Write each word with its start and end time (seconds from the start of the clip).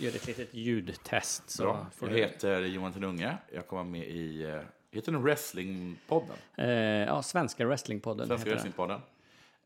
gör 0.00 0.10
ett 0.16 0.26
litet 0.26 0.54
ljudtest. 0.54 1.50
Så 1.50 1.62
Bra. 1.62 1.86
Jag 2.00 2.08
heter 2.10 2.60
Johan 2.60 2.92
Tenunge. 2.92 3.36
Jag 3.52 3.66
kommer 3.66 3.84
med 3.84 4.08
i 4.08 4.42
eh, 4.42 4.60
heter 4.90 5.12
den 5.12 5.22
Wrestlingpodden. 5.22 6.36
eh, 6.56 6.68
ja, 6.70 7.22
Svenska 7.22 7.66
Wrestlingpodden 7.66 8.26
Svenska. 8.26 8.50
Wrestlingpodden. 8.50 9.00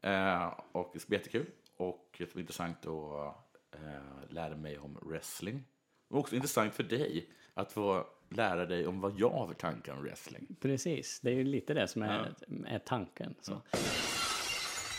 Eh, 0.00 0.52
och 0.72 0.90
det 0.92 1.00
ska 1.00 1.08
bli 1.08 1.18
jättekul. 1.18 1.46
Och 1.76 2.14
det 2.18 2.34
var 2.34 2.40
intressant 2.40 2.86
att 2.86 3.36
eh, 3.74 4.28
lära 4.28 4.56
mig 4.56 4.78
om 4.78 4.98
wrestling. 5.02 5.64
Och 6.08 6.18
också 6.18 6.35
intressant 6.37 6.75
för 6.75 6.82
dig 6.82 7.29
att 7.55 7.73
få 7.73 8.07
lära 8.29 8.66
dig 8.66 8.87
om 8.87 9.01
vad 9.01 9.14
jag 9.19 9.30
har 9.30 9.46
för 9.46 9.55
tankar 9.55 9.93
om 9.93 10.03
wrestling. 10.03 10.57
Precis, 10.61 11.21
det 11.21 11.30
är 11.30 11.35
ju 11.35 11.45
lite 11.45 11.75
det 11.75 11.89
som 11.89 12.03
är, 12.03 12.35
är 12.66 12.79
tanken. 12.79 13.35
Så. 13.41 13.62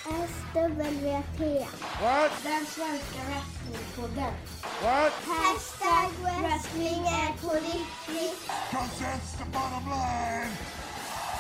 SWT. 0.06 0.54
Den 2.44 2.66
svenska 2.66 3.20
wrestlingpodden. 3.28 4.34
Hashtag 5.28 6.12
wrestling 6.42 7.06
är 7.06 7.42
på 7.42 7.54
riktigt. 7.56 8.50
Cause 8.72 9.04
that's 9.04 9.38
the 9.38 9.46
bottom 9.46 9.90
line. 9.90 10.52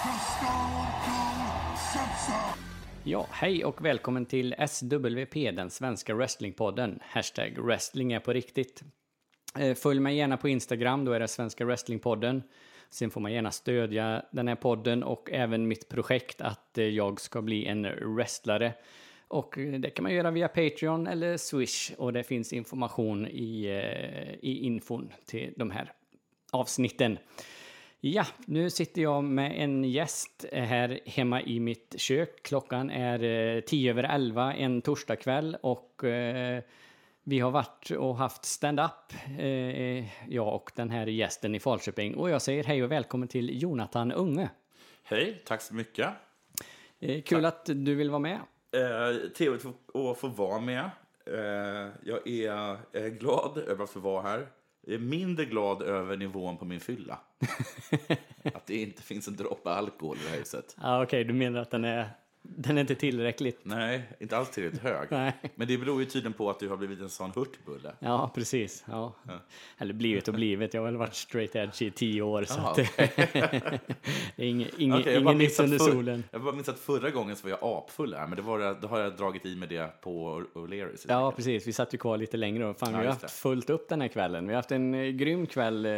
Cause 0.04 0.26
Stone 0.38 0.88
Cold 1.06 1.80
so. 2.26 2.60
Ja, 3.04 3.28
hej 3.32 3.66
och 3.66 3.86
välkommen 3.86 4.26
till 4.26 4.56
SWP, 4.68 5.52
den 5.52 5.70
svenska 5.70 6.14
wrestlingpodden. 6.16 7.00
Hashtag 7.02 7.58
wrestling 7.58 8.12
är 8.14 8.20
på 8.20 8.34
riktigt. 8.34 8.84
Eh, 9.60 9.76
Följ 9.76 10.00
mig 10.00 10.18
gärna 10.18 10.38
på 10.38 10.50
Instagram, 10.50 11.06
då 11.06 11.12
är 11.12 11.20
det 11.20 11.28
Svenska 11.28 11.66
Wrestlingpodden. 11.66 12.44
Sen 12.90 13.10
får 13.10 13.22
man 13.22 13.34
gärna 13.34 13.52
stödja 13.52 14.26
den 14.32 14.48
här 14.48 14.56
podden 14.56 15.04
och 15.04 15.30
även 15.32 15.68
mitt 15.68 15.90
projekt 15.90 16.42
att 16.42 16.78
eh, 16.78 16.86
jag 16.86 17.22
ska 17.22 17.42
bli 17.42 17.66
en 17.66 18.16
wrestlare. 18.16 18.74
Och 19.28 19.58
eh, 19.58 19.80
det 19.80 19.90
kan 19.90 20.04
man 20.04 20.14
göra 20.14 20.32
via 20.32 20.48
Patreon 20.48 21.08
eller 21.08 21.38
Swish 21.38 21.92
och 21.98 22.14
det 22.14 22.24
finns 22.24 22.54
information 22.54 23.28
i, 23.28 23.66
eh, 23.66 24.50
i 24.50 24.60
infon 24.66 25.12
till 25.26 25.54
de 25.58 25.72
här 25.72 25.94
avsnitten. 26.52 27.18
Ja, 28.00 28.26
nu 28.46 28.70
sitter 28.70 29.02
jag 29.02 29.24
med 29.24 29.64
en 29.64 29.84
gäst 29.84 30.46
här 30.52 31.00
hemma 31.06 31.42
i 31.42 31.60
mitt 31.60 31.96
kök. 31.98 32.44
Klockan 32.44 32.90
är 32.90 33.24
eh, 33.24 33.62
tio 33.62 33.92
över 33.92 34.04
elva 34.04 34.54
en 34.54 34.82
torsdagkväll 34.82 35.58
och 35.62 36.04
eh, 36.04 36.64
vi 37.28 37.40
har 37.40 37.52
varit 37.52 37.92
och 37.92 38.18
haft 38.18 38.46
stand-up, 38.46 39.14
eh, 39.40 40.30
jag 40.34 40.56
och 40.56 40.72
den 40.76 40.90
här 40.90 41.08
gästen 41.08 41.56
i 41.56 41.60
Falköping. 41.60 42.16
Och 42.16 42.30
jag 42.30 42.42
säger 42.42 42.64
hej 42.64 42.84
och 42.84 42.92
välkommen 42.92 43.28
till 43.28 43.62
Jonathan 43.62 44.12
Unge. 44.12 44.50
Hej, 45.04 45.42
tack 45.46 45.62
så 45.62 45.74
mycket. 45.74 46.10
Eh, 47.00 47.22
kul 47.22 47.46
att 47.46 47.66
du 47.66 47.96
vill 47.96 48.10
vara 48.10 48.20
med. 48.20 48.40
Eh, 48.72 49.30
trevligt 49.38 49.66
att 49.66 50.18
få 50.18 50.28
vara 50.28 50.60
med. 50.60 50.90
Eh, 51.26 51.92
jag 52.04 52.28
är 52.28 52.78
eh, 52.94 53.06
glad 53.06 53.58
över 53.58 53.84
att 53.84 53.90
få 53.90 54.00
vara 54.00 54.22
här. 54.22 54.48
Jag 54.82 54.96
är 54.96 55.00
mindre 55.00 55.46
glad 55.46 55.82
över 55.82 56.18
nivån 56.18 56.58
på 56.58 56.66
min 56.66 56.80
fylla. 56.80 57.20
att 58.44 58.66
det 58.66 58.82
inte 58.82 59.02
finns 59.02 59.28
en 59.28 59.36
droppe 59.36 59.70
alkohol 59.70 60.18
i 60.18 60.24
det 60.24 60.30
här 60.30 60.38
huset. 60.38 60.76
Ah, 60.78 61.04
Okej, 61.04 61.24
du 61.24 61.34
menar 61.34 61.60
att 61.60 61.72
den 61.72 61.86
är, 61.86 62.10
den 62.58 62.78
är 62.78 62.82
inte 62.82 62.96
tillräckligt? 62.96 63.60
Nej, 63.64 64.04
inte 64.20 64.38
alls 64.38 64.50
tillräckligt 64.50 64.82
hög. 64.84 65.08
Nej. 65.12 65.34
Men 65.56 65.68
det 65.68 65.78
beror 65.78 66.00
ju 66.00 66.06
tydligen 66.06 66.34
på 66.34 66.50
att 66.50 66.60
du 66.60 66.70
har 66.70 66.78
blivit 66.78 67.02
en 67.02 67.10
sån 67.10 67.32
hurtbulle. 67.36 67.92
Ja, 68.00 68.32
precis. 68.36 68.84
Ja. 68.88 69.14
Eller 69.78 69.94
blivit 69.94 70.28
och 70.28 70.34
blivit. 70.34 70.74
Jag 70.74 70.82
har 70.82 70.86
väl 70.86 70.98
varit 70.98 71.16
straight 71.16 71.56
edge 71.56 71.82
i 71.82 71.92
tio 71.92 72.22
år. 72.22 72.44
Så 72.44 72.60
Jaha, 72.60 72.70
att, 72.72 72.76
det 74.36 74.44
är 74.44 74.44
ing, 74.46 74.68
ing, 74.78 74.92
bara 74.92 75.12
ingen 75.12 75.38
nytt 75.38 75.60
under 75.60 75.78
solen. 75.78 76.24
Jag 76.32 76.42
bara 76.44 76.54
minns 76.56 76.70
att 76.70 76.80
förra 76.80 77.10
gången 77.10 77.36
så 77.36 77.44
var 77.44 77.50
jag 77.50 77.60
apfull 77.62 78.14
här, 78.14 78.28
men 78.28 78.36
det 78.36 78.42
var, 78.42 78.82
då 78.82 78.88
har 78.88 79.00
jag 79.00 79.18
dragit 79.18 79.46
i 79.46 79.56
med 79.56 79.70
det 79.70 80.02
på 80.02 80.44
O'Learys. 80.54 81.06
Ja, 81.08 81.32
precis. 81.32 81.68
Vi 81.68 81.74
satt 81.74 81.94
ju 81.94 81.98
kvar 81.98 82.18
lite 82.18 82.38
längre. 82.38 82.66
Och 82.66 82.78
fan, 82.80 82.92
Ja, 82.92 82.98
vi 83.00 83.06
har 83.06 83.12
haft 83.12 83.22
det. 83.22 83.28
fullt 83.32 83.70
upp 83.70 83.90
den 83.90 84.02
här 84.02 84.08
kvällen. 84.08 84.48
Vi 84.48 84.54
har 84.54 84.56
haft 84.60 84.72
en 84.72 84.94
eh, 84.94 85.08
grym 85.12 85.48
kväll 85.48 85.86
eh, 85.86 85.92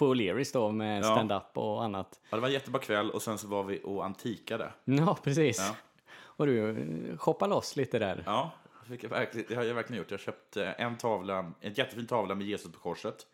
på 0.00 0.14
O'Learys 0.14 0.52
då 0.52 0.70
med 0.72 0.98
Ja. 1.04 1.04
stand-up 1.04 1.56
och 1.58 1.84
annat. 1.84 2.20
Ja, 2.30 2.36
det 2.36 2.40
var 2.40 2.48
en 2.48 2.54
jättebra 2.54 2.80
kväll 2.80 3.10
och 3.10 3.22
sen 3.22 3.38
så 3.38 3.48
var 3.48 3.62
vi 3.62 3.80
och 3.84 4.04
antikade. 4.04 4.72
Ja, 4.84 5.18
precis. 5.22 5.58
Ja. 5.58 5.76
Och 6.22 6.46
du, 6.46 6.68
eh, 7.10 7.16
shoppa 7.18 7.46
loss 7.46 7.76
lite 7.76 7.98
där. 7.98 8.22
Ja, 8.26 8.50
det 8.82 8.88
fick 8.90 9.04
jag 9.04 9.10
verkligen, 9.10 9.46
det 9.48 9.54
har 9.54 9.62
jag 9.64 9.74
verkligen 9.74 9.98
gjort. 10.02 10.10
Jag 10.10 10.20
köpte 10.20 10.64
en 10.66 10.96
tavla, 10.98 11.52
en 11.60 11.72
jättefin 11.74 12.06
tavla 12.06 12.34
med 12.34 12.46
Jesus 12.46 12.72
på 12.72 12.78
korset. 12.78 13.26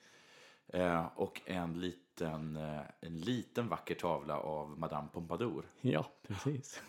Eh, 0.73 1.07
och 1.17 1.41
en 1.45 1.81
liten, 1.81 2.57
eh, 2.57 2.81
en 3.01 3.21
liten 3.21 3.69
vacker 3.69 3.95
tavla 3.95 4.39
av 4.39 4.79
Madame 4.79 5.09
Pompadour. 5.13 5.65
Ja, 5.81 6.07
precis. 6.29 6.81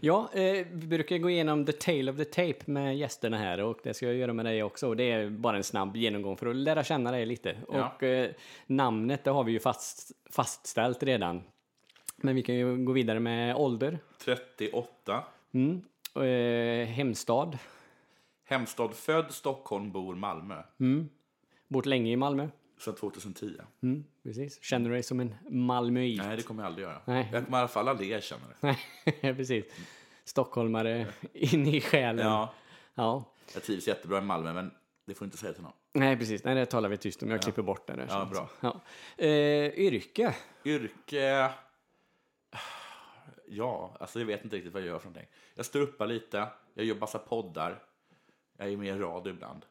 Ja, 0.00 0.30
eh, 0.32 0.66
vi 0.72 0.86
brukar 0.86 1.18
gå 1.18 1.30
igenom 1.30 1.66
the 1.66 1.72
tale 1.72 2.10
of 2.10 2.16
the 2.16 2.24
tape 2.24 2.70
med 2.70 2.96
gästerna 2.96 3.38
här 3.38 3.60
och 3.60 3.78
det 3.82 3.94
ska 3.94 4.06
jag 4.06 4.14
göra 4.14 4.32
med 4.32 4.44
dig 4.44 4.62
också. 4.62 4.88
Och 4.88 4.96
det 4.96 5.10
är 5.12 5.30
bara 5.30 5.56
en 5.56 5.64
snabb 5.64 5.96
genomgång 5.96 6.36
för 6.36 6.46
att 6.46 6.56
lära 6.56 6.84
känna 6.84 7.10
dig 7.10 7.26
lite. 7.26 7.56
Ja. 7.72 7.92
Och 7.96 8.02
eh, 8.02 8.30
namnet, 8.66 9.24
det 9.24 9.30
har 9.30 9.44
vi 9.44 9.52
ju 9.52 9.60
fast, 9.60 10.12
fastställt 10.30 11.02
redan. 11.02 11.42
Men 12.16 12.34
vi 12.34 12.42
kan 12.42 12.54
ju 12.54 12.84
gå 12.84 12.92
vidare 12.92 13.20
med 13.20 13.56
ålder, 13.56 13.98
38. 14.24 15.24
eh, 16.14 16.86
hemstad, 16.86 17.58
Hemstad 18.46 18.94
född, 18.94 19.30
Stockholm, 19.30 19.92
bor 19.92 20.14
Malmö. 20.14 20.62
bort 21.68 21.86
länge 21.86 22.12
i 22.12 22.16
Malmö. 22.16 22.48
Sedan 22.78 22.94
2010. 22.94 23.50
Mm, 23.82 24.04
precis. 24.24 24.62
Känner 24.62 24.88
du 24.88 24.94
dig 24.94 25.02
som 25.02 25.20
en 25.20 25.34
malmöit? 25.50 26.18
Nej, 26.18 26.36
det 26.36 26.42
kommer 26.42 26.62
jag 26.62 26.66
aldrig 26.66 26.86
göra. 26.86 27.00
Nej. 27.04 27.28
Jag 27.32 27.44
kommer 27.44 27.58
i 27.58 27.60
alla 27.60 27.68
fall 27.68 27.88
aldrig 27.88 28.10
erkänna 28.10 28.42
det. 28.60 28.76
Nej, 29.22 29.34
precis. 29.36 29.64
Stockholmare 30.24 31.06
in 31.32 31.66
i 31.66 31.80
själen. 31.80 32.26
Ja, 32.26 32.54
ja. 32.94 33.24
jag 33.54 33.62
trivs 33.62 33.88
jättebra 33.88 34.18
i 34.18 34.20
Malmö, 34.20 34.52
men 34.52 34.70
det 35.04 35.14
får 35.14 35.24
inte 35.24 35.36
säga 35.36 35.52
till 35.52 35.62
någon. 35.62 35.72
Nej, 35.92 36.16
precis. 36.16 36.44
Nej, 36.44 36.54
det 36.54 36.66
talar 36.66 36.88
vi 36.88 36.96
tyst 36.96 37.22
om. 37.22 37.30
Jag 37.30 37.42
klipper 37.42 37.62
bort 37.62 37.86
det 37.86 37.96
där. 37.96 38.06
Ja, 38.08 38.28
bra. 38.32 38.50
Ja. 38.60 38.80
Eh, 39.24 39.78
yrke? 39.78 40.34
Yrke... 40.64 41.50
Ja, 43.48 43.96
alltså 44.00 44.18
jag 44.18 44.26
vet 44.26 44.44
inte 44.44 44.56
riktigt 44.56 44.72
vad 44.72 44.82
jag 44.82 44.88
gör 44.88 44.98
för 44.98 45.06
någonting. 45.06 45.30
Jag 45.54 45.66
står 45.66 45.80
uppa 45.80 46.06
lite, 46.06 46.48
jag 46.74 46.86
gör 46.86 46.94
massa 46.94 47.18
poddar. 47.18 47.82
Jag 48.56 48.68
är 48.68 48.76
med 48.76 48.96
i 48.96 48.98
radio 48.98 49.32
ibland. 49.32 49.66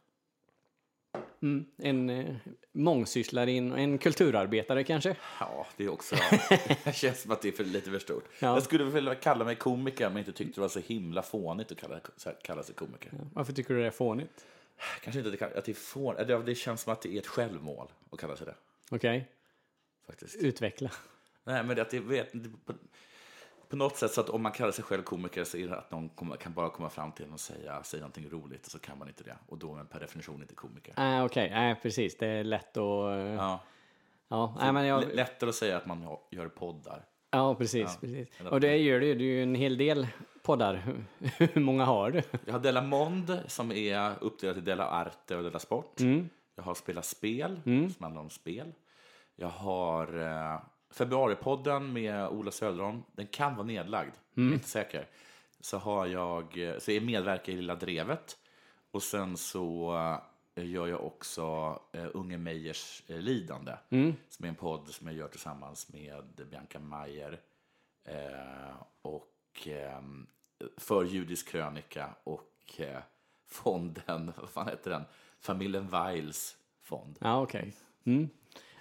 En 1.78 2.10
eh, 2.10 2.36
mångsysslare, 2.72 3.52
in, 3.52 3.72
en 3.72 3.98
kulturarbetare 3.98 4.84
kanske? 4.84 5.16
Ja, 5.40 5.68
det 5.78 5.84
är 5.84 5.90
också... 5.90 6.16
det 6.84 6.96
känns 6.96 7.22
som 7.22 7.32
att 7.32 7.42
det 7.42 7.48
är 7.48 7.52
för, 7.52 7.64
lite 7.64 7.92
för 7.92 8.00
stort. 8.00 8.24
Ja. 8.40 8.54
Jag 8.54 8.64
skulle 8.64 8.84
vilja 8.84 9.16
kalla 9.16 9.46
mig 9.46 9.56
komiker, 9.56 10.10
men 10.10 10.18
inte 10.18 10.32
tyckte 10.32 10.54
det 10.56 10.62
var 10.62 10.70
så 10.70 10.80
himla 10.80 11.22
fånigt 11.22 11.72
att 11.72 11.78
kalla, 11.78 12.00
kalla 12.44 12.64
sig 12.64 12.76
komiker. 12.76 13.12
Varför 13.34 13.54
tycker 13.54 13.74
du 13.74 13.80
det 13.80 13.88
är 13.88 13.92
fånigt? 13.92 14.46
Kanske 15.04 15.20
inte 15.20 15.34
att 15.34 15.40
det, 15.40 15.58
att 15.58 15.66
det 15.66 15.72
är 15.72 15.74
fån, 15.74 16.16
det, 16.46 16.56
känns 16.56 16.82
som 16.82 16.94
att 16.94 17.02
det 17.02 17.16
är 17.16 17.20
ett 17.20 17.28
självmål 17.28 17.88
att 18.10 18.20
kalla 18.20 18.36
sig 18.36 18.46
det. 18.46 18.56
Okej, 18.90 19.28
Faktiskt. 20.08 20.36
utveckla. 20.36 20.92
Nej, 21.44 21.64
men 21.64 21.80
att 21.80 21.90
det, 21.90 22.00
vet, 22.00 22.30
det, 22.34 22.50
på, 23.74 23.78
något 23.78 23.98
sätt 23.98 24.12
så 24.12 24.22
att 24.22 24.30
om 24.30 24.44
man 24.44 24.52
kallar 24.52 24.72
sig 24.72 24.84
själv 24.84 25.04
komiker 25.04 25.44
så 25.44 25.58
är 25.58 25.68
det 25.68 25.78
att 25.78 25.92
någon 25.92 26.10
kan 26.40 26.54
bara 26.54 26.70
komma 26.70 26.90
fram 26.90 27.12
till 27.12 27.26
en 27.26 27.34
och 27.34 27.40
säga, 27.40 27.84
säga 27.84 28.02
någonting 28.02 28.30
roligt 28.30 28.66
och 28.66 28.72
så 28.72 28.80
kan 28.80 28.98
man 28.98 29.08
inte 29.08 29.24
det. 29.24 29.38
Och 29.48 29.58
då 29.58 29.72
är 29.72 29.76
man 29.76 29.88
per 29.88 30.00
definition 30.00 30.42
inte 30.42 30.56
komiker. 30.56 30.94
Ah, 30.98 31.24
Okej, 31.24 31.50
nej 31.50 31.76
precis. 31.82 32.18
Det 32.18 32.28
är 32.28 32.44
lätt 32.44 32.78
att... 32.78 32.84
Ja, 32.84 33.36
Ja. 33.36 33.60
ja 34.28 34.56
nej, 34.60 34.74
men 34.74 34.86
jag, 34.86 35.04
Lättare 35.14 35.50
att 35.50 35.56
säga 35.56 35.78
att 35.78 35.86
man 35.86 36.18
gör 36.32 36.48
poddar. 36.48 37.06
ja 37.32 37.56
precis. 37.56 37.98
precis. 37.98 38.28
Och 38.52 38.60
det 38.60 38.78
gör 38.78 39.00
du 39.00 39.06
ju. 39.06 39.16
Du 39.16 39.26
är 39.26 39.36
ju 39.36 39.44
en 39.44 39.56
hel 39.56 39.78
del 39.78 40.08
poddar. 40.44 41.04
Hur 41.38 41.62
många 41.62 41.86
har 41.86 42.12
du? 42.12 42.22
Jag 42.46 42.54
har 42.54 42.60
Della 42.60 42.82
Monde 42.82 43.44
som 43.48 43.72
är 43.72 44.14
uppdelat 44.22 44.58
i 44.58 44.62
Della 44.62 44.88
Arte 44.88 45.36
och 45.38 45.44
Della 45.44 45.60
Sport. 45.60 46.02
Jag 46.56 46.64
har 46.64 46.76
Spela 46.76 47.02
Spel 47.02 47.60
som 47.64 48.04
handlar 48.04 48.22
om 48.22 48.30
spel. 48.30 48.74
Jag 49.36 49.48
har 49.50 50.20
eh, 50.20 50.60
Februaripodden 50.94 51.94
med 51.94 52.28
Ola 52.28 52.52
Söderholm. 52.52 53.04
Den 53.12 53.28
kan 53.28 53.56
vara 53.56 53.68
nedlagd, 53.68 54.14
jag 54.34 54.46
är 54.46 54.54
inte 54.54 54.70
säker. 54.70 55.08
Så 55.60 55.78
har 55.78 56.06
jag, 56.06 56.58
så 56.80 56.92
jag 56.92 57.04
medverkar 57.04 57.54
i 57.54 57.56
Lilla 57.56 57.76
Drevet. 57.76 58.38
Och 58.92 59.04
sen 59.04 59.38
så 59.38 59.96
eh, 60.56 60.66
gör 60.66 60.88
jag 60.88 61.06
också 61.06 61.80
eh, 61.92 62.08
Unge 62.14 62.38
Meijers 62.38 63.04
eh, 63.08 63.18
Lidande. 63.18 63.74
Som 64.30 64.46
är 64.46 64.50
en 64.50 64.56
podd 64.56 64.88
som 64.88 65.08
jag 65.08 65.16
gör 65.16 65.28
tillsammans 65.28 65.94
med 65.94 66.48
Bianca 66.50 66.80
Mayer. 66.80 67.40
Eh, 68.06 68.76
och 69.02 69.68
eh, 69.68 70.02
för 70.78 71.04
judisk 71.04 71.48
krönika 71.48 72.10
och 72.24 72.52
eh, 72.78 73.00
fonden, 73.46 74.34
vad 74.42 74.50
fan 74.50 74.68
heter 74.68 74.92
den? 74.92 75.04
Familjen 75.40 75.88
Weils 75.90 76.58
fond. 76.82 77.18
Ja, 77.22 77.42
okej. 77.42 77.74
Mm. 78.04 78.30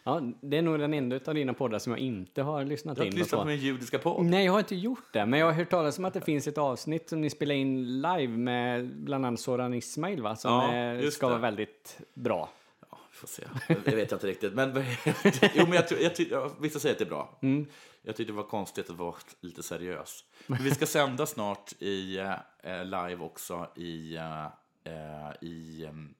Ja, 0.04 0.20
det 0.40 0.56
är 0.58 0.62
nog 0.62 0.78
den 0.78 0.94
enda 0.94 1.20
av 1.26 1.34
dina 1.34 1.54
poddar 1.54 1.78
som 1.78 1.92
jag 1.92 1.98
inte 2.00 2.42
har 2.42 2.64
lyssnat 2.64 2.98
Jag 2.98 3.02
har 3.02 3.06
in 3.06 3.12
inte 3.12 3.18
lyssnat 3.22 3.40
på 3.40 3.46
min 3.46 3.58
judiska 3.58 3.98
podd. 3.98 4.24
Nej, 4.24 4.44
jag 4.44 4.52
har 4.52 4.58
inte 4.58 4.74
gjort 4.76 5.12
det. 5.12 5.26
Men 5.26 5.38
jag 5.40 5.46
har 5.46 5.52
hört 5.52 5.70
talas 5.70 5.98
om 5.98 6.04
att 6.04 6.14
det 6.14 6.20
finns 6.20 6.46
ett 6.46 6.58
avsnitt 6.58 7.08
som 7.08 7.20
ni 7.20 7.30
spelar 7.30 7.54
in 7.54 8.00
live 8.02 8.28
med 8.28 8.96
bland 9.04 9.26
annat 9.26 9.40
Soran 9.40 9.74
Ismail, 9.74 10.22
va? 10.22 10.36
Som 10.36 10.52
Ja, 10.52 10.72
är, 10.72 11.10
ska 11.10 11.26
det. 11.26 11.30
vara 11.32 11.40
väldigt 11.42 12.00
bra. 12.14 12.48
Ja, 12.90 12.98
vi 13.10 13.16
får 13.16 13.28
se. 13.28 13.42
Det 13.84 13.94
vet 13.96 14.10
jag 14.10 14.16
inte 14.18 14.26
riktigt. 14.26 14.54
Men, 14.54 14.72
jo, 15.54 15.64
men 15.64 15.72
jag, 15.72 15.88
tror- 15.88 16.00
jag, 16.00 16.16
ty- 16.16 16.28
ja, 16.30 16.50
vissa 16.60 16.78
säger 16.78 16.94
att 16.94 16.98
det 16.98 17.04
är 17.04 17.08
bra. 17.08 17.38
Jag 18.02 18.16
tyckte 18.16 18.32
det 18.32 18.36
var 18.36 18.42
konstigt 18.42 18.90
att 18.90 18.96
vara 18.96 19.14
lite 19.40 19.62
seriös. 19.62 20.24
Men 20.46 20.64
vi 20.64 20.70
ska 20.70 20.86
sända 20.86 21.26
snart 21.26 21.72
i, 21.78 22.18
eh, 22.18 22.84
live 22.84 23.16
också 23.24 23.66
i, 23.76 24.16
eh, 24.16 24.44
eh, 24.84 25.32
i, 25.40 25.84
em, 25.86 26.14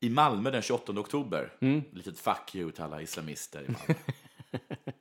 i 0.00 0.10
Malmö 0.10 0.50
den 0.50 0.62
28 0.62 0.92
oktober. 0.92 1.52
Litet 1.92 2.18
fuck 2.18 2.54
you 2.54 2.70
till 2.72 2.82
alla 2.84 3.02
islamister 3.02 3.62
i 3.62 3.68
Malmö. 3.68 3.94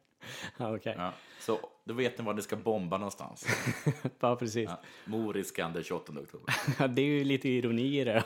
Ja, 0.57 0.75
okej. 0.75 0.95
ja. 0.97 1.13
Så 1.39 1.59
då 1.83 1.93
vet 1.93 2.17
ni 2.17 2.23
var 2.25 2.33
ni 2.33 2.41
ska 2.41 2.55
bomba 2.55 2.97
någonstans. 2.97 3.45
Ja, 4.19 4.35
precis. 4.35 4.69
Ja. 4.69 4.81
Moriskan 5.05 5.73
den 5.73 5.83
28 5.83 6.13
oktober. 6.13 6.55
Ja, 6.79 6.87
det 6.87 7.01
är 7.01 7.05
ju 7.05 7.23
lite 7.23 7.49
ironi 7.49 7.99
i 7.99 8.03
det. 8.03 8.23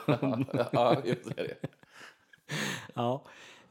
ja, 0.71 1.01
just 1.05 1.35
det. 1.35 1.57
Ja. 2.93 3.23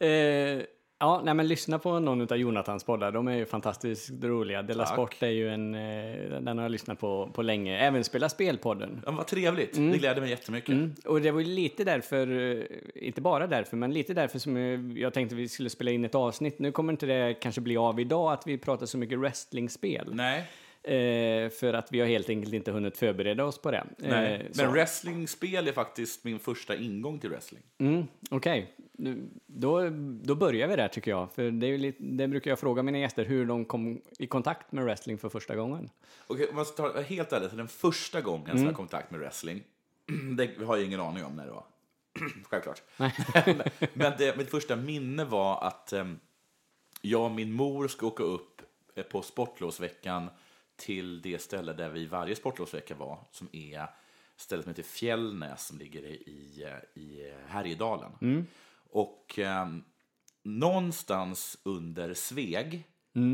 Eh, 0.06 0.62
ja, 0.98 1.20
nej 1.24 1.34
men 1.34 1.48
lyssna 1.48 1.78
på 1.78 1.98
någon 2.00 2.20
av 2.22 2.36
Jonathans 2.36 2.84
poddar. 2.84 3.12
De 3.12 3.28
är 3.28 3.36
ju 3.36 3.46
fantastiskt 3.46 4.10
roliga. 4.24 4.62
Della. 4.62 4.86
Sport 4.86 5.22
är 5.22 5.28
ju 5.30 5.48
en, 5.48 5.74
eh, 5.74 6.40
den 6.40 6.58
har 6.58 6.64
jag 6.64 6.72
lyssnat 6.72 6.98
på, 7.00 7.30
på 7.34 7.42
länge. 7.42 7.78
Även 7.78 8.04
Spela 8.04 8.28
Spelpodden. 8.28 9.02
Ja, 9.06 9.12
vad 9.12 9.26
trevligt. 9.26 9.74
Det 9.74 9.98
gläder 9.98 10.20
mig 10.20 10.30
jättemycket. 10.30 10.68
Mm. 10.68 10.94
Och 11.04 11.20
det 11.20 11.30
var 11.30 11.40
ju 11.40 11.46
lite 11.46 11.84
därför, 11.84 12.56
eh, 12.56 12.64
inte 12.94 13.20
bara 13.20 13.46
därför, 13.46 13.76
men 13.76 13.92
lite 13.94 14.14
därför 14.14 14.38
som 14.38 14.56
jag- 14.56 14.98
jag 14.98 15.14
tänkte 15.14 15.34
vi 15.36 15.48
skulle 15.48 15.70
spela 15.70 15.90
in 15.90 16.04
ett 16.04 16.14
avsnitt. 16.14 16.58
Nu 16.58 16.72
kommer 16.72 16.92
inte 16.92 17.06
det 17.06 17.34
kanske 17.40 17.60
bli 17.60 17.76
av 17.76 18.00
idag 18.00 18.32
att 18.32 18.46
vi 18.46 18.58
pratar 18.58 18.86
så 18.86 18.98
mycket 18.98 19.18
wrestlingspel. 19.18 20.14
Nej, 20.14 20.44
Eh, 20.86 21.50
för 21.50 21.72
att 21.72 21.92
vi 21.92 22.00
har 22.00 22.06
helt 22.06 22.28
enkelt 22.28 22.54
inte 22.54 22.70
hunnit 22.72 22.96
förbereda 22.96 23.44
oss 23.44 23.58
på 23.58 23.70
det. 23.70 23.84
Eh, 23.98 24.52
så- 24.52 24.62
Men 24.62 24.72
wrestlingspel 24.72 25.68
är 25.68 25.72
faktiskt 25.72 26.24
min 26.24 26.38
första 26.38 26.76
ingång 26.76 27.18
till 27.18 27.30
wrestling. 27.30 27.62
Mm, 27.78 28.06
Okej, 28.30 28.72
Nu- 28.92 29.28
då, 29.46 29.88
då 30.22 30.34
börjar 30.34 30.68
vi 30.68 30.76
där 30.76 30.88
tycker 30.88 31.10
jag. 31.10 31.32
För 31.32 31.50
det, 31.50 31.66
är 31.66 31.78
lite, 31.78 32.02
det 32.02 32.28
brukar 32.28 32.50
jag 32.50 32.58
fråga 32.58 32.82
mina 32.82 32.98
gäster, 32.98 33.24
hur 33.24 33.46
de 33.46 33.64
kom 33.64 34.00
i 34.18 34.26
kontakt 34.26 34.72
med 34.72 34.84
wrestling 34.84 35.18
för 35.18 35.28
första 35.28 35.56
gången. 35.56 35.90
Okej, 36.26 36.48
om 36.50 36.56
jag 36.56 36.66
ska 36.66 36.90
ta 36.92 37.00
helt 37.00 37.32
ärligt, 37.32 37.56
den 37.56 37.68
första 37.68 38.20
gången 38.20 38.46
som 38.46 38.56
jag 38.56 38.62
Mm. 38.62 38.74
kom 38.74 38.84
i 38.84 38.88
kontakt 38.88 39.10
med 39.10 39.20
wrestling, 39.20 39.62
det 40.36 40.64
har 40.64 40.76
jag 40.76 40.86
ingen 40.86 41.00
aning 41.00 41.24
om 41.24 41.36
när 41.36 41.46
det 41.46 41.52
var. 41.52 41.64
Självklart. 42.44 42.82
Men 43.94 44.12
det, 44.18 44.36
mitt 44.38 44.50
första 44.50 44.76
minne 44.76 45.24
var 45.24 45.60
att 45.66 45.92
em, 45.92 46.18
jag 47.00 47.24
och 47.24 47.30
min 47.30 47.52
mor 47.52 47.88
ska 47.88 48.06
åka 48.06 48.22
upp 48.22 48.62
eh, 48.94 49.02
på 49.02 49.22
sportlovsveckan 49.22 50.28
till 50.76 51.22
det 51.22 51.38
ställe 51.38 51.72
där 51.72 51.88
vi 51.90 52.06
varje 52.06 52.36
sportlovsvecka 52.36 52.94
var, 52.94 53.18
som 53.30 53.48
är 53.52 53.86
stället 54.36 54.64
som 54.64 54.70
heter 54.70 54.82
Fjällnäs 54.82 55.66
som 55.66 55.78
ligger 55.78 56.02
i, 56.02 56.14
i, 56.14 56.62
eh, 56.64 57.02
i 57.02 57.32
Härjedalen. 57.46 58.12
Och 58.90 59.38
em, 59.38 59.84
någonstans 60.42 61.58
under 61.62 62.14
Sveg 62.14 62.84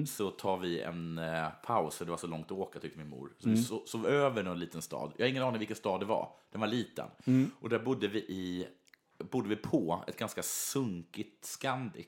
så 0.06 0.30
tar 0.30 0.58
vi 0.58 0.80
en 0.80 1.18
eh, 1.18 1.48
paus, 1.64 1.96
för 1.96 2.04
det 2.04 2.10
var 2.10 2.18
så 2.18 2.26
långt 2.26 2.46
att 2.46 2.58
åka 2.58 2.78
tyckte 2.80 2.98
min 2.98 3.08
mor. 3.08 3.32
Så 3.38 3.48
vi 3.48 3.54
so- 3.56 3.86
sov 3.86 4.06
över 4.06 4.42
någon 4.42 4.58
liten 4.58 4.82
stad. 4.82 5.12
Jag 5.16 5.24
har 5.24 5.30
ingen 5.30 5.42
aning 5.42 5.58
vilken 5.58 5.76
stad 5.76 6.00
det 6.00 6.06
var. 6.06 6.32
Den 6.50 6.60
var 6.60 6.68
liten. 6.68 7.06
Och 7.60 7.68
där 7.68 7.78
bodde 7.78 8.08
vi 8.08 8.18
i, 8.18 8.66
bodde 9.18 9.48
vi 9.48 9.56
på 9.56 10.04
ett 10.06 10.16
ganska 10.18 10.42
sunkigt 10.42 11.44
Scandic. 11.44 12.06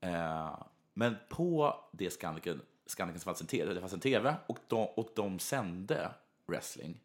Eh, 0.00 0.58
men 0.94 1.16
på 1.28 1.76
det 1.92 2.10
Scandicen, 2.10 2.60
Scandicen 2.86 3.20
så 3.20 3.24
fanns 3.24 3.40
en 3.40 3.46
tv, 3.46 3.74
det 3.74 3.80
fanns 3.80 3.92
en 3.92 4.00
tv 4.00 4.36
och 4.46 4.58
de, 4.68 4.86
och 4.86 5.08
de 5.14 5.38
sände 5.38 6.10
wrestling. 6.46 7.00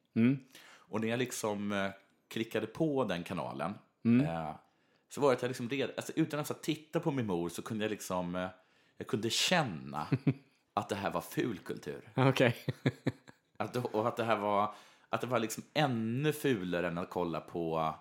Och 0.91 1.01
när 1.01 1.07
jag 1.07 1.19
liksom 1.19 1.71
eh, 1.71 1.89
klickade 2.27 2.67
på 2.67 3.03
den 3.03 3.23
kanalen 3.23 3.73
eh, 4.21 4.55
så 5.09 5.21
var 5.21 5.29
det 5.29 5.35
att 5.35 5.41
jag 5.41 5.49
liksom 5.49 5.69
redan, 5.69 5.95
alltså, 5.95 6.13
utan 6.15 6.39
att 6.39 6.63
titta 6.63 6.99
på 6.99 7.11
min 7.11 7.25
mor 7.25 7.49
så 7.49 7.61
kunde 7.61 7.83
jag 7.85 7.89
liksom, 7.89 8.35
eh, 8.35 8.47
jag 8.97 9.07
kunde 9.07 9.29
känna 9.29 10.07
att 10.73 10.89
det 10.89 10.95
här 10.95 11.11
var 11.11 11.21
fulkultur. 11.21 12.11
Okej. 12.15 12.55
Att, 13.57 13.75
och 13.75 14.07
att 14.07 14.17
det 14.17 14.23
här 14.23 14.37
var, 14.37 14.75
att 15.09 15.21
det 15.21 15.27
var 15.27 15.39
liksom 15.39 15.63
ännu 15.73 16.33
fulare 16.33 16.87
än 16.87 16.97
att 16.97 17.09
kolla 17.09 17.41
på, 17.41 17.93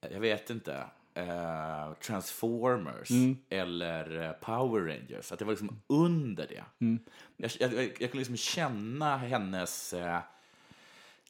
eh, 0.00 0.12
jag 0.12 0.20
vet 0.20 0.50
inte, 0.50 0.84
eh, 1.14 1.92
Transformers 1.92 3.08
eller 3.48 4.22
eh, 4.22 4.32
Power 4.32 4.80
Rangers. 4.80 5.32
Att 5.32 5.38
det 5.38 5.44
var 5.44 5.52
liksom 5.52 5.80
under 5.86 6.46
det. 6.46 6.64
Jag, 7.36 7.50
jag, 7.58 7.84
jag 7.84 7.98
kunde 7.98 8.18
liksom 8.18 8.36
känna 8.36 9.16
hennes, 9.16 9.92
eh, 9.92 10.18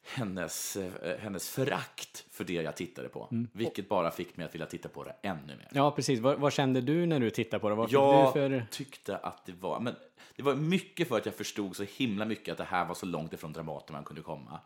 hennes, 0.03 0.77
hennes 1.19 1.49
förakt 1.49 2.25
för 2.31 2.43
det 2.43 2.53
jag 2.53 2.75
tittade 2.75 3.09
på. 3.09 3.27
Vilket 3.51 3.89
bara 3.89 4.11
fick 4.11 4.37
mig 4.37 4.45
att 4.45 4.53
vilja 4.53 4.67
titta 4.67 4.89
på 4.89 5.03
det 5.03 5.15
ännu 5.21 5.55
mer. 5.55 5.67
Ja, 5.71 5.91
precis. 5.91 6.19
Vad, 6.19 6.39
vad 6.39 6.53
kände 6.53 6.81
du 6.81 7.05
när 7.05 7.19
du 7.19 7.29
tittade 7.29 7.61
på 7.61 7.69
det? 7.69 7.75
Vad 7.75 7.91
Jag 7.91 8.33
för... 8.33 8.65
tyckte 8.71 9.17
att 9.17 9.45
det 9.45 9.53
var, 9.59 9.79
men 9.79 9.95
det 10.35 10.43
var 10.43 10.55
mycket 10.55 11.07
för 11.07 11.17
att 11.17 11.25
jag 11.25 11.35
förstod 11.35 11.75
så 11.75 11.83
himla 11.83 12.25
mycket 12.25 12.51
att 12.51 12.57
det 12.57 12.63
här 12.63 12.85
var 12.85 12.95
så 12.95 13.05
långt 13.05 13.33
ifrån 13.33 13.53
Dramaten 13.53 13.93
man 13.93 14.03
kunde 14.03 14.21
komma. 14.21 14.59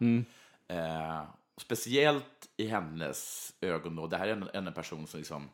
Eh, 0.68 1.22
speciellt 1.58 2.50
i 2.58 2.68
hennes 2.68 3.54
ögon 3.62 3.96
då, 3.96 4.08
det 4.08 4.18
här 4.18 4.28
är 4.28 4.32
en, 4.54 4.66
en 4.66 4.74
person 4.74 5.08
som 5.08 5.18
liksom, 5.18 5.50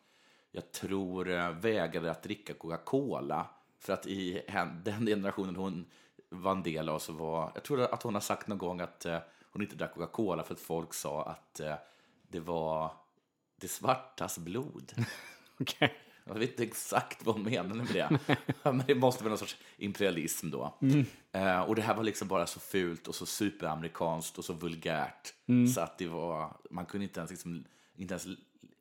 jag 0.52 0.72
tror 0.72 1.30
eh, 1.30 1.52
vägrade 1.52 2.12
att 2.12 2.24
dricka 2.24 2.54
Coca-Cola 2.54 3.50
för 3.80 3.94
att 3.94 4.08
i 4.08 4.42
den 4.84 5.06
generationen 5.06 5.56
hon 5.56 5.86
var 6.30 6.52
en 6.52 6.64
del 6.64 6.90
av 6.90 7.00
så 7.00 7.14
var, 7.14 7.52
jag 7.54 7.64
tror 7.64 7.82
att 7.82 8.04
hon 8.04 8.14
har 8.14 8.22
sagt 8.22 8.48
någon 8.48 8.58
gång 8.58 8.82
att 8.82 9.06
eh, 9.06 9.20
hon 9.52 9.62
inte 9.62 9.76
drack 9.76 9.94
Coca-Cola 9.94 10.44
för 10.44 10.54
att 10.54 10.60
folk 10.60 10.94
sa 10.94 11.24
att 11.24 11.60
eh, 11.60 11.76
det 12.28 12.40
var 12.40 12.92
det 13.56 13.68
svartas 13.68 14.38
blod. 14.38 14.94
Okej. 15.60 16.03
Jag 16.26 16.34
vet 16.34 16.50
inte 16.50 16.64
exakt 16.64 17.26
vad 17.26 17.36
hon 17.36 17.44
menade 17.44 17.74
med 17.74 17.88
det. 17.88 18.20
Men 18.64 18.84
det 18.88 18.96
måste 18.96 19.24
vara 19.24 19.30
någon 19.30 19.38
sorts 19.38 19.58
imperialism 19.78 20.50
då. 20.50 20.78
Eh, 21.32 21.60
och 21.62 21.76
det 21.76 21.82
här 21.82 21.96
var 21.96 22.04
liksom 22.04 22.28
bara 22.28 22.48
så 22.48 22.60
fult 22.60 23.08
och 23.08 23.16
så 23.16 23.26
superamerikanskt 23.26 24.38
och 24.38 24.46
så 24.46 24.54
vulgärt. 24.54 25.34
Så 25.74 25.82
att 25.82 25.98
det 25.98 26.08
var, 26.08 26.58
man 26.72 26.86
kunde 26.86 27.04
inte 27.04 27.20
ens, 27.20 27.32
liksom, 27.32 27.64
inte 27.96 28.14
ens 28.14 28.28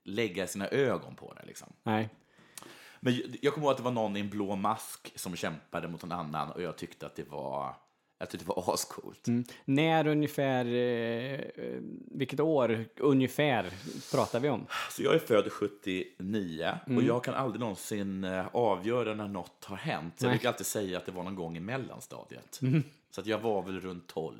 lägga 0.04 0.46
sina 0.46 0.68
ögon 0.68 1.14
på 1.14 1.34
det. 1.34 1.46
Liksom. 1.46 1.68
Nej. 1.82 2.08
Men 3.00 3.14
jag- 3.14 3.36
jag 3.42 3.54
kommer 3.54 3.66
ihåg 3.66 3.70
att 3.70 3.76
det 3.76 3.82
var 3.82 3.90
någon 3.90 4.16
i 4.16 4.20
en 4.20 4.30
blå 4.30 4.56
mask 4.56 5.12
som 5.14 5.36
kämpade 5.36 5.88
mot 5.88 6.02
någon 6.02 6.12
annan 6.12 6.50
och 6.50 6.62
jag 6.62 6.76
tyckte 6.78 7.06
att 7.06 7.14
det 7.16 7.28
var, 7.30 7.74
jag 8.22 8.30
tyckte 8.30 8.46
det 8.46 8.52
var 8.56 8.74
ascoolt. 8.74 9.26
När 9.64 10.06
ungefär, 10.06 10.64
eh, 10.64 11.32
eh, 11.34 11.80
vilket 12.10 12.40
år 12.40 12.84
ungefär 12.96 13.70
pratar 14.12 14.40
vi 14.40 14.48
om? 14.48 14.66
Så 14.90 15.02
jag 15.02 15.14
är 15.14 15.18
född 15.18 15.52
79 15.52 16.74
och 16.96 17.02
jag 17.02 17.24
kan 17.24 17.34
aldrig 17.34 17.60
någonsin 17.60 18.24
eh, 18.24 18.46
avgöra 18.52 19.14
när 19.14 19.28
något 19.28 19.64
har 19.64 19.76
hänt. 19.76 20.14
Jag 20.18 20.28
Nej. 20.28 20.34
brukar 20.34 20.48
alltid 20.48 20.66
säga 20.66 20.98
att 20.98 21.06
det 21.06 21.12
var 21.12 21.22
någon 21.22 21.34
gång 21.34 21.56
i 21.56 21.60
mellanstadiet. 21.60 22.60
Så 23.10 23.20
att 23.20 23.26
jag 23.26 23.38
var 23.38 23.62
väl 23.62 23.80
runt 23.80 24.06
12. 24.06 24.36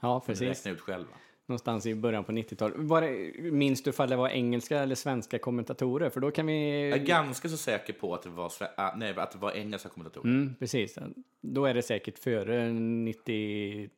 Ja, 0.00 0.20
precis. 0.26 0.48
Räkna 0.48 0.70
ut 0.70 0.80
själva. 0.80 1.12
Någonstans 1.46 1.86
i 1.86 1.94
början 1.94 2.24
på 2.24 2.32
90-talet. 2.32 2.76
Var 2.78 3.00
det, 3.02 3.32
minns 3.52 3.82
du 3.82 3.90
ifall 3.90 4.08
det 4.10 4.16
var 4.16 4.28
engelska 4.28 4.78
eller 4.78 4.94
svenska 4.94 5.38
kommentatorer? 5.38 6.10
För 6.10 6.20
då 6.20 6.30
kan 6.30 6.46
vi... 6.46 6.88
Jag 6.90 6.98
är 6.98 7.04
ganska 7.04 7.48
så 7.48 7.56
säker 7.56 7.92
på 7.92 8.14
att 8.14 8.22
det 8.22 8.28
var, 8.28 8.52
äh, 8.78 8.84
nej, 8.96 9.14
att 9.16 9.32
det 9.32 9.38
var 9.38 9.52
engelska 9.52 9.88
kommentatorer. 9.88 10.24
Mm, 10.30 10.54
precis. 10.58 10.98
Då 11.40 11.64
är 11.64 11.74
det 11.74 11.82
säkert 11.82 12.18
före 12.18 12.72
90, 12.72 13.90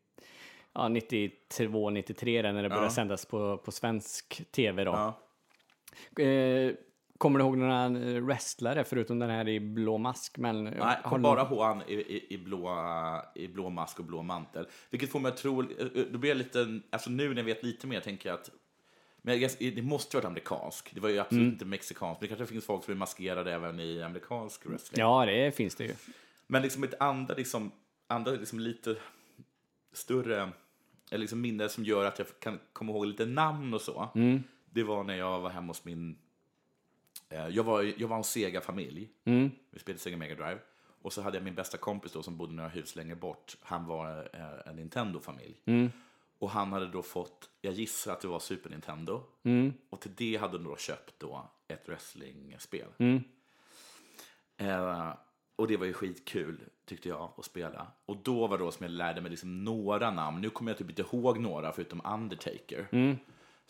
ja, 0.73 0.89
92, 0.89 1.91
93 1.91 2.43
där, 2.43 2.53
när 2.53 2.63
det 2.63 2.69
började 2.69 2.87
Ja. 2.87 2.91
sändas 2.91 3.27
på, 3.27 3.57
på 3.59 3.73
svensk 3.73 4.43
tv. 4.51 4.85
Då. 4.85 4.91
Ja. 6.17 6.23
Eh, 6.25 6.73
kommer 7.19 7.39
du 7.39 7.45
ihåg 7.45 7.59
några 7.59 7.85
eh, 7.85 8.23
wrestlare 8.23 8.85
förutom 8.85 9.19
den 9.19 9.31
här 9.31 9.49
i 9.49 9.61
blå 9.61 9.99
mask? 9.99 10.39
Men, 10.39 10.65
Nej, 10.65 10.75
har 10.81 11.03
kom 11.03 11.23
bara 11.23 11.43
ihåg 11.43 11.63
han 11.63 11.83
i, 11.83 11.95
i, 11.95 12.35
i, 12.35 12.39
blå, 12.39 12.77
i 13.35 13.49
blå 13.49 13.71
mask 13.71 13.99
och 13.99 14.05
blå 14.05 14.23
mantel. 14.23 14.67
Vilket 14.91 15.11
får 15.11 15.21
mig 15.21 15.29
att 15.29 15.37
tro, 15.37 15.63
eh, 15.63 15.87
då 16.13 16.19
blir 16.19 16.31
jag 16.31 16.39
lite, 16.39 16.81
alltså 16.91 17.11
nu 17.11 17.29
när 17.29 17.37
jag 17.37 17.45
vet 17.45 17.63
lite 17.63 17.87
mer 17.87 18.01
tänker 18.01 18.29
jag 18.29 18.39
att 18.39 18.51
men 19.27 19.35
jag 19.35 19.41
guess, 19.41 19.59
det 19.59 19.83
måste 19.83 20.17
ju 20.17 20.21
varit 20.21 20.27
amerikansk. 20.27 20.95
Det 20.95 21.01
var 21.01 21.09
ju 21.09 21.19
absolut 21.19 21.53
inte 21.53 21.65
mexikansk. 21.65 22.21
Men 22.21 22.29
det 22.31 22.37
kanske 22.37 22.53
finns 22.53 22.65
folk 22.65 22.85
som 22.85 22.93
är 22.93 22.99
maskerade 22.99 23.53
även 23.53 23.81
i 23.81 24.03
amerikansk 24.03 24.67
wrestling. 24.67 25.01
Ja, 25.01 25.27
det 25.27 25.57
finns 25.57 25.75
det 25.75 25.85
ju. 25.85 25.95
Men 26.47 26.63
liksom 26.63 26.85
ett 26.85 26.95
andra, 27.01 27.35
liksom, 27.35 27.73
andra 28.07 28.33
liksom 28.33 28.61
lite 28.61 28.97
större 29.93 30.51
eller 31.11 31.19
liksom 31.19 31.41
minne 31.41 31.69
som 31.69 31.85
gör 31.85 32.05
att 32.05 32.19
jag 32.19 32.29
kan 32.41 32.59
komma 32.73 32.93
ihåg 32.93 33.07
lite 33.07 33.27
namn 33.27 33.75
och 33.75 33.81
så. 33.81 34.09
Det 34.71 34.83
var 34.83 35.05
när 35.05 35.17
jag 35.17 35.41
var 35.41 35.51
hemma 35.51 35.67
hos 35.67 35.85
min... 35.85 36.19
Eh, 37.29 37.49
jag, 37.49 37.65
var, 37.65 37.93
jag 37.97 38.09
var 38.09 38.17
en 38.17 38.25
Sega-familj. 38.25 39.09
Vi 39.71 39.79
spelade 39.79 40.01
Sega 40.01 40.17
Mega 40.17 40.35
Drive. 40.35 40.59
Och 41.03 41.13
så 41.13 41.23
hade 41.23 41.37
jag 41.37 41.45
min 41.45 41.55
bästa 41.55 41.79
kompis 41.79 42.13
då 42.13 42.23
som 42.23 42.37
bodde 42.37 42.53
några 42.55 42.69
hus 42.69 42.97
längre 42.97 43.17
bort. 43.17 43.57
Han 43.61 43.87
var 43.87 44.29
eh, 44.33 44.71
en 44.71 44.77
Nintendo-familj. 44.77 45.61
Och 46.39 46.51
han 46.51 46.73
hade 46.73 46.87
då 46.87 47.03
fått, 47.03 47.51
jag 47.61 47.75
gissar 47.75 48.13
att 48.13 48.21
det 48.21 48.29
var 48.29 48.39
Super 48.39 48.71
Nintendo. 48.71 49.23
Och 49.91 50.01
till 50.01 50.11
det 50.17 50.37
hade 50.37 50.57
han 50.59 50.65
då 50.65 50.77
köpt 50.77 51.15
då 51.19 51.51
ett 51.69 51.89
wrestlingspel. 51.89 52.87
Eh, 54.57 55.13
och 55.57 55.69
det 55.69 55.77
var 55.77 55.87
ju 55.87 55.93
skitkul, 55.93 56.61
tyckte 56.85 57.09
jag, 57.09 57.31
att 57.37 57.45
spela. 57.45 57.87
Och 58.07 58.17
då 58.17 58.47
var 58.47 58.59
det 58.59 58.65
då 58.65 58.71
som 58.71 58.85
jag 58.85 58.91
lärde 58.91 59.21
mig 59.21 59.31
liksom 59.31 59.65
några 59.65 60.11
namn. 60.11 60.41
Nu 60.41 60.51
kommer 60.51 60.71
jag 60.71 60.79
typ 60.79 60.89
inte 60.91 61.03
ihåg 61.03 61.39
några, 61.41 61.73
förutom 61.73 62.01
Undertaker. 62.05 62.87
Som 62.91 63.19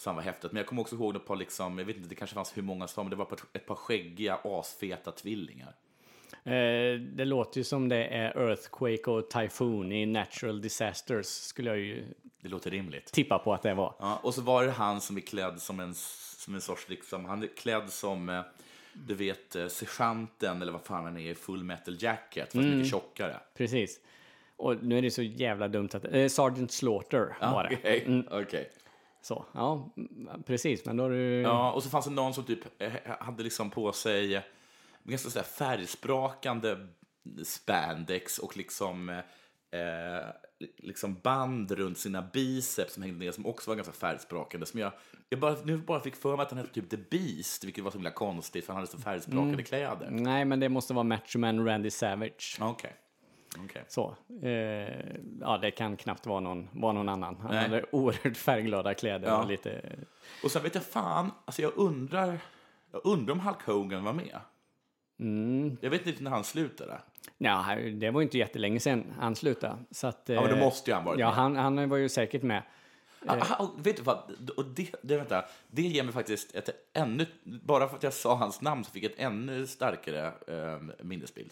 var 0.04 0.20
häftigt. 0.22 0.52
Men 0.52 0.56
jag 0.60 0.66
kommer 0.66 0.82
också 0.82 0.94
ihåg 0.96 1.16
ett 1.16 1.26
par, 1.26 1.36
liksom, 1.36 1.78
jag 1.78 1.84
vet 1.84 1.96
inte, 1.96 2.08
det 2.08 2.14
kanske 2.14 2.34
fanns 2.34 2.56
hur 2.56 2.62
många 2.62 2.86
som, 2.88 3.04
men 3.06 3.10
det 3.10 3.16
var 3.16 3.28
ett 3.52 3.66
par- 3.66 3.74
skäggiga, 3.74 4.38
asfeta 4.44 5.12
tvillingar. 5.12 5.74
Eh, 6.44 7.00
det 7.00 7.24
låter 7.24 7.58
ju 7.58 7.64
som 7.64 7.88
det 7.88 8.04
är 8.06 8.38
Earthquake 8.48 9.10
och 9.10 9.30
Typhoon 9.30 9.92
i 9.92 10.06
Natural 10.06 10.60
Disasters, 10.60 11.26
skulle 11.26 11.70
jag 11.70 11.78
ju 11.78 12.04
Det 12.40 12.48
låter 12.48 12.70
rimligt. 12.70 13.06
tippa 13.12 13.38
på 13.38 13.54
att 13.54 13.62
det 13.62 13.74
var. 13.74 13.94
Ja, 13.98 14.20
och 14.22 14.34
så 14.34 14.42
var 14.42 14.64
det 14.64 14.70
han 14.70 15.00
som 15.00 15.16
är 15.16 15.20
klädd 15.20 15.60
som 15.60 15.80
en 15.80 15.94
Som 15.94 16.54
en 16.54 16.60
sorts, 16.60 16.88
liksom, 16.88 17.24
han 17.24 17.42
är 17.42 17.46
klädd 17.46 17.90
som, 17.90 18.28
eh, 18.28 18.40
du 18.92 19.14
vet, 19.14 19.56
eh, 19.56 19.66
sergeanten 19.66 20.62
eller 20.62 20.72
vad 20.72 20.82
fan 20.84 21.04
han 21.04 21.16
är 21.16 21.30
i 21.30 21.34
Full 21.34 21.64
Metal 21.64 21.96
Jacket, 22.00 22.52
fast 22.52 22.54
mycket 22.64 22.90
tjockare. 22.90 23.36
Precis. 23.56 24.00
Och 24.56 24.82
nu 24.84 24.98
är 24.98 25.02
det 25.02 25.10
så 25.10 25.22
jävla 25.22 25.68
dumt 25.68 25.88
att... 25.92 26.04
Eh, 26.04 26.28
Sergeant 26.28 26.72
Slaughter 26.72 27.36
var 27.40 27.64
det. 27.64 27.76
Okej, 27.76 28.22
okej. 28.30 28.70
Så, 29.26 29.44
ja, 29.54 29.92
mm, 29.96 30.42
precis. 30.42 30.84
Men 30.84 30.96
då 30.96 31.04
har 31.04 31.10
du... 31.10 31.40
Ja, 31.40 31.72
och 31.72 31.82
så 31.82 31.90
fanns 31.90 32.04
det 32.04 32.10
någon 32.10 32.34
som 32.34 32.44
typ 32.44 32.82
eh, 32.82 32.92
hade 33.20 33.42
liksom 33.42 33.70
på 33.70 33.92
sig 33.92 34.34
eh, 34.34 34.42
ganska 35.04 35.30
så 35.30 35.42
färgsprakande 35.42 36.76
spandex 37.44 38.38
och 38.38 38.56
liksom, 38.56 39.08
eh, 39.08 40.28
liksom 40.76 41.14
band 41.14 41.70
runt 41.70 41.98
sina 41.98 42.22
biceps 42.22 42.94
som 42.94 43.02
hängde 43.02 43.18
ner 43.18 43.32
som 43.32 43.46
också 43.46 43.70
var 43.70 43.76
ganska 43.76 43.92
färgsprakande. 43.92 44.66
Som 44.66 44.80
jag, 44.80 44.92
jag 45.28 45.40
bara, 45.40 45.56
nu 45.64 45.76
bara 45.76 46.00
fick 46.00 46.16
för 46.16 46.36
mig 46.36 46.42
att 46.42 46.50
han 46.50 46.58
hette 46.58 46.74
typ 46.74 46.90
The 46.90 46.96
Beast, 47.10 47.64
vilket 47.64 47.84
var 47.84 47.90
så 47.90 47.96
himla 47.96 48.10
konstigt 48.10 48.64
för 48.64 48.72
han 48.72 48.80
hade 48.80 48.92
så 48.92 48.98
färgsprakande 48.98 49.62
kläder. 49.62 50.08
Nej, 50.10 50.44
men 50.44 50.60
det 50.60 50.68
måste 50.68 50.94
vara 50.94 51.04
Macho 51.04 51.38
Man 51.38 51.66
Randy 51.66 51.90
Savage. 51.90 52.58
Okej. 52.60 52.96
Okej. 53.64 53.82
Så. 53.88 54.14
Eh, 54.42 54.50
ja, 55.40 55.58
det 55.62 55.70
kan 55.70 55.96
knappt 55.96 56.26
vara 56.26 56.40
någon, 56.40 56.68
vara 56.72 56.92
någon 56.92 57.08
annan. 57.08 57.36
Han 57.40 57.50
Nej. 57.50 57.62
hade 57.62 57.84
oerhört 57.92 58.36
färgglada 58.36 58.94
kläder 58.94 59.28
Ja. 59.28 59.42
och 59.42 59.48
lite... 59.48 59.96
Och 60.44 60.50
sen 60.50 60.62
vet 60.62 60.74
jag 60.74 60.84
fan, 60.84 61.30
alltså 61.44 61.62
jag 61.62 61.72
undrar, 61.76 62.38
jag 62.92 63.00
undrar 63.04 63.32
om 63.32 63.40
Hulk 63.40 63.62
Hogan 63.66 64.04
var 64.04 64.12
med. 64.12 64.40
Jag 65.80 65.90
vet 65.90 66.06
inte 66.06 66.22
när 66.22 66.30
han 66.30 66.44
slutade. 66.44 66.98
Ja, 67.38 67.76
det 67.94 68.10
var 68.10 68.22
inte 68.22 68.38
jättelänge 68.38 68.80
sedan 68.80 69.04
han 69.18 69.34
slutade. 69.36 69.76
Så 69.90 70.06
att, 70.06 70.22
Ja, 70.26 70.40
men 70.40 70.50
då 70.50 70.56
eh, 70.56 70.64
måste 70.64 70.90
ju 70.90 70.94
han 70.94 71.04
varit 71.04 71.20
Ja, 71.20 71.26
med. 71.26 71.34
han, 71.34 71.56
han 71.56 71.88
var 71.88 71.96
ju 71.96 72.08
säkert 72.08 72.42
med. 72.42 72.62
Ah, 73.28 73.54
ah, 73.58 73.64
och 73.64 73.86
vet 73.86 73.96
du 73.96 74.02
vad? 74.02 74.50
Och 74.56 74.64
det, 74.64 74.94
det, 75.02 75.16
vänta, 75.16 75.44
det 75.68 75.82
ger 75.82 76.04
mig 76.04 76.12
faktiskt 76.12 76.54
ett 76.54 76.68
ännu... 76.92 77.26
Bara 77.44 77.88
för 77.88 77.96
att 77.96 78.02
jag 78.02 78.12
sa 78.12 78.34
hans 78.34 78.60
namn 78.60 78.84
så 78.84 78.90
fick 78.90 79.04
jag 79.04 79.12
ett 79.12 79.18
ännu 79.18 79.66
starkare 79.66 80.32
eh, 80.46 81.04
minnesbild. 81.04 81.50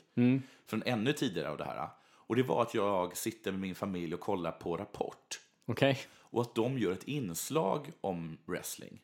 Från 0.67 0.83
ännu 0.87 1.13
tidigare 1.13 1.51
av 1.51 1.57
det 1.59 1.65
här. 1.65 1.89
Och 2.27 2.37
det 2.37 2.43
var 2.43 2.63
att 2.63 2.75
jag 2.75 3.17
sitter 3.17 3.51
med 3.51 3.61
min 3.61 3.75
familj 3.75 4.15
och 4.15 4.21
kollar 4.21 4.53
på 4.53 4.77
Rapport. 4.77 5.41
Okej? 5.67 5.99
Och 6.17 6.43
att 6.43 6.55
de 6.55 6.79
gör 6.79 6.93
ett 6.93 7.05
inslag 7.05 7.93
om 8.01 8.39
wrestling. 8.47 9.01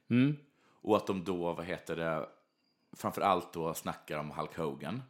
Och 0.82 0.96
att 0.96 1.06
de 1.06 1.24
då, 1.24 1.52
vad 1.52 1.64
heter 1.64 1.96
det, 1.96 2.26
framför 2.96 3.20
allt 3.20 3.52
då 3.52 3.74
snackar 3.74 4.18
om 4.18 4.30
Hulk 4.30 4.56
Hogan. 4.56 5.02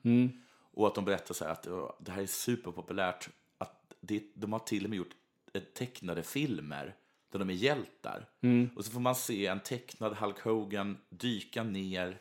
Och 0.73 0.87
att 0.87 0.95
de 0.95 1.05
berättar 1.05 1.35
så 1.35 1.45
här 1.45 1.53
att 1.53 1.67
"Ja, 1.67 1.97
det 2.01 2.13
här 2.13 2.23
är 2.23 2.27
superpopulärt. 2.27 3.29
Att 3.59 3.95
det, 4.01 4.23
de 4.35 4.53
har 4.53 4.61
till 4.61 4.85
och 4.85 4.91
med 4.91 4.97
gjort 4.97 5.15
eh, 5.53 5.63
tecknade 5.63 6.23
filmer 6.23 6.95
där 7.31 7.39
de 7.39 7.51
är 7.51 7.55
hjältar. 7.55 8.29
Och 8.77 8.85
så 8.85 8.91
får 8.91 9.01
man 9.01 9.15
se 9.15 9.47
en 9.47 9.61
tecknad 9.61 10.17
Hulk 10.17 10.41
Hogan 10.41 10.99
dyka 11.09 11.63
ner 11.63 12.19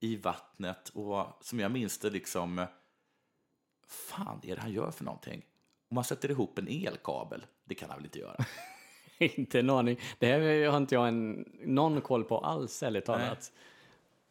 i 0.00 0.16
vattnet 0.16 0.88
och 0.88 1.26
som 1.40 1.60
jag 1.60 1.70
minns 1.70 1.98
det 1.98 2.10
liksom, 2.10 2.66
fan 3.86 4.40
är 4.42 4.56
det 4.56 4.62
han 4.62 4.72
gör 4.72 4.90
för 4.90 5.04
någonting? 5.04 5.42
Om 5.90 5.94
man 5.94 6.04
sätter 6.04 6.30
ihop 6.30 6.58
en 6.58 6.68
elkabel, 6.68 7.46
det 7.64 7.74
kan 7.74 7.90
han 7.90 7.98
väl 7.98 8.06
inte 8.06 8.18
göra? 8.18 8.36
inte 9.18 9.60
en 9.60 9.70
aning. 9.70 10.00
Det 10.18 10.26
här 10.26 10.68
har 10.68 10.76
inte 10.76 10.94
jag 10.94 11.08
en, 11.08 11.44
någon 11.64 12.00
koll 12.00 12.24
på 12.24 12.38
alls, 12.38 12.82
ärligt 12.82 13.04
talat. 13.04 13.52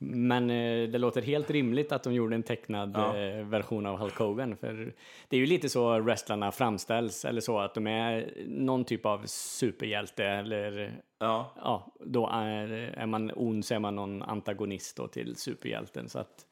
Men 0.04 0.50
eh, 0.50 0.90
det 0.90 0.98
låter 0.98 1.22
helt 1.22 1.52
rimligt 1.52 1.92
att 1.92 2.04
de 2.04 2.14
gjorde 2.14 2.36
en 2.36 2.44
tecknad 2.44 2.92
Ja. 2.96 3.18
eh, 3.18 3.46
version 3.46 3.86
av 3.86 3.98
Hulk 3.98 4.18
Hogan. 4.18 4.58
För 4.58 4.94
det 5.30 5.36
är 5.36 5.40
ju 5.40 5.46
lite 5.46 5.70
så 5.70 6.00
wrestlarna 6.00 6.52
framställs, 6.52 7.26
eller 7.26 7.42
så 7.42 7.60
att 7.60 7.74
de 7.74 7.88
är 7.88 8.34
någon 8.48 8.86
typ 8.86 9.06
av 9.06 9.22
superhjälte 9.26 10.26
eller 10.26 11.02
Ja. 11.20 11.52
ja, 11.56 11.94
då 12.00 12.28
är, 12.28 12.68
är 12.98 13.06
man 13.06 13.32
ond 13.36 13.66
så 13.66 13.74
är 13.74 13.80
man 13.80 13.96
någon 13.96 14.22
antagonist 14.24 14.98
då 14.98 15.08
till 15.08 15.36
superhjälten. 15.36 16.10
Så 16.10 16.20
att 16.20 16.46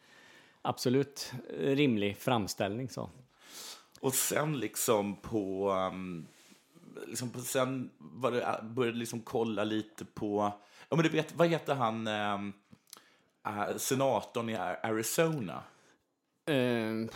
absolut 0.61 1.33
rimlig 1.59 2.17
framställning 2.17 2.89
så. 2.89 3.09
Och 4.01 4.13
sen 4.13 4.59
liksom 4.59 5.15
på... 5.15 5.71
Um, 5.91 6.27
liksom 7.07 7.29
på 7.29 7.39
sen 7.39 7.89
var 7.97 8.31
det, 8.31 8.59
började 8.63 8.97
liksom 8.97 9.21
kolla 9.21 9.63
lite 9.63 10.05
på... 10.05 10.51
Ja, 10.89 10.95
men 10.95 11.03
du 11.03 11.09
vet, 11.09 11.35
vad 11.35 11.47
heter 11.47 11.75
han? 11.75 12.07
Um, 12.07 12.53
senatorn 13.77 14.49
i 14.49 14.55
Arizona? 14.83 15.63
Eh, 16.45 17.09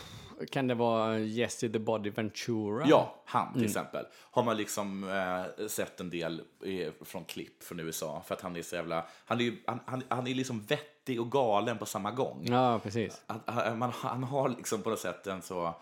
kan 0.52 0.68
det 0.68 0.76
vara 0.76 1.20
Jesse 1.20 1.70
the 1.70 1.80
Body 1.80 2.10
Ventura? 2.10 2.86
Ja, 2.88 3.16
han 3.26 3.54
till 3.54 3.66
exempel. 3.66 4.06
Har 4.32 4.44
man 4.44 4.58
liksom 4.58 5.10
eh, 5.10 5.68
sett 5.68 6.00
en 6.00 6.10
del 6.10 6.42
i, 6.64 6.92
från 7.02 7.26
klipp 7.26 7.64
från 7.64 7.80
USA. 7.80 8.24
För 8.26 8.36
att 8.36 8.42
han 8.42 8.56
är 8.56 8.62
så 8.62 8.76
jävla... 8.76 9.06
Han 9.26 9.42
är, 9.42 9.54
han, 9.68 9.80
han, 9.86 10.04
han 10.10 10.28
är 10.28 10.36
liksom 10.36 10.62
vettig 10.62 11.22
och 11.22 11.32
galen 11.32 11.78
på 11.78 11.86
samma 11.86 12.12
gång. 12.12 12.46
Ja, 12.50 12.80
precis. 12.80 13.22
Att, 13.28 13.42
han, 13.46 13.80
man, 13.80 13.92
han 13.92 14.24
har 14.24 14.50
liksom 14.50 14.82
på 14.82 14.90
något 14.90 15.00
sätt 15.00 15.28
en 15.28 15.42
så... 15.42 15.76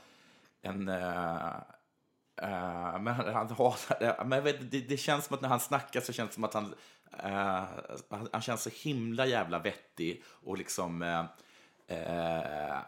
En... 0.62 0.88
eh, 0.88 1.50
eh, 2.38 3.00
men 3.00 3.08
han, 3.08 3.34
han 3.34 3.50
har... 3.52 4.24
Men 4.24 4.32
jag 4.32 4.44
vet, 4.44 4.72
det, 4.72 4.82
det 4.82 4.98
känns 4.98 5.26
som 5.26 5.36
att 5.36 5.42
när 5.42 5.50
han 5.50 5.60
snackar 5.60 6.02
så 6.02 6.14
känns 6.14 6.30
det 6.30 6.34
som 6.34 6.44
att 6.44 6.54
han... 6.54 6.74
eh, 7.24 7.64
han, 8.10 8.30
han 8.32 8.42
känns 8.42 8.64
så 8.64 8.70
himla 8.74 9.26
jävla 9.26 9.60
vettig 9.60 10.24
och 10.26 10.58
liksom... 10.58 11.02
eh, 11.88 12.80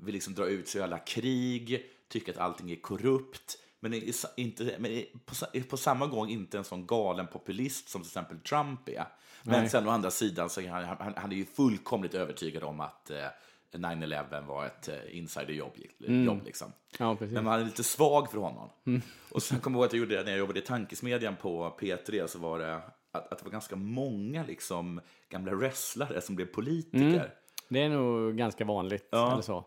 vill 0.00 0.14
liksom 0.14 0.34
dra 0.34 0.46
ut 0.46 0.68
sig 0.68 0.80
i 0.80 0.84
alla 0.84 0.98
krig, 0.98 1.90
tycker 2.08 2.32
att 2.32 2.38
allting 2.38 2.70
är 2.70 2.76
korrupt. 2.76 3.58
Men, 3.80 3.94
är 3.94 4.02
inte, 4.36 4.76
men 4.78 4.90
är 4.90 5.04
på, 5.24 5.62
på 5.68 5.76
samma 5.76 6.06
gång 6.06 6.28
inte 6.28 6.58
en 6.58 6.64
sån 6.64 6.86
galen 6.86 7.26
populist 7.26 7.88
som 7.88 8.02
till 8.02 8.08
exempel 8.08 8.38
Trump 8.40 8.88
är. 8.88 9.06
Men 9.42 9.60
Nej. 9.60 9.68
sen 9.68 9.88
å 9.88 9.90
andra 9.90 10.10
sidan 10.10 10.50
så 10.50 10.60
är 10.60 10.68
han, 10.68 10.84
han, 10.84 11.14
han 11.16 11.32
är 11.32 11.36
ju 11.36 11.44
fullkomligt 11.44 12.14
övertygad 12.14 12.62
om 12.62 12.80
att 12.80 13.10
9-11 13.72 14.46
var 14.46 14.66
ett 14.66 14.88
eh, 14.88 15.18
insiderjobb. 15.18 15.72
Jobb, 15.98 16.44
liksom. 16.44 16.72
Ja. 16.98 17.16
Men 17.20 17.44
man 17.44 17.60
är 17.60 17.64
lite 17.64 17.84
svag 17.84 18.30
för 18.30 18.38
honom. 18.38 18.68
Och 19.30 19.42
sen 19.42 19.60
kommer 19.60 19.78
jag 19.78 19.80
ihåg 19.80 19.86
att 19.86 19.92
jag 19.92 20.00
gjorde 20.00 20.16
det 20.16 20.22
när 20.24 20.30
jag 20.30 20.38
jobbade 20.38 20.58
i 20.58 20.62
Tankesmedjan 20.62 21.36
på 21.36 21.76
P3 21.80 22.26
så 22.26 22.38
var 22.38 22.58
det 22.58 22.74
att, 23.12 23.32
att 23.32 23.38
det 23.38 23.44
var 23.44 23.52
ganska 23.52 23.76
många 23.76 24.44
liksom, 24.44 25.00
gamla 25.28 25.54
wrestlare 25.54 26.20
som 26.20 26.36
blev 26.36 26.46
politiker. 26.46 27.34
Det 27.68 27.82
är 27.82 27.88
nog 27.88 28.36
ganska 28.36 28.64
vanligt. 28.64 29.08
Ja. 29.10 29.32
Eller 29.32 29.42
så. 29.42 29.64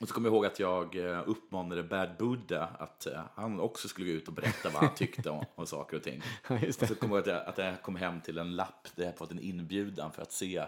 Och 0.00 0.08
så 0.08 0.14
kommer 0.14 0.28
jag 0.28 0.34
ihåg 0.34 0.46
att 0.46 0.58
jag 0.58 0.96
eh, 0.96 1.22
uppmanade 1.26 1.82
Bad 1.82 2.10
Buddha 2.18 2.68
att 2.78 3.06
eh, 3.06 3.20
han 3.34 3.60
också 3.60 3.88
skulle 3.88 4.06
gå 4.06 4.12
ut 4.12 4.28
och 4.28 4.34
berätta 4.34 4.70
vad 4.70 4.82
han 4.82 4.94
tyckte 4.94 5.30
om, 5.30 5.44
om 5.54 5.66
saker 5.66 5.96
och 5.96 6.02
ting. 6.02 6.22
Ja, 6.48 6.58
Och 6.68 6.74
så 6.74 6.94
kommer 6.94 7.16
jag 7.16 7.26
ihåg 7.26 7.36
att 7.38 7.46
jag, 7.46 7.48
att 7.48 7.58
jag 7.58 7.82
kom 7.82 7.96
hem 7.96 8.20
till 8.20 8.38
en 8.38 8.56
lapp 8.56 8.88
där 8.94 9.04
jag 9.04 9.16
fått 9.16 9.30
en 9.30 9.40
inbjudan 9.40 10.12
för 10.12 10.22
att 10.22 10.32
se 10.32 10.64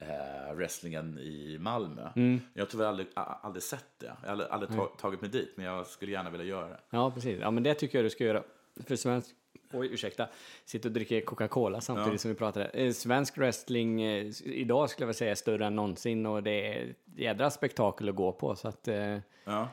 eh, 0.00 0.54
wrestlingen 0.54 1.18
i 1.18 1.56
Malmö. 1.60 2.08
Mm. 2.16 2.40
Jag 2.54 2.62
har 2.62 2.66
tyvärr 2.66 2.86
aldrig, 2.86 3.06
aldrig 3.14 3.62
sett 3.62 3.84
det. 3.98 4.06
Jag 4.06 4.12
har 4.28 4.28
aldrig, 4.32 4.50
aldrig 4.50 4.70
ta, 4.70 4.86
tagit 4.86 5.20
mig 5.20 5.30
dit, 5.30 5.52
men 5.56 5.66
jag 5.66 5.86
skulle 5.86 6.12
gärna 6.12 6.30
vilja 6.30 6.46
göra 6.46 6.68
det. 6.68 6.80
Ja, 6.90 7.10
precis. 7.10 7.38
Ja, 7.40 7.50
men 7.50 7.62
det 7.62 7.74
tycker 7.74 7.98
jag 7.98 8.04
du 8.04 8.10
ska 8.10 8.24
göra. 8.24 8.42
För 8.86 8.96
svensk... 8.96 9.30
Oj, 9.72 9.88
ursäkta. 9.92 10.28
Sitter 10.64 10.88
och 10.88 10.92
dricker 10.92 11.20
Coca-Cola 11.20 11.80
samtidigt 11.80 12.12
Ja. 12.12 12.18
som 12.18 12.30
vi 12.30 12.34
pratar. 12.34 12.70
Eh, 12.74 12.92
Svensk 12.92 13.38
wrestling 13.38 14.02
eh, 14.02 14.26
idag 14.44 14.90
skulle 14.90 15.06
jag 15.08 15.14
säga 15.16 15.30
är 15.30 15.34
större 15.34 15.66
än 15.66 15.76
någonsin 15.76 16.26
och 16.26 16.42
det 16.42 16.50
är 16.78 16.84
ett 16.90 16.96
jädra 17.16 17.50
spektakel 17.50 18.08
att 18.08 18.14
gå 18.14 18.32
på. 18.32 18.56
Så 18.56 18.68
att 18.68 18.88
eh, 18.88 19.18
Ja. 19.44 19.68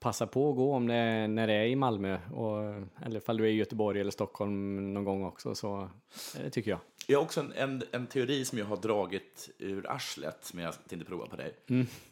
passa 0.00 0.26
på 0.26 0.50
att 0.50 0.56
gå 0.56 0.74
om 0.74 0.86
det, 0.86 1.26
när 1.28 1.46
det 1.46 1.52
är 1.52 1.64
i 1.66 1.76
Malmö. 1.76 2.18
Och, 2.32 2.58
eller 3.06 3.16
ifall 3.16 3.36
du 3.36 3.44
är 3.44 3.48
i 3.48 3.54
Göteborg 3.56 4.00
eller 4.00 4.10
Stockholm 4.10 4.94
någon 4.94 5.04
gång 5.04 5.24
också. 5.24 5.54
Så 5.54 5.80
eh, 5.80 6.42
det 6.44 6.50
tycker 6.50 6.70
jag. 6.70 6.80
Jag 7.10 7.18
har 7.18 7.24
också 7.24 7.40
en, 7.40 7.52
en, 7.52 7.82
en 7.92 8.06
teori 8.06 8.44
som 8.44 8.58
jag 8.58 8.66
har 8.66 8.76
dragit 8.76 9.50
ur 9.58 9.90
arslet 9.90 10.44
som 10.44 10.58
jag 10.58 10.74
tänkte 10.88 11.08
prova 11.08 11.26
på 11.26 11.36
dig. 11.36 11.54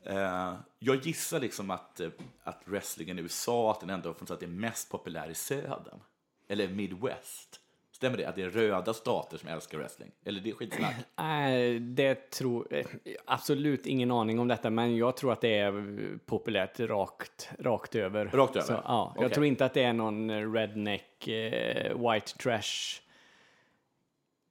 Eh, 0.05 0.55
jag 0.79 0.97
gissar 1.07 1.41
liksom 1.41 1.71
att, 1.71 2.01
eh, 2.01 2.09
att 2.45 2.63
wrestlingen 2.65 3.19
i 3.19 3.23
USA 3.23 3.71
att 3.71 3.81
den 3.81 3.91
ändå 3.91 4.15
från 4.15 4.33
att 4.33 4.41
det 4.41 4.47
är 4.47 4.51
mest 4.51 4.91
populär 4.91 5.31
i 5.31 5.35
södern. 5.35 6.01
Eller 6.49 6.69
Midwest. 6.69 7.61
Stämmer 7.93 8.17
det? 8.17 8.25
Att 8.25 8.35
det 8.35 8.43
är 8.43 8.51
röda 8.51 8.95
stater 8.95 9.39
som 9.39 9.49
älskar 9.49 9.79
wrestling? 9.79 10.11
Eller 10.25 10.41
det 10.41 10.51
är 10.51 10.55
skitsnack? 10.55 10.95
Nej, 11.19 11.79
det 11.79 12.31
tror 12.31 12.67
eh, 12.71 12.87
absolut 13.25 13.87
ingen 13.87 14.11
aning 14.11 14.39
om 14.39 14.49
detta, 14.49 14.71
men 14.71 14.97
jag 14.97 15.17
tror 15.17 15.33
att 15.33 15.41
det 15.41 15.59
är 15.59 16.19
populärt 16.27 16.81
rakt, 16.81 17.51
rakt 17.59 17.95
över. 17.95 18.27
Rakt 18.27 18.57
över? 18.57 18.67
Så, 18.67 18.73
ja, 18.73 19.13
jag 19.17 19.25
Okej. 19.25 19.35
tror 19.35 19.47
inte 19.47 19.65
att 19.65 19.75
det 19.75 19.83
är 19.83 19.93
någon 19.93 20.53
redneck, 20.55 21.29
eh, 21.29 22.13
white 22.13 22.39
trash 22.39 23.01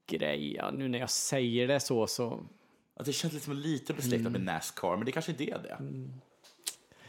grej. 0.08 0.56
Ja, 0.56 0.72
nu 0.72 0.88
när 0.88 1.00
jag 1.00 1.10
säger 1.10 1.68
det 1.68 1.80
så, 1.80 2.08
så 2.08 2.46
Att 2.96 3.06
det 3.06 3.14
känns 3.14 3.34
liksom 3.34 3.54
lite 3.54 3.94
besläktat 3.94 4.32
med 4.32 4.42
Nascar, 4.42 4.96
men 4.96 5.06
det 5.06 5.12
kanske 5.12 5.32
inte 5.32 5.44
är 5.44 5.60
det. 5.60 5.78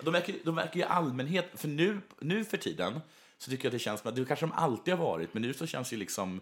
De, 0.00 0.12
verkar, 0.12 0.35
de 0.45 0.55
verkar 0.55 0.81
i 0.81 0.83
allmänhet, 0.83 1.47
för 1.55 1.69
nu, 1.69 2.00
nu 2.21 2.45
för 2.45 2.57
tiden 2.57 3.00
så 3.38 3.50
tycker 3.50 3.64
jag 3.64 3.71
att 3.71 3.73
det 3.73 3.78
känns 3.78 4.00
som 4.00 4.09
att 4.09 4.17
det 4.17 4.25
kanske 4.25 4.47
de 4.47 4.52
alltid 4.52 4.95
har 4.95 5.05
varit, 5.05 5.35
men 5.35 5.43
nu 5.43 5.55
så 5.55 5.67
känns 5.67 5.93
ju 5.93 5.97
liksom 5.97 6.40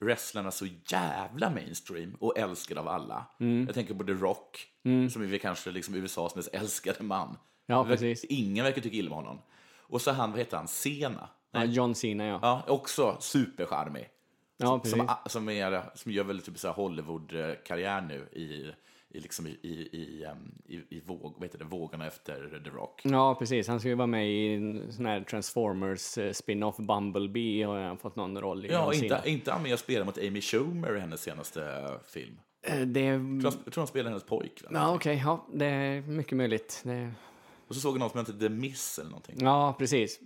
wrestlarna 0.00 0.50
så 0.50 0.66
jävla 0.86 1.50
mainstream 1.50 2.14
och 2.20 2.38
älskad 2.38 2.78
av 2.78 2.88
alla. 2.88 3.26
Jag 3.66 3.74
tänker 3.74 3.94
på 3.94 4.04
The 4.04 4.12
Rock, 4.12 4.66
som 5.12 5.22
är 5.22 5.38
kanske 5.38 5.70
liksom 5.70 5.94
USAs 5.94 6.34
mest 6.34 6.48
älskade 6.52 7.02
man. 7.02 7.36
Ja, 7.66 7.84
precis. 7.84 8.24
Ingen 8.24 8.64
verkar 8.64 8.82
tycka 8.82 8.96
illa 8.96 9.10
om 9.10 9.16
honom. 9.16 9.38
Och 9.78 10.02
så 10.02 10.10
han, 10.10 10.30
vad 10.30 10.38
heter 10.38 10.56
han, 10.56 10.68
Sena? 10.68 11.28
ja, 11.50 11.64
John 11.64 11.94
Cena 11.94 12.26
ja. 12.26 12.38
Ja, 12.42 12.64
också 12.68 13.16
supercharmig. 13.20 14.08
Ja, 14.60 14.80
som, 14.84 15.08
som, 15.26 15.48
är, 15.48 15.82
som 15.94 16.12
gör 16.12 16.24
väl 16.24 16.42
typ 16.42 16.58
så 16.58 16.70
Hollywood-karriär 16.70 18.00
nu 18.00 18.28
i, 18.32 18.72
i, 19.18 19.20
liksom 19.20 19.46
i, 19.46 19.50
i, 19.62 19.72
i, 19.72 20.26
i, 20.68 20.96
i 20.96 21.00
våg, 21.06 21.34
vad 21.36 21.42
heter 21.42 21.58
det, 21.58 21.64
vågorna 21.64 22.06
efter 22.06 22.60
The 22.64 22.70
Rock. 22.70 23.00
Ja, 23.04 23.34
precis. 23.34 23.68
Han 23.68 23.80
ska 23.80 23.88
ju 23.88 23.94
vara 23.94 24.06
med 24.06 24.30
i 24.30 24.54
en 24.54 24.92
sån 24.92 25.06
här 25.06 25.20
Transformers 25.20 26.18
eh, 26.18 26.32
spin-off 26.32 26.76
Bumblebee 26.76 27.62
har 27.62 27.78
han 27.78 27.98
fått 27.98 28.16
någon 28.16 28.40
roll 28.40 28.66
i. 28.66 28.68
Ja, 28.68 28.94
inte, 28.94 29.22
inte 29.24 29.52
han 29.52 29.62
med 29.62 29.72
och 29.72 29.78
spelar 29.78 30.04
mot 30.04 30.18
Amy 30.18 30.40
Schumer 30.40 30.96
i 30.96 31.00
hennes 31.00 31.22
senaste 31.22 31.90
film. 32.06 32.36
Eh, 32.62 32.80
Det... 32.80 33.04
Jag 33.04 33.52
tror 33.52 33.76
han, 33.76 33.86
spelar 33.86 34.10
hennes 34.10 34.24
pojkvän. 34.24 34.72
Ja, 34.74 34.94
okej. 34.94 35.22
ja, 35.24 35.46
det 35.54 35.66
är 35.66 36.00
mycket 36.00 36.36
möjligt. 36.36 36.80
Det... 36.84 37.12
Och 37.68 37.74
så 37.74 37.80
såg 37.80 37.94
jag 37.94 38.00
någon 38.00 38.10
som 38.10 38.18
hette 38.18 38.32
The 38.32 38.48
Miss 38.48 38.98
eller 38.98 39.10
någonting. 39.10 39.36
Ja, 39.40 39.76
precis. 39.78 40.20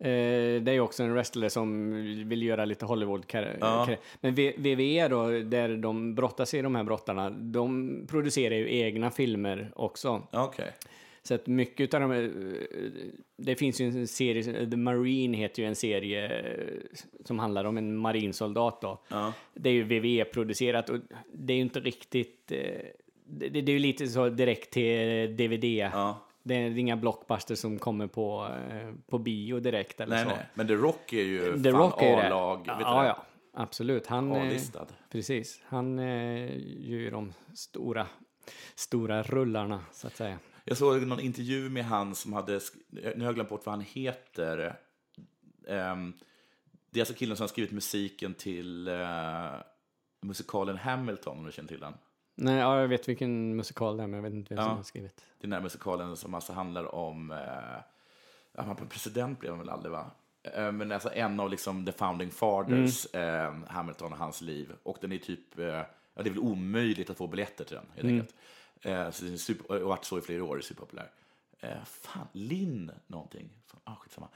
Eh, 0.00 0.62
det 0.62 0.72
är 0.72 0.80
också 0.80 1.02
en 1.02 1.12
wrestler 1.12 1.48
som 1.48 1.92
vill 2.28 2.42
göra 2.42 2.64
lite 2.64 2.84
hollywood 2.84 3.24
Ja. 3.60 3.88
Men 4.20 4.34
V- 4.34 4.54
WWE 4.56 5.08
då, 5.08 5.28
där 5.28 5.76
de 5.76 6.14
brottas 6.14 6.54
i 6.54 6.62
de 6.62 6.74
här 6.74 6.84
brottarna, 6.84 7.30
de 7.30 7.92
producerar 8.08 8.54
ju 8.54 8.76
egna 8.78 9.10
filmer 9.10 9.72
också. 9.76 10.22
Okej. 10.32 10.72
Så 11.22 11.34
att 11.34 11.46
mycket 11.46 11.94
av 11.94 12.00
de 12.00 12.10
här, 12.10 12.22
eh, 12.22 13.02
det 13.36 13.54
finns 13.56 13.80
ju 13.80 13.86
en 13.86 14.06
serie, 14.08 14.70
The 14.70 14.76
Marine 14.76 15.36
heter 15.36 15.62
ju 15.62 15.68
en 15.68 15.76
serie 15.76 16.38
eh, 16.38 16.74
som 17.24 17.38
handlar 17.38 17.64
om 17.64 17.76
en 17.76 17.96
marinsoldat 17.96 18.80
då. 18.80 19.00
Ja. 19.08 19.32
Det 19.54 19.68
är 19.68 19.72
ju 19.74 19.84
WWE-producerat 19.84 20.90
och 20.90 20.96
det 21.32 21.52
är 21.52 21.56
ju 21.56 21.62
inte 21.62 21.80
riktigt, 21.80 22.52
eh, 22.52 22.58
det, 23.26 23.48
det 23.48 23.72
är 23.72 23.74
ju 23.74 23.78
lite 23.78 24.06
så 24.06 24.28
direkt 24.28 24.70
till 24.70 25.36
DVD. 25.36 25.64
Ja. 25.64 26.26
Det 26.42 26.54
är 26.54 26.78
inga 26.78 26.96
blockbusters 26.96 27.58
som 27.58 27.78
kommer 27.78 28.06
på, 28.06 28.48
eh, 28.70 28.94
på 29.06 29.18
bio 29.18 29.60
direkt 29.60 30.00
eller 30.00 30.16
Nej, 30.16 30.24
så. 30.24 30.30
nej. 30.30 30.46
Men 30.54 30.66
The 30.66 30.74
Rock 30.74 31.12
är 31.12 31.22
ju 31.22 31.62
The 31.62 31.72
fan. 31.72 31.92
A-lag. 31.92 32.64
Ja, 32.66 32.74
det? 32.74 32.82
ja, 32.82 33.24
absolut. 33.54 34.06
Han, 34.06 34.32
eh, 34.32 34.42
A-listad. 34.42 34.86
precis. 35.10 35.62
Han 35.64 35.98
eh, 35.98 36.56
gör 36.56 36.98
ju 36.98 37.10
de 37.10 37.32
stora, 37.54 38.06
stora 38.74 39.22
rullarna, 39.22 39.80
så 39.92 40.06
att 40.06 40.16
säga. 40.16 40.38
Jag 40.64 40.76
såg 40.76 41.06
någon 41.06 41.20
intervju 41.20 41.68
med 41.68 41.84
han 41.84 42.14
som 42.14 42.32
hade, 42.32 42.60
nu 42.90 43.18
har 43.18 43.24
jag 43.24 43.34
glömt 43.34 43.48
bort 43.48 43.66
vad 43.66 43.74
han 43.74 43.84
heter. 43.84 44.76
Ehm, 45.68 46.12
det 46.90 46.98
är 46.98 47.02
alltså 47.02 47.14
killen 47.14 47.36
som 47.36 47.42
har 47.44 47.48
skrivit 47.48 47.72
musiken 47.72 48.34
till 48.34 48.90
musikalen 50.22 50.76
Hamilton, 50.76 51.38
om 51.38 51.44
du 51.44 51.52
känner 51.52 51.68
till 51.68 51.80
den. 51.80 51.94
Nej, 52.40 52.56
ja, 52.56 52.80
jag 52.80 52.88
vet 52.88 53.08
vilken 53.08 53.56
musikal 53.56 53.96
det 53.96 54.02
är, 54.02 54.06
men 54.06 54.14
jag 54.14 54.22
vet 54.22 54.32
inte 54.32 54.54
vem 54.54 54.64
som 54.64 54.76
har 54.76 54.82
skrivit. 54.82 55.16
Det 55.16 55.46
är 55.46 55.48
den 55.48 55.52
här 55.52 55.60
musikalen 55.60 56.16
som 56.16 56.34
alltså 56.34 56.52
handlar 56.52 56.94
om, 56.94 57.30
eh, 57.30 57.38
ja, 58.52 58.62
han 58.62 58.76
president 58.76 59.40
blev 59.40 59.52
han 59.52 59.58
väl 59.58 59.68
aldrig 59.68 59.92
va? 59.92 60.10
Eh, 60.42 60.72
men 60.72 60.92
alltså 60.92 61.12
en 61.12 61.40
av 61.40 61.50
liksom 61.50 61.86
the 61.86 61.92
founding 61.92 62.30
fathers, 62.30 63.14
eh, 63.14 63.54
Hamilton 63.68 64.12
och 64.12 64.18
hans 64.18 64.40
liv. 64.40 64.72
Och 64.82 64.98
den 65.00 65.12
är 65.12 65.18
typ, 65.18 65.58
eh, 65.58 65.64
ja, 65.66 65.86
det 66.14 66.28
är 66.28 66.30
väl 66.30 66.38
omöjligt 66.38 67.10
att 67.10 67.16
få 67.16 67.26
biljetter 67.26 67.64
till 67.64 67.76
den 67.76 67.86
helt 67.94 68.08
enkelt. 68.08 68.34
Eh, 68.82 69.10
så 69.10 69.24
det 69.24 69.32
är 69.32 69.36
super, 69.36 69.70
och 69.70 69.80
har 69.80 69.88
varit 69.88 70.04
så 70.04 70.18
i 70.18 70.20
flera 70.20 70.44
år, 70.44 70.56
är 70.56 70.60
superpopulär. 70.60 71.10
Eh, 71.60 71.84
fan, 71.84 72.26
Linn 72.32 72.90
någonting. 73.06 73.50
Fan, 73.66 73.80
ah, 73.84 73.94
skitsamma. 73.94 74.28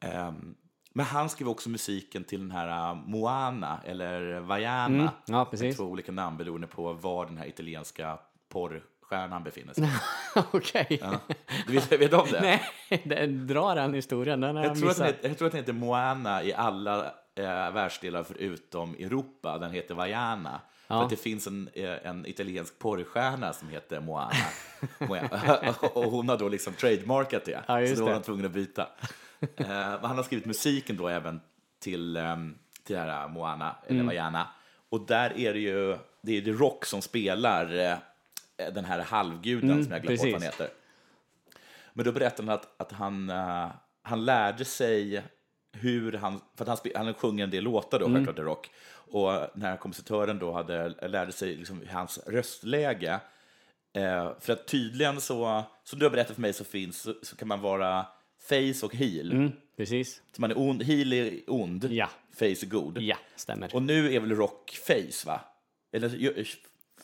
Ehm, 0.00 0.54
men 0.96 1.06
han 1.06 1.28
skrev 1.28 1.48
också 1.48 1.68
musiken 1.68 2.24
till 2.24 2.40
den 2.40 2.50
här 2.50 2.90
uh, 2.90 2.96
Moana, 3.06 3.80
eller 3.84 4.40
Vaiana. 4.40 4.94
Mm, 4.94 5.08
ja, 5.26 5.44
precis. 5.44 5.76
Två 5.76 5.84
olika 5.84 6.12
namn 6.12 6.36
beroende 6.36 6.66
på 6.66 6.92
var 6.92 7.26
den 7.26 7.38
här 7.38 7.46
italienska 7.46 8.18
porrstjärnan 8.48 9.44
befinner 9.44 9.74
sig. 9.74 9.88
Okej. 10.52 10.98
Ja. 11.02 11.20
Du 11.66 11.72
vet, 11.72 11.92
vet 11.92 12.12
om 12.12 12.26
det? 12.30 12.40
Nej, 12.90 13.02
det 13.04 13.26
drar 13.26 13.74
den 13.74 13.94
historien. 13.94 14.40
Den 14.40 14.56
jag, 14.56 14.66
jag, 14.66 14.78
tror 14.78 14.90
att 14.90 14.96
den 14.96 15.14
jag 15.22 15.38
tror 15.38 15.46
att 15.46 15.52
den 15.52 15.60
heter 15.60 15.72
Moana 15.72 16.42
i 16.42 16.54
alla 16.54 17.04
eh, 17.34 17.72
världsdelar 17.72 18.22
förutom 18.22 18.94
Europa. 18.94 19.58
Den 19.58 19.70
heter 19.70 19.94
Vaiana. 19.94 20.60
För 20.86 21.02
att 21.02 21.10
det 21.10 21.16
finns 21.16 21.46
en, 21.46 21.68
eh, 21.72 22.06
en 22.06 22.26
italiensk 22.26 22.78
porrstjärna 22.78 23.52
som 23.52 23.68
heter 23.68 24.00
Moana. 24.00 24.30
Och 25.94 26.04
hon 26.04 26.28
har 26.28 26.38
då 26.38 26.48
liksom 26.48 26.72
trademarkat 26.72 27.44
det. 27.44 27.62
Ja, 27.68 27.86
så 27.86 27.94
då 27.94 28.04
var 28.04 28.12
han 28.12 28.22
tvungen 28.22 28.46
att 28.46 28.52
byta. 28.52 28.88
Eh, 29.56 29.66
han 30.02 30.16
har 30.16 30.22
skrivit 30.22 30.46
musiken 30.46 30.96
då 30.96 31.08
även 31.08 31.40
till, 31.78 32.16
ehm, 32.16 32.58
till 32.84 32.96
här 32.96 33.28
Moana, 33.28 33.76
eller 33.86 34.00
Mm. 34.00 34.06
Och 34.88 35.06
där 35.06 35.38
är 35.38 35.52
det 35.52 35.60
ju 35.60 35.98
det 36.22 36.36
är 36.36 36.42
The 36.42 36.52
Rock 36.52 36.84
som 36.84 37.02
spelar 37.02 37.76
eh, 37.76 38.72
den 38.72 38.84
här 38.84 39.00
halvguden 39.00 39.84
som 39.84 39.92
jag 39.92 40.02
glömt 40.02 40.20
vad 40.20 40.32
han 40.32 40.42
Mm, 40.42 40.42
heter. 40.42 40.68
Men 41.92 42.04
då 42.04 42.12
berättade 42.12 42.48
han 42.48 42.58
att, 42.58 42.80
att 42.80 42.92
han, 42.92 43.30
eh, 43.30 43.68
han 44.02 44.24
lärde 44.24 44.64
sig 44.64 45.22
hur 45.72 46.12
han, 46.12 46.40
för 46.56 46.66
han, 46.66 46.76
han 46.94 47.14
sjunger 47.14 47.44
en 47.44 47.50
del 47.50 47.64
låtar 47.64 47.98
då, 47.98 48.06
självklart, 48.06 48.36
The 48.36 48.42
Rock. 48.42 48.70
Och 48.94 49.30
den 49.54 49.62
här 49.62 49.76
kompositören 49.76 50.38
då 50.38 50.52
hade, 50.52 50.88
lärde 50.88 51.32
sig 51.32 51.56
liksom 51.56 51.82
hans 51.90 52.18
röstläge. 52.26 53.20
Eh, 53.92 54.32
för 54.40 54.52
att 54.52 54.66
tydligen 54.68 55.20
så, 55.20 55.62
som 55.84 55.98
du 55.98 56.04
har 56.04 56.10
berättat 56.10 56.34
för 56.34 56.42
mig 56.42 56.52
så 56.52 56.64
finns, 56.64 57.02
så, 57.02 57.14
så 57.22 57.36
kan 57.36 57.48
man 57.48 57.60
vara 57.60 58.06
face 58.48 58.86
och 58.86 58.94
heel. 58.94 59.32
Mm, 59.32 59.52
precis. 59.76 60.22
Så 60.32 60.40
man 60.40 60.50
är 60.50 60.58
ond, 60.58 60.82
heel 60.82 61.12
är 61.12 61.30
ond, 61.46 61.84
Ja. 61.90 62.08
face 62.38 62.44
är 62.46 62.66
god. 62.66 62.98
Ja, 62.98 63.16
stämmer. 63.36 63.74
Och 63.74 63.82
nu 63.82 64.14
är 64.14 64.20
väl 64.20 64.30
Rock 64.36 64.78
face, 64.86 65.26
va? 65.26 65.40
Eller 65.92 66.08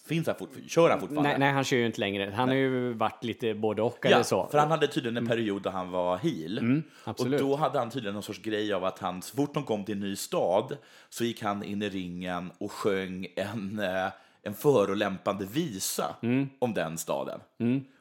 finns 0.08 0.26
han 0.26 0.36
fortfarande? 0.38 0.68
Kör 0.68 0.90
han 0.90 1.00
fortfarande? 1.00 1.28
Nej, 1.28 1.38
nej, 1.38 1.52
han 1.52 1.64
kör 1.64 1.76
ju 1.76 1.86
inte 1.86 2.00
längre. 2.00 2.32
Han 2.36 2.48
har 2.48 2.56
ju 2.56 2.92
varit 2.92 3.24
lite 3.24 3.54
både 3.54 3.82
och 3.82 3.98
Ja, 4.02 4.10
eller 4.10 4.22
så. 4.22 4.48
för 4.50 4.58
han 4.58 4.70
hade 4.70 4.86
tydligen 4.86 5.16
en 5.16 5.26
period 5.26 5.62
där 5.62 5.70
han 5.70 5.90
var 5.90 6.16
heel. 6.16 6.58
och 6.58 6.64
Mm, 6.64 6.82
absolut. 7.04 7.40
då 7.40 7.56
hade 7.56 7.78
han 7.78 7.90
tydligen 7.90 8.14
någon 8.14 8.22
sorts 8.22 8.42
grej 8.42 8.72
av 8.72 8.84
att 8.84 8.98
han, 8.98 9.22
så 9.22 9.36
fort 9.36 9.54
de 9.54 9.64
kom 9.64 9.84
till 9.84 9.94
en 9.94 10.00
ny 10.00 10.16
stad 10.16 10.76
så 11.08 11.24
gick 11.24 11.42
han 11.42 11.62
in 11.64 11.82
i 11.82 11.88
ringen 11.88 12.52
och 12.58 12.72
sjöng 12.72 13.26
en, 13.36 13.78
eh, 13.78 14.06
en 14.42 14.54
förolämpande 14.54 15.44
visa 15.46 16.16
Mm. 16.22 16.48
om 16.58 16.74
den 16.74 16.98
staden. 16.98 17.40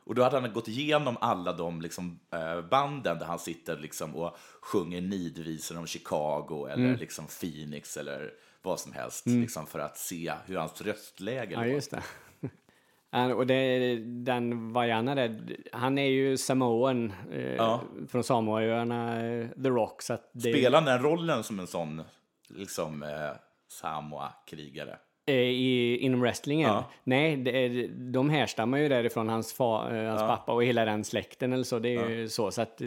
Och 0.05 0.15
då 0.15 0.23
hade 0.23 0.39
han 0.39 0.53
gått 0.53 0.67
igenom 0.67 1.17
alla 1.21 1.53
de 1.53 1.81
liksom, 1.81 2.19
eh, 2.33 2.61
banden 2.69 3.19
där 3.19 3.25
han 3.25 3.39
sitter 3.39 3.77
liksom, 3.77 4.15
och 4.15 4.37
sjunger 4.61 5.01
nidvisor 5.01 5.77
om 5.77 5.87
Chicago 5.87 6.67
eller 6.71 6.85
Mm. 6.85 6.99
liksom 6.99 7.25
Phoenix 7.41 7.97
eller 7.97 8.31
vad 8.61 8.79
som 8.79 8.93
helst, 8.93 9.25
liksom, 9.27 9.65
för 9.67 9.79
att 9.79 9.97
se 9.97 10.33
hur 10.45 10.57
hans 10.57 10.81
röstläge 10.81 11.51
Ja, 11.53 11.59
var. 11.59 11.65
just 11.65 11.91
det. 11.91 12.03
Och 13.35 13.47
det, 13.47 13.95
den 14.05 14.73
Vaiana 14.73 15.15
där, 15.15 15.57
han 15.73 15.97
är 15.97 16.09
ju 16.09 16.37
Samoan 16.37 17.13
eh, 17.31 17.55
Ja. 17.55 17.81
från 18.09 18.23
Samoaöarna, 18.23 19.25
eh, 19.25 19.47
The 19.49 19.69
Rock. 19.69 20.01
Så 20.01 20.13
att 20.13 20.29
det, 20.33 20.39
Spelar 20.53 20.77
han 20.81 20.85
den 20.85 21.01
rollen 21.03 21.43
som 21.43 21.59
en 21.59 21.67
sån 21.67 22.01
liksom, 22.49 23.03
eh, 23.03 23.31
Samoa-krigare? 23.71 24.97
Eh, 25.29 25.35
i, 25.35 25.97
inom 25.97 26.21
wrestlingen. 26.21 26.69
Ja. 26.69 26.91
Nej, 27.03 27.37
det 27.37 27.87
de 27.87 28.29
härstammar 28.29 28.77
ju 28.77 28.89
därifrån 28.89 29.29
hans, 29.29 29.53
fa, 29.53 29.97
eh, 29.97 30.09
hans 30.09 30.21
pappa 30.21 30.53
och 30.53 30.63
hela 30.63 30.85
den 30.85 31.03
släkten 31.03 31.53
eller 31.53 31.63
så. 31.63 31.79
Det 31.79 31.95
är 31.95 32.09
ju 32.09 32.29
så. 32.29 32.51
så 32.51 32.61
att, 32.61 32.81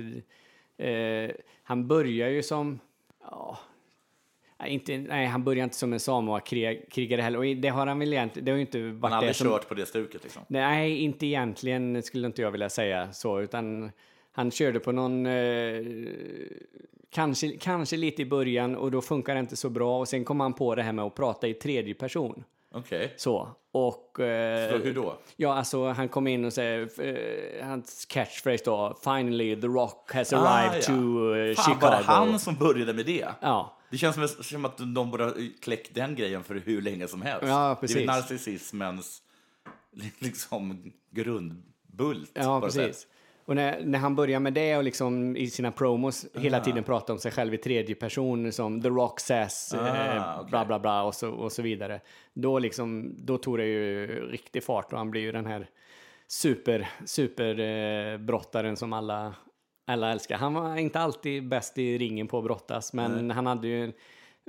eh, 0.78 1.30
han 1.62 1.88
börjar 1.88 2.28
ju 2.28 2.42
som, 2.42 2.80
ja, 3.30 3.58
inte, 4.66 4.98
nej, 4.98 5.26
han 5.26 5.44
börjar 5.44 5.64
inte 5.64 5.76
som 5.76 5.92
en 5.92 6.00
Samoa-krigare 6.00 7.20
heller. 7.20 7.38
Och 7.38 7.56
det 7.56 7.68
har 7.68 7.86
han 7.86 7.98
väl 7.98 8.12
egentligen, 8.12 8.44
det 8.44 8.50
har 8.50 8.56
ju 8.56 8.60
inte 8.60 8.78
varit 8.82 9.02
Han 9.02 9.12
har 9.12 9.18
aldrig 9.18 9.36
som, 9.36 9.48
kört 9.48 9.68
på 9.68 9.74
det 9.74 9.86
stuket 9.86 10.22
liksom. 10.22 10.42
Nej, 10.48 10.98
inte 10.98 11.26
egentligen 11.26 12.02
skulle 12.02 12.26
inte 12.26 12.42
jag 12.42 12.50
vilja 12.50 12.68
säga 12.68 13.12
så, 13.12 13.40
utan 13.40 13.90
han 14.32 14.50
körde 14.50 14.80
på 14.80 14.92
någon, 14.92 15.26
eh, 15.26 15.32
kanske, 17.12 17.56
kanske 17.56 17.96
lite 17.96 18.22
i 18.22 18.26
början 18.26 18.76
och 18.76 18.90
då 18.90 19.02
funkar 19.02 19.34
det 19.34 19.40
inte 19.40 19.56
så 19.56 19.70
bra 19.70 19.98
och 19.98 20.08
sen 20.08 20.24
kom 20.24 20.40
han 20.40 20.52
på 20.54 20.74
det 20.74 20.82
här 20.82 20.92
med 20.92 21.04
att 21.04 21.14
prata 21.14 21.48
i 21.48 21.54
tredje 21.54 21.94
person. 21.94 22.44
Okej. 22.74 23.14
Så, 23.16 23.48
och... 23.72 24.20
Eh, 24.20 24.70
Så 24.70 24.76
hur 24.78 24.94
då? 24.94 25.18
Ja, 25.36 25.54
alltså 25.54 25.88
han 25.88 26.08
kom 26.08 26.26
in 26.26 26.44
och 26.44 26.52
säger, 26.52 26.88
eh, 27.60 27.66
hans 27.66 28.04
catchphrase 28.06 28.64
då, 28.64 28.98
finally 29.04 29.60
the 29.60 29.66
rock 29.66 30.10
has 30.12 30.32
Ah, 30.32 30.36
arrived 30.36 30.76
ja. 30.82 30.86
to 30.86 31.34
eh, 31.34 31.54
Fan, 31.54 31.64
Chicago. 31.74 31.80
var 31.90 31.98
det 31.98 32.04
han 32.04 32.38
som 32.38 32.54
började 32.54 32.92
med 32.94 33.06
det? 33.06 33.28
Ja, 33.40 33.78
Det 33.90 33.98
känns 33.98 34.48
som, 34.48 34.64
att 34.64 34.76
de 34.94 35.10
borde 35.10 35.24
ha 35.24 35.32
kläckt 35.62 35.94
den 35.94 36.14
grejen 36.14 36.44
för 36.44 36.54
hur 36.54 36.82
länge 36.82 37.08
som 37.08 37.22
helst. 37.22 37.46
Ja, 37.48 37.64
Det 37.68 37.70
är 37.70 37.74
precis. 37.74 38.06
narcissismens 38.06 39.22
liksom, 40.18 40.92
grundbult. 41.10 42.30
Ja, 42.34 42.58
något 42.58 42.72
sätt. 42.72 43.06
Och 43.44 43.54
när, 43.56 43.80
när 43.84 43.98
han 43.98 44.14
börjar 44.16 44.40
med 44.40 44.52
det 44.52 44.76
och 44.76 44.84
liksom 44.84 45.36
i 45.36 45.50
sina 45.50 45.72
promos 45.72 46.26
hela 46.34 46.56
Ah. 46.58 46.64
tiden 46.64 46.84
pratar 46.84 47.14
om 47.14 47.18
sig 47.20 47.32
själv 47.32 47.54
i 47.54 47.58
tredje 47.58 47.94
person 47.94 48.52
som 48.52 48.82
The 48.82 48.88
Rock 48.88 49.20
says, 49.20 49.74
eh, 49.74 49.80
Ah, 50.28 50.36
okej. 50.40 50.50
bla 50.50 50.64
bla 50.64 50.78
bla 50.78 51.02
och 51.02 51.14
så, 51.14 51.30
och 51.30 51.52
så 51.52 51.62
vidare. 51.62 52.00
Då 52.34 52.58
liksom, 52.58 53.14
då 53.18 53.38
tog 53.38 53.58
det 53.58 53.64
ju 53.66 54.06
riktig 54.30 54.64
fart 54.64 54.92
och 54.92 54.98
han 54.98 55.10
blir 55.10 55.20
ju 55.20 55.32
den 55.32 55.46
här 55.46 55.66
super, 56.28 56.88
super 57.06 57.60
eh, 57.60 58.18
brottaren 58.18 58.76
som 58.76 58.92
alla, 58.92 59.34
alla 59.86 60.12
älskar. 60.12 60.36
Han 60.36 60.54
var 60.54 60.76
inte 60.76 61.00
alltid 61.00 61.48
bäst 61.48 61.78
i 61.78 61.98
ringen 61.98 62.28
på 62.28 62.38
att 62.38 62.44
brottas, 62.44 62.92
men 62.92 63.30
han 63.30 63.46
hade 63.46 63.68
ju 63.68 63.92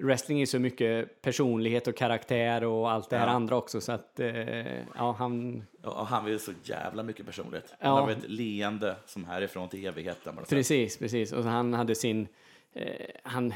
Wrestling 0.02 0.42
är 0.42 0.46
så 0.46 0.60
mycket 0.60 1.22
personlighet 1.22 1.88
och 1.88 1.98
karaktär 1.98 2.64
och 2.64 2.92
allt 2.92 3.10
det 3.10 3.18
här 3.18 3.28
Ja. 3.28 3.34
andra 3.34 3.56
också 3.56 3.82
så 3.82 3.92
att 3.92 4.20
eh, 4.20 4.78
ja, 4.96 5.16
han 5.20 5.64
Ja, 5.84 6.08
han 6.10 6.26
vill 6.26 6.40
så 6.40 6.52
jävla 6.64 7.04
mycket 7.04 7.26
personlighet. 7.26 7.74
Ja. 7.80 7.88
Han 7.90 8.04
har 8.04 8.12
ett 8.12 8.30
leende 8.30 8.96
som 9.06 9.26
härifrån 9.26 9.70
till 9.70 9.86
evigheten. 9.86 10.40
Precis, 10.50 10.98
precis. 10.98 11.32
Och 11.32 11.44
han 11.44 11.74
hade 11.74 11.96
sin... 11.96 12.28
Eh, 12.74 12.86
han 13.24 13.54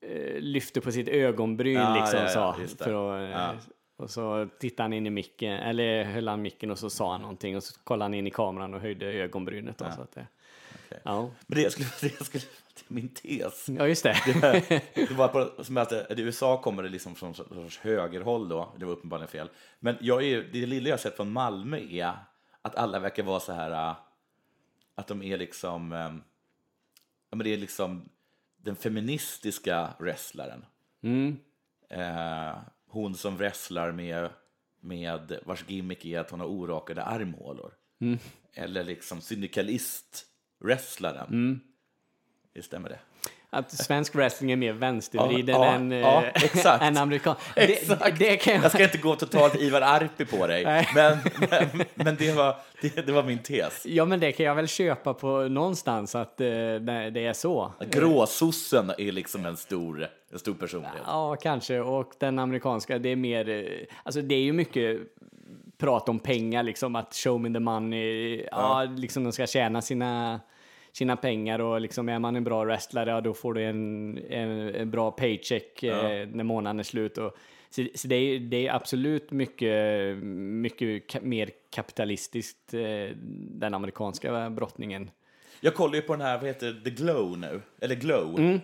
eh, 0.00 0.38
lyfte 0.38 0.80
på 0.80 0.92
sitt 0.92 1.08
ögonbryn 1.08 1.74
Ja, 1.74 1.94
liksom 2.00 2.20
ja, 2.20 2.28
så. 2.28 2.84
För 2.84 3.24
att, 3.24 3.54
eh. 3.54 3.64
Och 3.96 4.10
så 4.10 4.48
tittade 4.60 4.82
han 4.84 4.92
in 4.92 5.06
i 5.06 5.10
micken, 5.10 5.52
eller 5.52 6.04
höll 6.04 6.28
han 6.28 6.42
micken 6.42 6.70
och 6.70 6.78
så 6.78 6.90
sa 6.90 7.12
han 7.12 7.20
någonting 7.20 7.56
och 7.56 7.62
så 7.62 7.80
kollade 7.84 8.04
han 8.04 8.14
in 8.14 8.26
i 8.26 8.30
kameran 8.30 8.74
och 8.74 8.80
höjde 8.80 9.06
ögonbrynet. 9.06 9.78
Då, 9.78 9.84
så 9.96 10.02
att 10.02 10.12
det, 10.12 10.26
ja. 11.02 11.30
Men 11.46 11.62
det 11.62 11.70
skulle, 11.70 11.88
det 12.18 12.24
skulle, 12.24 12.44
det 12.88 12.92
är 12.92 12.94
min 12.94 13.08
tes. 13.08 13.68
ja, 13.68 13.88
just 13.88 14.02
det. 14.02 14.16
Det 14.94 15.10
var 15.10 15.28
på, 15.28 15.50
det, 15.90 16.20
i 16.20 16.22
USA 16.22 16.62
kommer 16.62 16.82
det 16.82 16.88
liksom 16.88 17.14
från 17.14 17.34
sorts 17.34 17.78
högerhåll 17.78 18.48
då, 18.48 18.74
det 18.78 18.84
var 18.84 18.92
uppenbarligen 18.92 19.28
fel. 19.28 19.50
Men 19.80 19.96
jag 20.00 20.22
är, 20.22 20.42
det 20.52 20.66
lilla 20.66 20.88
jag 20.88 20.92
har 20.92 20.98
sett 20.98 21.16
från 21.16 21.32
Malmö 21.32 21.78
är 21.78 22.12
att 22.62 22.74
alla 22.74 22.98
verkar 22.98 23.22
vara 23.22 23.40
så 23.40 23.52
här, 23.52 23.90
äh, 23.90 23.96
att 24.94 25.06
de 25.06 25.22
är 25.22 25.36
liksom, 25.36 25.92
äh, 25.92 25.98
ja 27.30 27.36
men 27.36 27.38
det 27.38 27.52
är 27.52 27.56
liksom 27.56 28.08
den 28.56 28.76
feministiska 28.76 29.94
wrestlaren. 29.98 30.64
Eh, 31.90 32.56
hon 32.88 33.14
som 33.14 33.36
wrestlar 33.36 33.92
med, 33.92 34.30
med 34.80 35.38
vars 35.44 35.64
gimmick 35.68 36.04
är 36.04 36.20
att 36.20 36.30
hon 36.30 36.40
har 36.40 36.46
orakade 36.46 37.02
armhålor. 37.02 37.72
Eller 38.52 38.84
liksom 38.84 39.20
syndikalist-wrestlaren. 39.20 41.26
Det 42.56 42.62
stämmer 42.62 42.88
det. 42.88 42.98
Att 43.50 43.70
svensk 43.72 44.14
wrestling 44.14 44.52
är 44.52 44.56
mer 44.56 44.72
vänstervriden 44.72 45.54
Ja, 45.54 45.66
ja, 45.66 45.72
än, 45.72 45.92
eh, 45.92 45.98
ja, 45.98 46.22
exakt. 46.34 46.82
än 46.82 46.96
amerikan. 46.96 47.34
Det, 47.54 47.62
Exakt. 47.62 48.18
det 48.18 48.36
kan 48.36 48.54
jag... 48.54 48.64
Jag 48.64 48.70
ska 48.72 48.84
inte 48.84 48.98
gå 48.98 49.16
totalt 49.16 49.54
Ivar 49.54 49.80
Arpi 49.80 50.24
på 50.24 50.46
dig, 50.46 50.64
Nej. 50.64 50.88
men, 50.94 51.18
men, 51.50 51.84
men 51.94 52.16
det, 52.16 52.32
var, 52.32 52.56
det, 52.80 53.06
det 53.06 53.12
var 53.12 53.22
min 53.22 53.38
tes. 53.38 53.86
Ja, 53.86 54.04
men 54.04 54.20
det 54.20 54.32
kan 54.32 54.46
jag 54.46 54.54
väl 54.54 54.68
köpa 54.68 55.14
på 55.14 55.48
någonstans 55.48 56.14
att 56.14 56.40
eh, 56.40 56.46
det 56.46 57.10
det 57.10 57.26
är 57.26 57.32
så. 57.32 57.72
Gråsossen 57.90 58.92
är 58.98 59.12
liksom 59.12 59.46
en 59.46 59.56
stor, 59.56 60.08
en 60.32 60.38
stor 60.38 60.54
personlighet. 60.54 61.02
Ja, 61.06 61.36
kanske. 61.36 61.80
Och 61.80 62.12
den 62.18 62.38
amerikanska, 62.38 62.98
det 62.98 63.08
är 63.08 63.16
mer... 63.16 63.48
eh, 63.48 63.64
Alltså 64.02 64.20
det 64.22 64.34
är 64.34 64.42
ju 64.42 64.52
mycket 64.52 64.98
prat 65.78 66.08
om 66.08 66.18
pengar, 66.18 66.62
liksom 66.62 66.96
att 66.96 67.14
show 67.14 67.40
me 67.40 67.52
the 67.52 67.60
money. 67.60 68.44
Ja, 68.50 68.84
liksom 68.96 69.24
de 69.24 69.32
ska 69.32 69.46
tjäna 69.46 69.82
sina, 69.82 70.40
sina 70.96 71.16
pengar 71.16 71.58
och 71.58 71.80
liksom 71.80 72.08
är 72.08 72.18
man 72.18 72.36
en 72.36 72.44
bra 72.44 72.64
wrestlare, 72.64 73.10
ja, 73.10 73.20
då 73.20 73.34
får 73.34 73.54
du 73.54 73.64
en, 73.64 74.18
en, 74.18 74.74
en 74.74 74.90
bra 74.90 75.10
paycheck 75.10 75.82
eh, 75.82 76.28
när 76.28 76.44
månaden 76.44 76.78
är 76.78 76.84
slut. 76.84 77.18
Och, 77.18 77.36
så 77.70 77.86
så 77.94 78.08
det, 78.08 78.16
är, 78.16 78.38
det 78.38 78.66
är 78.66 78.74
absolut 78.74 79.30
mycket, 79.30 80.16
mycket 80.62 81.12
ka- 81.12 81.24
mer 81.24 81.50
kapitalistiskt, 81.70 82.74
eh, 82.74 83.16
den 83.50 83.74
amerikanska 83.74 84.50
brottningen. 84.50 85.10
Jag 85.60 85.74
kollar 85.74 85.94
ju 85.94 86.02
på 86.02 86.12
den 86.12 86.26
här, 86.26 86.38
vad 86.38 86.46
heter 86.46 86.80
The 86.84 86.90
Glow 86.90 87.38
nu, 87.38 87.60
eller 87.80 87.94
Glow. 87.94 88.38
Mm. 88.38 88.60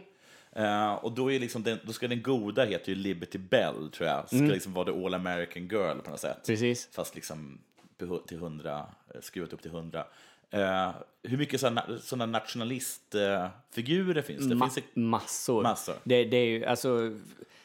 Eh, 0.52 0.92
och 0.94 1.12
då, 1.12 1.32
är 1.32 1.40
liksom 1.40 1.62
den, 1.62 1.78
då 1.82 1.92
ska 1.92 2.08
den 2.08 2.22
goda 2.22 2.64
heta 2.64 2.90
ju 2.90 2.94
Liberty 2.94 3.38
Bell, 3.38 3.90
tror 3.92 4.08
jag. 4.08 4.26
Ska 4.26 4.38
liksom 4.38 4.72
vara 4.72 4.84
the 4.84 5.04
all 5.06 5.14
American 5.14 5.62
girl 5.68 5.98
på 5.98 6.10
något 6.10 6.20
sätt. 6.20 6.30
Mm. 6.30 6.42
Precis. 6.46 6.88
Fast 6.92 7.14
liksom 7.14 7.60
till 8.26 8.38
hundra, 8.38 8.78
eh, 9.14 9.20
skruvat 9.20 9.52
upp 9.52 9.62
till 9.62 9.70
hundra. 9.70 10.04
Eh, 10.52 10.90
hur 11.22 11.36
mycket 11.38 11.60
sådana, 11.60 12.26
nationalistfigurer 12.26 14.22
finns 14.22 14.48
det? 14.48 14.54
Ma- 14.54 14.60
finns 14.68 14.74
det 14.94 15.00
massor. 15.00 15.62
Massor. 15.62 15.94
Det, 16.04 16.24
det 16.24 16.36
är 16.36 16.44
ju, 16.46 16.64
alltså, 16.64 17.12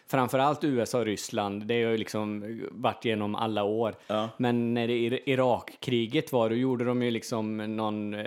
framförallt 0.08 0.64
USA 0.64 1.00
och 1.00 1.06
Ryssland, 1.06 1.66
det 1.66 1.84
har 1.84 1.92
ju 1.92 1.98
liksom 1.98 2.60
varit 2.72 3.06
genom 3.06 3.36
alla 3.36 3.64
år. 3.64 3.96
Ja. 4.08 4.30
Men 4.38 4.74
när 4.74 4.88
det 4.88 4.94
Ir- 4.94 5.20
Irakkriget 5.26 6.32
var, 6.32 6.50
då 6.50 6.56
gjorde 6.56 6.86
de 6.86 7.02
ju 7.04 7.12
liksom 7.12 7.58
någon 7.76 8.14
eh, 8.14 8.26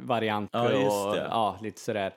variant. 0.00 0.50
Ja, 0.52 0.72
just 0.72 1.06
och. 1.06 1.16
Ja, 1.16 1.58
lite 1.62 1.80
sådär. 1.80 2.14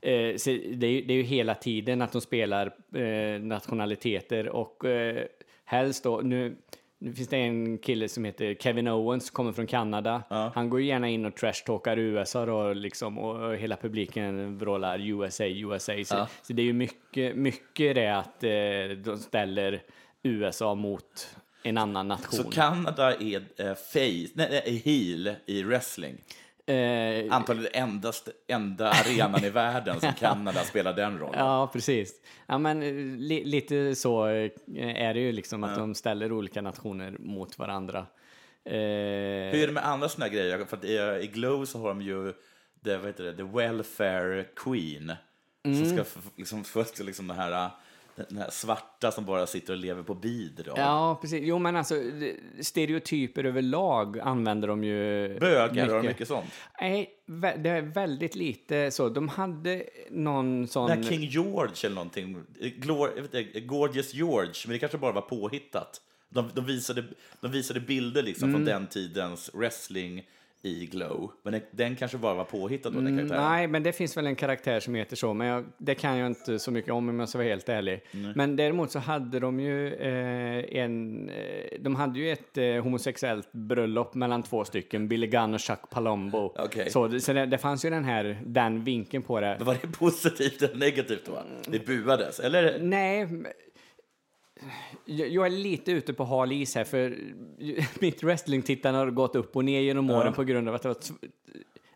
Eh, 0.00 0.36
så 0.36 0.50
det, 0.50 0.86
är, 0.86 0.90
ju- 0.90 1.02
det 1.02 1.12
är 1.12 1.16
ju 1.16 1.22
hela 1.22 1.54
tiden 1.54 2.02
att 2.02 2.12
de 2.12 2.20
spelar 2.20 2.66
eh, 2.94 3.40
nationaliteter 3.40 4.48
och 4.48 4.84
eh, 4.84 5.24
helst 5.64 6.04
då, 6.04 6.20
nu, 6.24 6.56
nu 6.98 7.12
finns 7.12 7.28
det 7.28 7.36
en 7.36 7.78
kille 7.78 8.08
som 8.08 8.24
heter 8.24 8.54
Kevin 8.54 8.88
Owens, 8.88 9.30
kommer 9.30 9.52
från 9.52 9.66
Kanada. 9.66 10.22
Han 10.54 10.70
går 10.70 10.80
ju 10.80 10.86
gärna 10.86 11.08
in 11.08 11.24
och 11.24 11.36
trashtalkar 11.36 11.98
USA 11.98 12.46
då, 12.46 12.72
liksom, 12.72 13.18
och, 13.18 13.56
hela 13.56 13.76
publiken 13.76 14.58
vrålar 14.58 14.98
USA, 14.98 15.44
USA. 15.44 15.92
Så, 16.04 16.26
så 16.42 16.52
det 16.52 16.62
är 16.62 16.66
ju 16.66 16.72
mycket, 16.72 17.36
mycket 17.36 17.94
det 17.94 18.08
att 18.08 18.44
eh, 18.44 18.96
de 19.04 19.18
ställer 19.18 19.82
USA 20.22 20.74
mot 20.74 21.36
en 21.62 21.78
annan 21.78 22.08
nation. 22.08 22.44
Så 22.44 22.50
Kanada 22.50 23.14
är 23.14 23.36
eh, 23.56 23.74
face, 23.74 24.32
nej, 24.34 24.48
nej, 24.50 24.62
är 24.64 24.78
heel 24.84 25.34
i 25.46 25.62
wrestling. 25.62 26.18
Eh, 26.66 27.34
Antagligen 27.34 27.70
enda, 27.74 28.12
enda 28.46 28.90
arenan 28.90 29.44
i 29.44 29.50
världen 29.50 30.00
som 30.00 30.12
Kanada 30.18 30.64
spelar 30.64 30.92
den 30.92 31.18
rollen. 31.18 31.38
Ja, 31.38 31.70
precis. 31.72 32.14
Ja, 32.46 32.58
men 32.58 32.82
eh, 32.82 32.94
li, 33.18 33.44
lite 33.44 33.94
så 33.94 34.26
eh, 34.26 34.50
är 34.76 35.14
det 35.14 35.20
ju 35.20 35.32
liksom 35.32 35.64
att 35.64 35.76
de 35.76 35.94
ställer 35.94 36.32
olika 36.32 36.62
nationer 36.62 37.16
mot 37.18 37.58
varandra. 37.58 38.06
Eh, 38.64 38.72
Hur 38.74 39.62
är 39.62 39.66
det 39.66 39.72
med 39.72 39.86
andra 39.86 40.08
här 40.18 40.28
grejer? 40.28 40.64
För 40.64 40.84
i, 40.84 41.24
i 41.24 41.26
Glow 41.26 41.64
så 41.64 41.78
har 41.78 41.88
de 41.88 42.02
ju 42.02 42.32
det, 42.80 42.96
vad 42.96 43.06
heter 43.06 43.24
det, 43.24 43.36
the 43.36 43.42
welfare 43.42 44.44
queen. 44.44 45.12
Mm. 45.64 45.78
Som 45.78 45.96
ska 45.96 46.20
liksom, 46.36 46.64
först 46.64 46.98
liksom 46.98 47.26
den 47.28 47.36
här, 47.36 47.70
den 48.16 48.38
här 48.38 48.50
svarta 48.50 49.10
som 49.10 49.24
bara 49.24 49.46
sitter 49.46 49.72
och 49.72 49.78
lever 49.78 50.02
på 50.02 50.14
bidrag. 50.14 50.78
Ja, 50.78 51.18
precis. 51.20 51.40
Jo, 51.42 51.58
men 51.58 51.76
alltså 51.76 51.94
stereotyper 52.60 53.44
överlag 53.44 54.18
använder 54.18 54.68
de 54.68 54.84
ju 54.84 55.28
Bögar, 55.40 55.88
har 55.88 55.96
de 55.96 56.06
mycket 56.06 56.28
sånt? 56.28 56.50
Nej, 56.80 57.10
det 57.58 57.70
är 57.70 57.82
väldigt 57.82 58.34
lite 58.34 58.90
så. 58.90 59.08
De 59.08 59.28
hade 59.28 59.84
någon 60.10 60.68
sån... 60.68 60.88
Den 60.88 61.02
här 61.02 61.10
King 61.10 61.24
George 61.28 61.74
eller 61.84 61.94
någonting, 61.94 62.42
Glor, 62.76 63.10
jag 63.16 63.22
vet 63.22 63.34
inte, 63.34 63.60
Gorgeous 63.60 64.14
George, 64.14 64.52
men 64.64 64.72
det 64.72 64.78
kanske 64.78 64.98
bara 64.98 65.12
var 65.12 65.22
påhittat. 65.22 66.00
De, 66.28 66.50
de, 66.54 66.64
visade, 66.64 67.04
de 67.40 67.52
visade 67.52 67.80
bilder 67.80 68.22
liksom 68.22 68.48
Mm. 68.48 68.54
från 68.58 68.64
den 68.64 68.86
tidens 68.86 69.50
wrestling 69.54 70.22
i 70.66 70.86
Glow. 70.86 71.32
Men 71.42 71.52
den, 71.52 71.62
den 71.70 71.96
kanske 71.96 72.18
bara 72.18 72.34
var 72.34 72.44
påhittad 72.44 72.90
då, 72.90 73.00
den 73.00 73.16
karaktären. 73.16 73.40
Mm, 73.40 73.52
Nej, 73.52 73.66
men 73.66 73.82
det 73.82 73.92
finns 73.92 74.16
väl 74.16 74.26
en 74.26 74.36
karaktär 74.36 74.80
som 74.80 74.94
heter 74.94 75.16
så, 75.16 75.34
men 75.34 75.46
jag, 75.46 75.64
det 75.78 75.94
kan 75.94 76.18
jag 76.18 76.26
inte 76.26 76.58
så 76.58 76.70
mycket 76.70 76.92
om 76.92 77.08
om 77.08 77.20
jag 77.20 77.28
ska 77.28 77.38
vara 77.38 77.48
helt 77.48 77.68
ärlig. 77.68 78.04
Men 78.34 78.56
däremot 78.56 78.90
så 78.90 78.98
hade 78.98 79.40
de 79.40 79.60
ju 79.60 79.94
eh, 79.94 80.82
en, 80.82 81.28
eh, 81.28 81.80
de 81.80 81.96
hade 81.96 82.18
ju 82.18 82.30
ett 82.30 82.58
eh, 82.58 82.64
homosexuellt 82.64 83.52
bröllop 83.52 84.14
mellan 84.14 84.42
två 84.42 84.64
stycken, 84.64 85.08
Billy 85.08 85.26
Gunn 85.26 85.54
och 85.54 85.60
Chuck 85.60 85.90
Palumbo. 85.90 86.52
Okej. 86.58 86.90
Så, 86.90 87.20
så 87.20 87.32
det, 87.32 87.46
det 87.46 87.58
fanns 87.58 87.84
ju 87.84 87.90
den 87.90 88.04
här, 88.04 88.42
den 88.46 88.84
vinkeln 88.84 89.22
på 89.22 89.40
det. 89.40 89.54
Men 89.58 89.66
var 89.66 89.76
det 89.82 89.88
positivt 89.98 90.62
eller 90.62 90.76
negativt 90.76 91.26
då? 91.26 91.42
Det 91.68 91.86
buades, 91.86 92.40
eller? 92.40 92.78
Nej, 92.80 93.28
jag 95.04 95.46
är 95.46 95.50
lite 95.50 95.92
ute 95.92 96.12
på 96.12 96.24
hal 96.24 96.52
is 96.52 96.74
här, 96.74 96.84
för 96.84 97.18
mitt 98.00 98.22
wrestlingtittande 98.22 98.98
har 98.98 99.10
gått 99.10 99.36
upp 99.36 99.56
och 99.56 99.64
ner 99.64 99.80
genom 99.80 100.10
åren 100.10 100.32
på 100.32 100.44
grund 100.44 100.68
av 100.68 100.74
att 100.74 100.82
det 100.82 100.88
var 100.88 100.96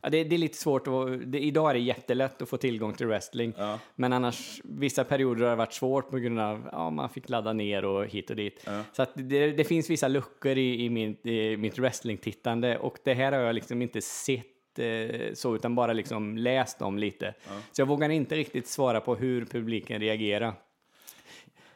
Ja, 0.03 0.09
det, 0.11 0.25
det 0.25 0.37
är 0.37 0.39
lite 0.39 0.57
svårt 0.57 0.87
att, 0.87 1.33
det, 1.33 1.39
idag 1.39 1.71
är 1.71 1.75
det 1.75 1.81
jättelätt 1.81 2.43
att 2.43 2.49
få 2.49 2.57
tillgång 2.57 2.95
till 2.95 3.07
wrestling. 3.07 3.55
Men 3.95 4.13
annars, 4.13 4.61
vissa 4.65 5.05
perioder 5.05 5.43
har 5.43 5.51
det 5.51 5.57
varit 5.57 5.73
svårt 5.73 6.11
på 6.11 6.19
grund 6.19 6.41
av 6.41 6.69
ja, 6.73 6.91
man 6.91 7.11
fick 7.11 7.29
ladda 7.29 7.53
ner 7.53 7.85
och 7.85 8.07
hit 8.07 8.31
och 8.31 8.37
dit. 8.37 8.69
Så 8.93 9.03
att 9.03 9.11
det, 9.15 9.51
det 9.51 9.65
finns 9.65 9.91
vissa 9.91 10.09
luckor 10.09 10.59
i, 10.59 10.85
i, 10.85 10.91
min, 10.91 11.17
i 11.29 11.57
mitt 11.57 11.79
wrestlingtittande 11.79 12.79
och 12.79 12.99
det 13.05 13.15
här 13.15 13.33
har 13.33 13.41
jag 13.41 13.55
liksom 13.55 13.83
inte 13.83 14.01
sett 14.01 14.79
eh, 14.79 15.33
så, 15.35 15.57
utan 15.57 15.75
bara 15.75 15.93
liksom 15.93 16.39
läst 16.39 16.83
om 16.83 16.99
lite. 16.99 17.35
Så 17.73 17.81
jag 17.81 17.87
vågar 17.87 18.09
inte 18.09 18.37
riktigt 18.37 18.67
svara 18.67 19.01
på 19.01 19.15
hur 19.15 19.45
publiken 19.45 20.01
reagerar. 20.01 20.55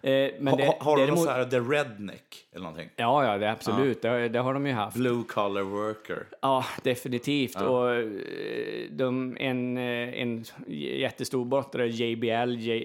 Eh, 0.04 0.30
men 0.38 0.48
Ha, 0.48 0.56
det, 0.56 0.66
ha, 0.66 0.76
har 0.80 0.96
de 0.96 1.02
däremot- 1.02 1.16
någon 1.18 1.24
så 1.24 1.30
här 1.30 1.44
The 1.44 1.58
Redneck 1.58 2.46
eller 2.52 2.64
någonting? 2.64 2.88
Ja, 2.96 3.24
ja, 3.26 3.38
det, 3.38 3.50
absolut. 3.52 4.02
Det, 4.02 4.28
det 4.28 4.38
har 4.38 4.54
de 4.54 4.66
ju 4.66 4.72
haft. 4.72 4.96
Blue 4.96 5.22
collar 5.28 5.62
worker. 5.62 6.26
Ja, 6.40 6.64
definitivt. 6.82 7.56
Och 7.60 7.94
eh, 7.94 8.04
de, 8.90 9.36
en, 9.40 9.76
eh, 9.76 10.22
en 10.22 10.44
jättestor 10.68 11.44
brottare, 11.44 11.88
JBL, 11.88 12.50
J, 12.58 12.84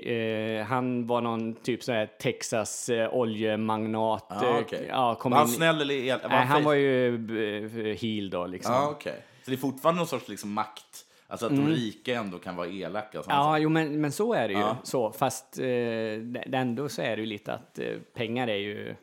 eh, 0.60 0.66
han 0.66 1.08
var 1.08 1.22
någon 1.22 1.54
typ 1.56 1.84
så 1.84 1.92
här 1.92 2.06
Texas 2.06 2.90
eh, 2.90 3.14
oljemagnat. 3.14 4.26
Ah, 4.30 4.46
eh, 4.46 4.58
okej. 4.60 4.86
ja, 4.90 5.16
kom 5.16 5.32
Var 5.32 5.40
han 5.40 5.48
in- 5.48 5.54
snäll 5.54 5.82
eller 5.82 5.96
el- 5.96 6.20
var 6.24 6.30
Nej, 6.30 6.46
han 6.46 6.64
var 6.64 6.74
ju 6.74 7.96
heel 8.02 8.30
då 8.30 8.48
liksom. 8.48 8.74
Ja, 8.74 8.90
okej. 8.92 9.16
Så 9.44 9.52
det 9.52 9.56
är 9.56 9.58
fortfarande 9.58 10.00
någon 10.00 10.08
sorts 10.08 10.28
liksom 10.28 10.54
makt, 10.54 11.06
alltså 11.30 11.46
att 11.46 11.56
de 11.56 11.68
rika 11.68 12.16
ändå 12.16 12.40
kan 12.40 12.56
vara 12.56 12.68
elaka? 12.68 13.20
och 13.20 13.26
sånt. 13.26 13.34
Mm. 13.34 13.46
Ja, 13.46 13.60
jo, 13.60 13.70
men, 13.70 14.02
men 14.02 14.12
så 14.12 14.34
är 14.34 14.48
det 14.48 14.54
ju. 14.54 14.60
Ja. 14.60 14.78
Så, 14.84 15.12
fast 15.12 15.60
eh, 15.60 16.60
ändå 16.60 16.90
så 16.90 17.02
är 17.02 17.16
det 17.16 17.22
ju 17.22 17.26
lite 17.26 17.54
att 17.54 17.80
eh, 17.80 17.98
pengar 18.14 18.48
är 18.48 18.58
ju, 18.58 18.96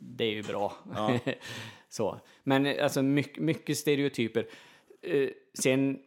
det 0.00 0.24
är 0.24 0.32
ju 0.32 0.42
bra. 0.42 0.72
så. 1.88 2.20
Men 2.42 2.80
alltså 2.80 3.02
mycket, 3.02 3.42
mycket 3.42 3.78
stereotyper. 3.78 4.46
Eh, 5.02 5.28
sen 5.58 5.98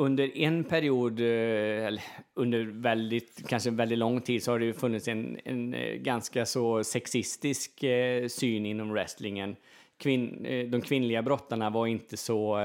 under 0.00 0.36
en 0.36 0.64
period, 0.64 1.20
eh, 1.20 1.86
eller 1.86 2.02
under 2.34 2.64
väldigt, 2.64 3.48
kanske 3.48 3.70
väldigt 3.70 3.98
lång 3.98 4.20
tid, 4.20 4.42
så 4.42 4.50
har 4.50 4.58
det 4.58 4.64
ju 4.64 4.72
funnits 4.72 5.08
en, 5.08 5.40
en 5.44 5.74
eh, 5.74 5.94
ganska 5.94 6.46
så 6.46 6.84
sexistisk 6.84 7.82
eh, 7.82 8.28
syn 8.28 8.66
inom 8.66 8.92
wrestlingen. 8.92 9.56
Kvinn, 9.96 10.46
eh, 10.46 10.66
de 10.66 10.80
kvinnliga 10.80 11.22
brottarna 11.22 11.70
var 11.70 11.86
inte 11.86 12.16
så... 12.16 12.58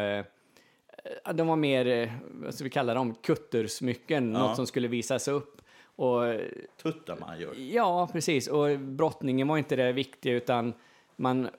Ja, 1.26 1.34
de 1.34 1.48
var 1.48 1.56
mer, 1.56 1.88
eh, 1.88 2.10
vad 2.24 2.54
ska 2.54 2.64
vi 2.64 2.70
kalla 2.70 2.94
dem, 2.94 3.16
kuttersmycken, 3.16 4.32
något 4.32 4.56
som 4.56 4.68
skulle 4.68 4.88
visas 4.88 5.28
upp. 5.28 5.62
Och 5.96 6.22
Tuttar 6.84 7.18
man 7.20 7.40
gör. 7.40 7.54
Ja, 7.58 8.10
precis. 8.14 8.48
Och 8.48 8.80
brottningen 8.80 9.48
var 9.48 9.58
inte 9.58 9.76
det 9.76 9.92
viktiga, 9.92 10.34
utan 10.34 10.74
man 11.16 11.46
eh, 11.46 11.52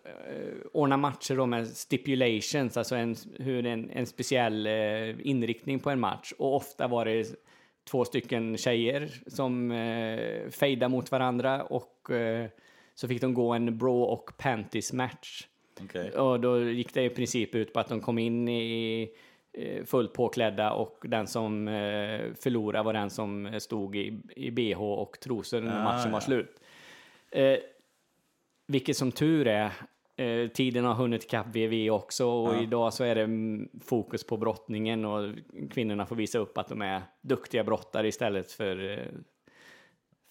ordnar 0.73 0.97
matcher 0.97 1.37
då 1.37 1.47
med 1.47 1.69
stipulations, 1.69 2.77
alltså 2.77 2.95
en, 2.95 3.17
hur 3.39 3.67
en, 3.67 3.91
en 3.91 4.07
speciell 4.07 4.67
eh, 4.67 5.27
inriktning 5.27 5.79
på 5.79 5.91
en 5.91 6.01
match. 6.01 6.33
Och 6.39 6.57
ofta 6.57 6.89
var 6.89 7.05
det 7.05 7.27
två 7.91 8.05
stycken 8.05 8.57
tjejer 8.57 9.11
som 9.27 9.71
eh, 9.71 10.51
fejdade 10.51 10.91
mot 10.91 11.11
varandra 11.11 11.63
och 11.63 12.11
eh, 12.11 12.47
så 12.95 13.09
fick 13.09 13.21
de 13.21 13.35
gå 13.35 13.53
en 13.53 13.79
bro 13.79 14.03
och 14.03 14.31
panties 14.39 14.93
match. 14.93 15.47
Okej. 15.85 16.11
Och 16.11 16.41
då 16.41 16.61
gick 16.61 16.95
det 16.95 17.05
i 17.05 17.11
princip 17.11 17.55
ut 17.55 17.73
på 17.73 17.81
att 17.81 17.89
de 17.89 18.01
kom 18.01 18.19
in 18.19 18.49
i 18.49 19.11
fullt 19.87 20.13
påklädda 20.13 20.73
och 20.73 20.99
den 21.03 21.27
som 21.27 21.69
eh, 21.69 22.35
förlorade 22.41 22.85
var 22.85 22.93
den 22.93 23.11
som 23.11 23.61
stod 23.61 23.97
i, 23.97 24.21
i 24.37 24.51
bh 24.51 24.83
och 24.83 25.21
trosor 25.21 25.61
när 25.61 25.81
Ah, 25.81 25.85
matchen 25.85 26.13
var 26.13 26.19
ja. 26.19 26.25
slut. 26.25 26.61
Eh, 27.31 27.59
vilket 28.67 28.97
som 28.97 29.13
tur 29.13 29.47
är, 29.47 29.73
eh, 30.17 30.49
tiden 30.49 30.85
har 30.85 30.95
hunnit 30.95 31.25
ikapp 31.25 31.47
VV 31.47 31.91
också 31.91 32.27
och 32.27 32.55
Ja. 32.55 32.63
idag 32.63 32.95
så 32.95 33.05
är 33.05 33.15
det 33.15 33.23
mm, 33.23 33.69
fokus 33.85 34.27
på 34.27 34.37
brottningen 34.37 35.05
och 35.05 35.35
kvinnorna 35.71 36.07
får 36.07 36.17
visa 36.17 36.39
upp 36.39 36.59
att 36.59 36.69
de 36.69 36.83
är 36.83 37.03
duktiga 37.21 37.65
brottare 37.65 38.09
istället 38.09 38.53
för, 38.53 38.91
eh, 38.91 39.05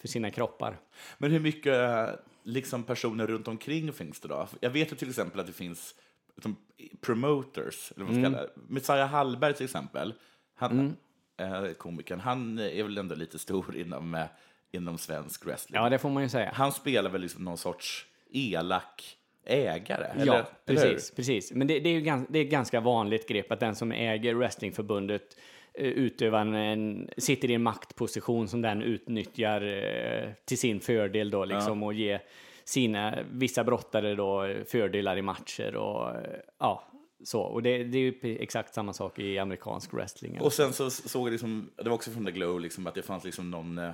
för 0.02 0.08
sina 0.08 0.32
kroppar. 0.32 0.78
Men 1.18 1.32
hur 1.32 1.40
mycket 1.40 1.74
eh, 1.74 2.06
liksom, 2.44 2.84
personer 2.84 3.28
runt 3.28 3.48
omkring 3.48 3.94
finns 3.94 4.20
det 4.20 4.28
då? 4.28 4.48
Jag 4.60 4.70
vet 4.70 4.92
ju 4.92 4.96
till 4.96 5.10
exempel 5.10 5.40
att 5.40 5.48
det 5.48 5.54
finns 5.54 5.96
som 6.42 6.56
promoters, 7.02 7.92
eller 7.96 8.06
vad 8.06 8.14
man 8.14 8.24
ska 8.24 8.32
kalla 8.32 8.48
det. 8.48 8.62
Messiah 8.68 9.10
Hallberg 9.10 9.54
till 9.54 9.66
exempel, 9.66 10.14
han, 10.56 10.96
eh, 11.38 11.72
komikern, 11.78 12.20
han 12.20 12.60
är 12.60 12.84
väl 12.84 12.98
ändå 12.98 13.16
lite 13.16 13.40
stor 13.40 13.76
inom, 13.76 14.16
eh, 14.16 14.26
inom 14.72 14.98
svensk 14.98 15.46
wrestling. 15.46 15.82
Ja, 15.82 15.90
det 15.90 16.00
får 16.00 16.10
man 16.10 16.24
ju 16.24 16.30
säga. 16.30 16.52
Han 16.54 16.72
spelar 16.72 17.10
väl 17.10 17.22
liksom 17.22 17.44
någon 17.44 17.58
sorts 17.58 18.06
elak 18.32 19.18
ägare? 19.46 20.06
Eller, 20.06 20.26
ja, 20.26 20.34
eller 20.66 20.82
precis, 20.82 21.12
precis. 21.12 21.52
Men 21.52 21.68
det, 21.68 21.80
det 21.80 21.90
är 21.90 21.94
ju 21.94 22.02
ganska, 22.02 22.34
det 22.34 22.40
är 22.40 22.44
ett 22.44 22.52
ganska 22.52 22.80
vanligt 22.80 23.28
grepp 23.28 23.52
att 23.52 23.60
den 23.60 23.76
som 23.76 23.92
äger 23.92 24.34
wrestlingförbundet 24.34 25.38
eh, 25.74 25.88
utövar 25.88 26.46
en, 26.46 27.10
sitter 27.18 27.52
i 27.52 27.54
en 27.54 27.64
maktposition 27.64 28.48
som 28.48 28.62
den 28.62 28.82
utnyttjar 28.82 29.62
eh, 29.62 30.30
till 30.46 30.58
sin 30.58 30.80
fördel 30.80 31.30
då 31.30 31.46
liksom 31.46 31.84
och 31.84 31.94
ger 31.94 32.22
sina, 32.66 33.24
vissa 33.32 33.64
brottare 33.64 34.16
då 34.16 34.54
fördelar 34.68 35.18
i 35.18 35.22
matcher 35.22 35.76
och 35.76 36.16
ja, 36.58 36.84
så. 37.24 37.42
Och 37.42 37.64
det, 37.64 37.84
det 37.84 37.98
är 37.98 38.02
ju 38.02 38.38
exakt 38.38 38.74
samma 38.74 38.94
sak 38.94 39.20
i 39.20 39.40
amerikansk 39.40 39.94
wrestling. 39.94 40.42
Och 40.42 40.54
sen 40.54 40.74
så 40.74 40.90
såg 40.90 41.28
jag 41.28 41.32
liksom, 41.32 41.70
det 41.76 41.90
var 41.90 41.96
också 41.96 42.12
från 42.12 42.26
The 42.26 42.32
Glow, 42.32 42.60
liksom, 42.60 42.88
att 42.88 42.96
det 42.96 43.02
fanns 43.02 43.24
liksom 43.24 43.52
någon, 43.52 43.78
eh, 43.78 43.92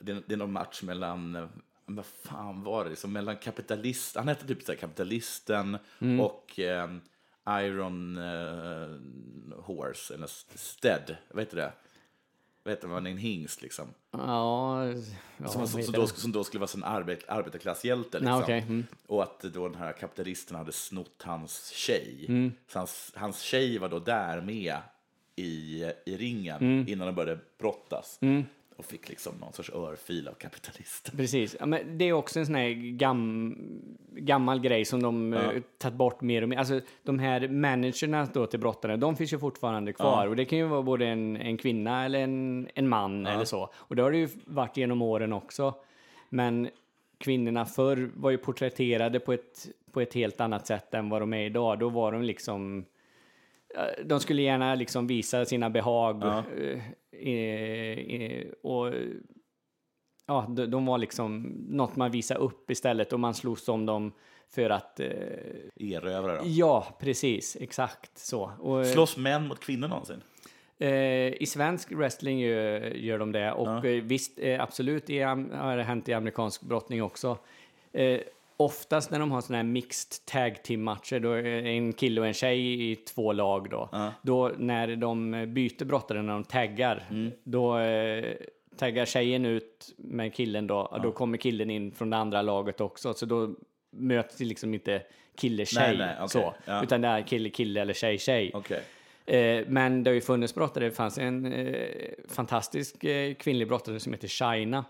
det, 0.00 0.22
det 0.26 0.34
är 0.34 0.38
någon 0.38 0.52
match 0.52 0.82
mellan, 0.82 1.36
eh, 1.36 1.46
vad 1.86 2.06
fan 2.06 2.62
var 2.62 2.84
det, 2.84 2.90
liksom, 2.90 3.12
mellan 3.12 3.36
kapitalist, 3.36 4.16
han 4.16 4.28
hette 4.28 4.46
typ 4.46 4.62
så 4.62 4.72
här, 4.72 4.78
kapitalisten 4.78 5.78
och 6.20 6.58
eh, 6.58 6.90
Iron 7.48 8.18
eh, 8.18 8.88
Horse, 9.62 10.14
eller 10.14 10.26
Stead, 10.56 11.16
vad 11.30 11.42
heter 11.42 11.56
det? 11.56 11.72
Vad 12.64 12.72
heter 12.74 12.88
man, 12.88 13.06
en 13.06 13.18
hingst 13.18 13.62
liksom. 13.62 13.88
Ja, 14.10 14.86
ja 15.36 15.48
Som, 15.48 15.68
som, 15.68 15.82
som, 15.82 15.92
då, 15.92 16.06
som 16.06 16.32
då 16.32 16.44
skulle 16.44 16.60
vara 16.60 16.70
en 16.74 16.84
arbet, 16.84 17.28
arbetarklasshjälte. 17.28 18.18
Liksom. 18.18 18.38
okej, 18.42 18.58
mm. 18.60 18.86
Och 19.06 19.22
att 19.22 19.40
då 19.40 19.68
den 19.68 19.78
här 19.78 19.92
kapitalisten 19.92 20.56
hade 20.56 20.72
snott 20.72 21.22
hans 21.22 21.68
tjej. 21.70 22.24
Mm. 22.28 22.52
Så 22.68 22.78
hans, 22.78 23.12
hans 23.16 23.40
tjej 23.40 23.78
var 23.78 23.88
då 23.88 23.98
där 23.98 24.40
med 24.40 24.76
i, 25.36 25.84
i 26.06 26.16
ringen 26.16 26.56
Mm. 26.56 26.88
innan 26.88 27.06
de 27.06 27.14
började 27.14 27.40
brottas. 27.58 28.18
Och 28.76 28.84
fick 28.84 29.08
liksom 29.08 29.34
någon 29.40 29.52
sorts 29.52 29.70
örfil 29.70 30.28
av 30.28 30.32
kapitalisten. 30.32 31.16
Precis. 31.16 31.56
Ja, 31.60 31.66
men 31.66 31.98
det 31.98 32.04
är 32.04 32.12
också 32.12 32.38
en 32.38 32.46
sån 32.46 32.54
här 32.54 32.70
gam, 32.96 33.56
gammal 34.12 34.60
grej 34.60 34.84
som 34.84 35.02
de 35.02 35.32
Ja. 35.32 35.52
ja. 35.54 35.60
tagit 35.78 35.96
bort 35.98 36.20
mer 36.20 36.42
och 36.42 36.48
mer. 36.48 36.56
Alltså 36.58 36.80
de 37.02 37.18
här 37.18 37.48
managerna 37.48 38.28
då 38.32 38.46
till 38.46 38.60
brottarna, 38.60 38.96
de 38.96 39.16
finns 39.16 39.32
ju 39.32 39.38
fortfarande 39.38 39.92
kvar. 39.92 40.24
Ja. 40.24 40.28
Och 40.28 40.36
det 40.36 40.44
kan 40.44 40.58
ju 40.58 40.66
vara 40.66 40.82
både 40.82 41.06
en, 41.06 41.36
en 41.36 41.56
kvinna 41.56 42.04
eller 42.04 42.18
en, 42.20 42.68
en 42.74 42.88
man 42.88 43.26
eller 43.26 43.44
så. 43.44 43.70
Och 43.74 43.96
det 43.96 44.02
har 44.02 44.10
det 44.10 44.18
ju 44.18 44.28
varit 44.44 44.76
genom 44.76 45.02
åren 45.02 45.32
också. 45.32 45.74
Men 46.28 46.68
kvinnorna 47.18 47.64
förr 47.64 48.10
var 48.14 48.30
ju 48.30 48.38
porträtterade 48.38 49.20
på 49.20 49.32
ett, 49.32 49.68
på 49.92 50.00
ett 50.00 50.14
helt 50.14 50.40
annat 50.40 50.66
sätt 50.66 50.94
än 50.94 51.08
vad 51.08 51.22
de 51.22 51.32
är 51.32 51.46
idag. 51.46 51.78
Då 51.78 51.88
var 51.88 52.12
de 52.12 52.22
liksom 52.22 52.84
de 54.04 54.20
skulle 54.20 54.42
gärna 54.42 54.74
liksom 54.74 55.06
visa 55.06 55.44
sina 55.44 55.70
behag 55.70 56.20
Ja. 56.22 56.44
eh, 56.58 57.28
eh, 57.28 57.98
eh, 57.98 58.46
och 58.62 58.92
ja, 60.26 60.46
de, 60.56 60.66
de 60.66 60.86
var 60.86 60.98
liksom 60.98 61.42
något 61.68 61.96
man 61.96 62.10
visade 62.10 62.40
upp 62.40 62.70
istället 62.70 63.12
och 63.12 63.20
man 63.20 63.34
slogs 63.34 63.68
om 63.68 63.86
dem 63.86 64.12
för 64.54 64.70
att 64.70 65.00
eh, 65.00 65.06
Erövrare. 65.76 66.36
då. 66.36 66.42
ja, 66.46 66.96
precis, 67.00 67.56
exakt 67.60 68.18
så. 68.18 68.50
Och, 68.60 68.80
eh, 68.86 68.92
Slåss 68.92 69.16
män 69.16 69.48
mot 69.48 69.60
kvinnor 69.60 69.88
någonsin? 69.88 70.20
Eh, 70.78 70.88
I 71.42 71.46
svensk 71.48 71.92
wrestling 71.92 72.40
gör, 72.40 72.80
gör 72.80 73.18
de 73.18 73.32
det 73.32 73.52
och 73.52 73.66
Ja. 73.68 73.86
eh, 73.86 74.02
visst, 74.02 74.38
eh, 74.38 74.62
absolut 74.62 75.10
am- 75.10 75.50
har 75.54 75.76
det 75.76 75.82
hänt 75.82 76.08
i 76.08 76.12
amerikansk 76.12 76.62
brottning 76.62 77.02
också. 77.02 77.38
Oftast 78.56 79.10
när 79.10 79.18
de 79.18 79.32
har 79.32 79.40
såna 79.40 79.56
här 79.56 79.62
mixed 79.64 80.26
tag 80.26 80.62
team 80.62 80.82
matcher, 80.82 81.20
då 81.20 81.32
är 81.32 81.44
en 81.44 81.92
kille 81.92 82.20
och 82.20 82.26
en 82.26 82.34
tjej 82.34 82.90
i 82.92 82.96
två 82.96 83.32
lag 83.32 83.70
då. 83.70 83.88
Då 84.22 84.52
när 84.58 84.96
de 84.96 85.30
byter 85.54 85.84
brottare, 85.84 86.22
när 86.22 86.32
de 86.32 86.44
taggar, 86.44 87.02
då 87.44 87.78
eh, 87.78 88.34
taggar 88.76 89.04
tjejen 89.04 89.44
ut 89.46 89.94
med 89.96 90.34
killen 90.34 90.66
då, 90.66 90.98
då 91.02 91.12
kommer 91.12 91.38
killen 91.38 91.70
in 91.70 91.92
från 91.92 92.10
det 92.10 92.16
andra 92.16 92.42
laget 92.42 92.80
också, 92.80 93.14
så 93.14 93.26
då 93.26 93.54
möts 93.90 94.36
det 94.36 94.44
liksom 94.44 94.74
inte 94.74 95.02
kille-tjej 95.36 95.94
okej. 95.94 96.28
så, 96.28 96.54
Ja. 96.64 96.82
utan 96.82 97.00
det 97.00 97.08
är 97.08 97.22
kille-kille 97.22 97.80
eller 97.80 97.94
tjej-tjej. 97.94 98.50
Okej. 98.54 98.80
Eh, 99.26 99.64
men 99.68 100.04
det 100.04 100.10
har 100.10 100.14
ju 100.14 100.20
funnits 100.20 100.54
brottare. 100.54 100.84
Det 100.84 100.90
fanns 100.90 101.18
en 101.18 101.52
eh, 101.52 101.86
fantastisk 102.28 103.04
eh, 103.04 103.34
kvinnlig 103.34 103.68
brottare 103.68 104.00
som 104.00 104.12
heter 104.12 104.28
Shaina. 104.28 104.84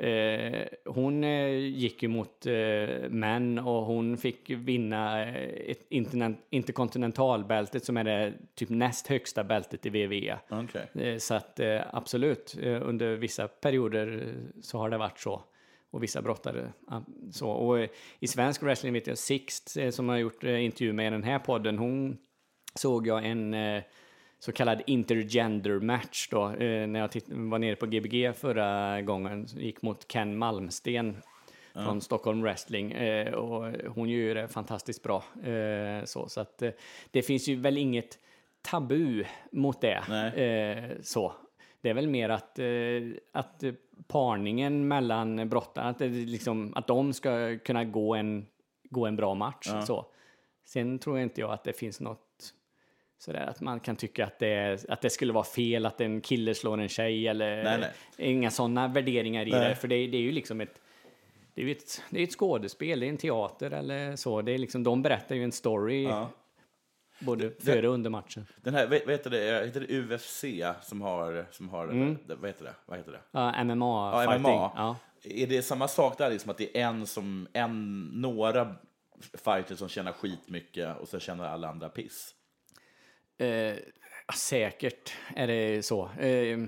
Eh, 0.00 0.66
hon 0.84 1.24
eh, 1.24 1.48
gick 1.58 2.02
ju 2.02 2.08
mot 2.08 2.46
eh, 2.46 3.08
män 3.10 3.58
och 3.58 3.84
hon 3.84 4.16
fick 4.16 4.50
vinna 4.50 5.26
ett 5.26 5.86
interkontinentalbältet 6.50 7.84
som 7.84 7.96
är 7.96 8.04
det 8.04 8.32
typ 8.54 8.68
näst 8.68 9.06
högsta 9.06 9.44
bältet 9.44 9.86
i 9.86 9.88
WWE. 9.88 10.38
Okej. 10.50 10.90
Eh, 10.94 11.18
Så 11.18 11.34
att 11.34 11.60
absolut, 11.90 12.56
under 12.62 13.16
vissa 13.16 13.48
perioder 13.48 14.34
så 14.60 14.78
har 14.78 14.90
det 14.90 14.98
varit 14.98 15.18
så. 15.18 15.42
Och 15.90 16.02
vissa 16.02 16.22
brottare 16.22 16.72
så. 17.32 17.50
Och 17.50 17.88
i 18.20 18.26
svensk 18.26 18.62
wrestling 18.62 18.92
vet 18.92 19.06
jag 19.06 19.18
Sixt 19.18 19.76
som 19.90 20.08
har 20.08 20.16
gjort 20.16 20.44
intervju 20.44 20.92
med 20.92 21.06
i 21.06 21.10
den 21.10 21.22
här 21.22 21.38
podden, 21.38 21.78
hon 21.78 22.18
såg 22.74 23.06
jag 23.06 23.26
en 23.26 23.54
så 24.40 24.52
kallad 24.52 24.82
intergender 24.86 25.80
match 25.80 26.28
då, 26.30 26.50
eh, 26.50 26.86
när 26.86 27.00
jag 27.00 27.10
var 27.26 27.58
nere 27.58 27.76
på 27.76 27.86
Gbg 27.86 28.32
förra 28.36 29.02
gången, 29.02 29.46
gick 29.46 29.82
mot 29.82 30.08
Ken 30.08 30.38
Malmsten 30.38 31.16
från 31.72 32.00
Stockholm 32.00 32.42
Wrestling 32.42 32.92
eh, 32.92 33.34
och 33.34 33.72
hon 33.94 34.08
gör 34.08 34.34
det 34.34 34.48
fantastiskt 34.48 35.02
bra. 35.02 35.24
Eh, 35.44 36.04
så 36.04 36.28
så 36.28 36.40
att 36.40 36.62
eh, 36.62 36.70
det 37.10 37.22
finns 37.22 37.48
ju 37.48 37.56
väl 37.56 37.78
inget 37.78 38.18
tabu 38.62 39.24
mot 39.52 39.80
det. 39.80 40.02
Eh, 40.36 41.02
så. 41.02 41.32
Det 41.80 41.90
är 41.90 41.94
väl 41.94 42.08
mer 42.08 42.28
att, 42.28 42.58
eh, 42.58 42.66
att 43.32 43.64
parningen 44.08 44.88
mellan 44.88 45.48
brottarna, 45.48 45.88
att, 45.88 46.00
liksom, 46.00 46.72
att 46.76 46.86
de 46.86 47.12
ska 47.12 47.58
kunna 47.58 47.84
gå 47.84 48.14
en, 48.14 48.46
gå 48.90 49.06
en 49.06 49.16
bra 49.16 49.34
match. 49.34 49.68
Så. 49.86 50.06
Sen 50.64 50.98
tror 50.98 51.18
jag 51.18 51.24
inte 51.24 51.40
jag 51.40 51.52
att 51.52 51.64
det 51.64 51.72
finns 51.72 52.00
något 52.00 52.29
sådär 53.20 53.46
att 53.46 53.60
man 53.60 53.80
kan 53.80 53.96
tycka 53.96 54.24
att 54.26 54.38
det, 54.38 54.84
att 54.88 55.00
det 55.00 55.10
skulle 55.10 55.32
vara 55.32 55.44
fel 55.44 55.86
att 55.86 56.00
en 56.00 56.20
kille 56.20 56.54
slår 56.54 56.80
en 56.80 56.88
tjej 56.88 57.28
eller 57.28 57.64
Nej, 57.64 57.78
nej. 57.80 57.90
inga 58.30 58.50
sådana 58.50 58.88
värderingar 58.88 59.48
i 59.48 59.50
Nej. 59.50 59.68
det. 59.68 59.76
För 59.76 59.88
det, 59.88 60.06
det 60.06 60.16
är 60.16 60.22
ju 60.22 60.32
liksom 60.32 60.60
ett 60.60 60.80
det 61.54 61.62
är 61.62 61.68
ett, 61.68 62.02
det 62.10 62.18
är 62.20 62.24
ett 62.24 62.32
skådespel, 62.32 63.00
det 63.00 63.06
är 63.06 63.10
en 63.10 63.16
teater 63.16 63.70
eller 63.70 64.16
så. 64.16 64.42
Det 64.42 64.52
är 64.52 64.58
liksom, 64.58 64.82
de 64.82 65.02
berättar 65.02 65.34
ju 65.34 65.44
en 65.44 65.52
story 65.52 66.02
Ja. 66.04 66.30
både 67.20 67.50
före 67.50 67.88
och 67.88 67.94
under 67.94 68.10
matchen. 68.10 68.46
Den 68.62 68.74
här, 68.74 68.86
vad 68.86 69.10
heter 69.10 69.30
det, 69.30 69.66
heter 69.66 69.80
det 69.80 69.98
UFC 69.98 70.44
som 70.88 71.00
har, 71.00 71.46
som 71.50 71.68
har 71.68 71.86
vad 71.86 72.46
heter 72.50 72.64
det? 72.64 72.74
Vad 72.86 72.98
heter 72.98 73.12
det? 73.12 73.20
Ja, 73.30 73.64
MMA 73.64 74.12
Ja, 74.12 74.24
fighting. 74.26 74.42
MMA. 74.42 74.72
Ja. 74.76 74.96
Är 75.24 75.46
det 75.46 75.62
samma 75.62 75.88
sak 75.88 76.18
där, 76.18 76.30
liksom 76.30 76.50
att 76.50 76.58
det 76.58 76.78
är 76.78 76.84
en 76.86 77.06
som, 77.06 77.48
en, 77.52 78.00
några 78.04 78.74
fighters 79.44 79.78
som 79.78 79.88
tjänar 79.88 80.12
skitmycket 80.12 80.98
och 80.98 81.08
så 81.08 81.18
tjänar 81.18 81.44
alla 81.44 81.68
andra 81.68 81.88
piss? 81.88 82.34
Eh, 83.40 83.48
ja, 84.26 84.34
säkert 84.34 85.12
är 85.36 85.46
det 85.46 85.82
så. 85.86 86.10
Eh, 86.20 86.58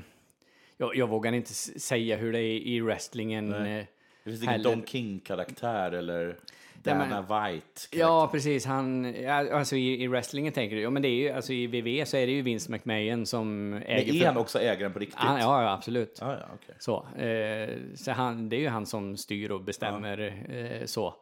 jag, 0.76 0.96
jag 0.96 1.08
vågar 1.08 1.32
inte 1.32 1.54
säga 1.54 2.16
hur 2.16 2.32
det 2.32 2.40
är 2.40 2.58
i 2.66 2.80
wrestlingen. 2.80 3.52
Eh, 3.52 3.84
Det 4.24 4.30
finns 4.30 4.42
ingen. 4.42 4.62
Don 4.62 4.86
King-karaktär 4.86 5.92
eller... 5.92 6.36
Dana 6.82 7.20
White. 7.22 7.80
Ja, 7.90 8.28
precis. 8.32 8.64
Han, 8.66 9.14
ja, 9.22 9.56
alltså 9.58 9.76
i, 9.76 10.02
i 10.02 10.06
wrestlingen 10.08 10.52
tänker 10.52 10.76
du. 10.76 10.82
Ja, 10.82 10.90
men 10.90 11.02
det 11.02 11.08
är 11.08 11.16
ju, 11.22 11.30
alltså 11.30 11.52
i 11.52 11.66
WWE 11.66 12.06
så 12.06 12.16
är 12.16 12.26
det 12.26 12.32
ju 12.32 12.42
Vince 12.42 12.72
McMahon 12.72 13.26
som 13.26 13.72
äger... 13.86 14.12
Men 14.12 14.22
är 14.22 14.26
han 14.26 14.36
också 14.36 14.60
ägaren 14.60 14.92
på 14.92 14.98
riktigt? 14.98 15.18
Han, 15.18 15.40
ja, 15.40 15.62
ja, 15.62 15.72
absolut. 15.72 16.18
Ja, 16.20 16.32
ja, 16.32 16.46
okej. 16.54 16.74
Så, 16.78 17.06
eh, 17.22 17.68
så 17.94 18.10
han, 18.10 18.48
det 18.48 18.56
är 18.56 18.60
ju 18.60 18.68
han 18.68 18.86
som 18.86 19.16
styr 19.16 19.50
och 19.50 19.60
bestämmer 19.60 20.34
eh, 20.80 20.86
så. 20.86 21.14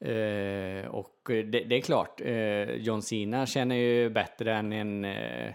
Eh, 0.00 0.86
och 0.86 1.20
det, 1.24 1.42
det 1.44 1.76
är 1.76 1.80
klart, 1.80 2.20
eh, 2.20 2.74
John 2.74 3.02
Cena 3.02 3.46
känner 3.46 3.76
ju 3.76 4.10
bättre 4.10 4.54
än 4.54 4.72
en, 4.72 5.04
eh, 5.04 5.52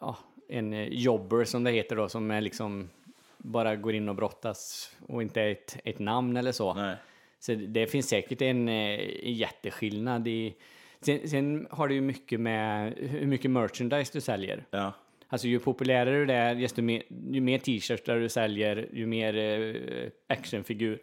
ja, 0.00 0.18
en 0.48 0.88
jobber 0.92 1.44
som 1.44 1.64
det 1.64 1.70
heter 1.70 1.96
då, 1.96 2.08
som 2.08 2.30
är 2.30 2.40
liksom 2.40 2.90
bara 3.38 3.76
går 3.76 3.94
in 3.94 4.08
och 4.08 4.14
brottas 4.14 4.90
och 5.06 5.22
inte 5.22 5.40
är 5.40 5.50
ett, 5.50 5.78
ett 5.84 5.98
namn 5.98 6.36
eller 6.36 6.52
så. 6.52 6.74
Nej. 6.74 6.96
Så 7.38 7.54
det 7.54 7.86
finns 7.86 8.08
säkert 8.08 8.42
en, 8.42 8.68
eh, 8.68 9.00
jätteskillnad 9.22 10.28
i... 10.28 10.54
Sen, 11.00 11.28
sen 11.28 11.66
har 11.70 11.88
det 11.88 11.94
ju 11.94 12.00
mycket 12.00 12.40
med 12.40 12.94
hur 12.96 13.26
mycket 13.26 13.50
merchandise 13.50 14.10
du 14.12 14.20
säljer. 14.20 14.64
Ja. 14.70 14.92
Alltså 15.28 15.48
ju 15.48 15.58
populärare 15.58 16.24
det 16.24 16.34
är, 16.34 16.54
desto 16.54 16.82
mer, 16.82 17.02
ju 17.30 17.40
mer 17.40 17.58
t-shirts 17.58 18.02
du 18.04 18.28
säljer, 18.28 18.88
ju 18.92 19.06
mer 19.06 19.36
eh, 19.36 20.10
actionfigurer 20.26 20.98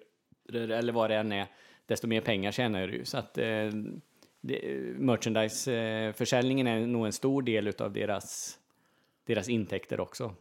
eller 0.53 0.93
vad 0.93 1.09
det 1.09 1.15
än 1.15 1.31
är, 1.31 1.47
desto 1.85 2.07
mer 2.07 2.21
pengar 2.21 2.51
tjänar 2.51 2.87
du. 2.87 3.05
Så 3.05 3.17
att 3.17 3.37
eh, 3.37 3.71
merchandise-försäljningen 4.95 6.67
är 6.67 6.87
nog 6.87 7.05
en 7.05 7.13
stor 7.13 7.41
del 7.41 7.73
av 7.79 7.93
deras, 7.93 8.59
deras 9.25 9.49
intäkter 9.49 9.99
också. 9.99 10.35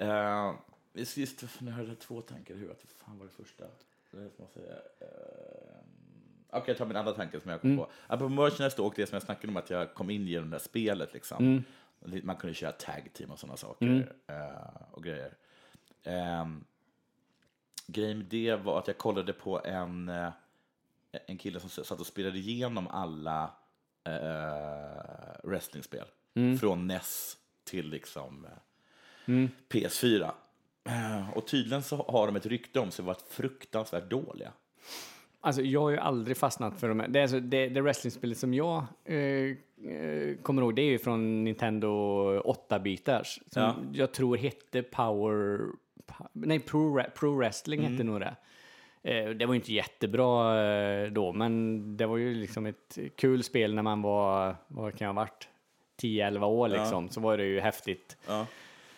Uh, 0.00 0.54
just, 0.94 1.44
nu 1.60 1.70
hade 1.70 1.88
jag 1.88 1.98
två 1.98 2.20
tankar 2.20 2.54
i 2.54 2.58
huvudet. 2.58 2.84
Vad 2.84 3.06
fan 3.06 3.18
var 3.18 3.26
det 3.26 3.32
första? 3.44 3.64
Det 4.10 4.20
måste 4.20 4.42
jag 4.42 4.50
säga. 4.50 4.74
Uh, 4.74 5.74
Okej, 6.56 6.64
jag 6.66 6.78
tar 6.78 6.86
min 6.86 6.96
andra 6.96 7.12
tanke 7.12 7.40
som 7.40 7.50
jag 7.50 7.60
kom 7.60 7.76
på. 7.76 7.90
Apropå 8.06 8.34
merchandise 8.34 8.76
då, 8.76 8.86
och 8.86 8.94
det 8.96 9.06
som 9.06 9.16
jag 9.16 9.22
snackade 9.22 9.48
om 9.48 9.56
att 9.56 9.70
jag 9.70 9.94
kom 9.94 10.10
in 10.10 10.26
genom 10.26 10.50
det 10.50 10.56
här 10.56 10.64
spelet. 10.64 11.14
Liksom. 11.14 11.62
Man 12.22 12.36
kunde 12.36 12.54
köra 12.54 12.72
tag 12.72 13.10
team 13.12 13.30
och 13.30 13.38
sådana 13.38 13.56
saker. 13.56 13.86
eh, 14.26 14.82
och 14.90 15.04
grejer. 15.04 15.34
Um, 16.42 16.64
grejen 17.86 18.18
med 18.18 18.26
det 18.26 18.56
var 18.56 18.78
att 18.78 18.86
jag 18.86 18.98
kollade 18.98 19.32
på 19.32 19.64
en, 19.64 20.08
eh, 20.08 20.32
en 21.26 21.38
kille 21.38 21.60
som 21.60 21.70
satt 21.84 22.00
och 22.00 22.06
spelade 22.06 22.38
igenom 22.38 22.86
alla 22.88 23.50
uh, 24.08 25.48
wrestlingspel. 25.50 26.04
Från 26.60 26.86
NES 26.86 27.36
till 27.64 27.88
liksom 27.90 28.46
eh, 29.26 29.32
PS4. 29.68 30.30
Eh, 30.84 31.30
och 31.30 31.46
tydligen 31.46 31.82
så 31.82 31.96
har 31.96 32.26
de 32.26 32.36
ett 32.36 32.46
rykte 32.46 32.80
om 32.80 32.90
sig 32.90 33.04
vara 33.04 33.16
fruktansvärt 33.30 34.10
dåliga. 34.10 34.52
Alltså 35.40 35.62
jag 35.62 35.80
har 35.80 35.90
ju 35.90 35.98
aldrig 35.98 36.36
fastnat 36.36 36.80
för 36.80 36.88
de 36.88 37.00
här. 37.00 37.08
Det, 37.08 37.18
är 37.18 37.22
alltså, 37.22 37.40
det, 37.40 37.68
det 37.68 37.80
wrestlingspelet 37.80 38.38
som 38.38 38.54
jag 38.54 38.84
eh, 39.04 39.16
eh, 39.16 40.36
kommer 40.42 40.62
ihåg, 40.62 40.74
det 40.76 40.82
är 40.82 40.90
ju 40.90 40.98
från 40.98 41.44
Nintendo 41.44 41.88
8-bitars. 42.40 43.40
Som 43.50 43.62
Ja. 43.62 43.74
jag 43.92 44.12
tror 44.12 44.36
hette 44.36 44.82
Power... 44.82 45.60
Pa- 46.06 46.28
Nej, 46.32 46.60
Pro, 46.60 47.02
Pro 47.14 47.36
Wrestling 47.36 47.80
hette 47.82 48.04
nog 48.04 48.20
det. 48.20 48.36
Eh, 49.04 49.30
det 49.30 49.46
var 49.46 49.54
ju 49.54 49.60
inte 49.60 49.72
jättebra 49.72 50.64
eh, 50.64 51.10
då, 51.12 51.32
men 51.32 51.96
det 51.96 52.06
var 52.06 52.16
ju 52.16 52.34
liksom 52.34 52.66
ett 52.66 52.98
kul 53.16 53.42
spel 53.42 53.74
när 53.74 53.82
man 53.82 54.02
var, 54.02 54.56
vad 54.68 54.98
kan 54.98 55.06
jag 55.06 55.14
ha 55.14 55.22
varit, 55.22 55.48
10-11 56.02 56.44
år 56.44 56.68
liksom. 56.68 57.08
Så 57.08 57.20
var 57.20 57.36
det 57.36 57.44
ju 57.44 57.60
häftigt. 57.60 58.16
Ja. 58.26 58.46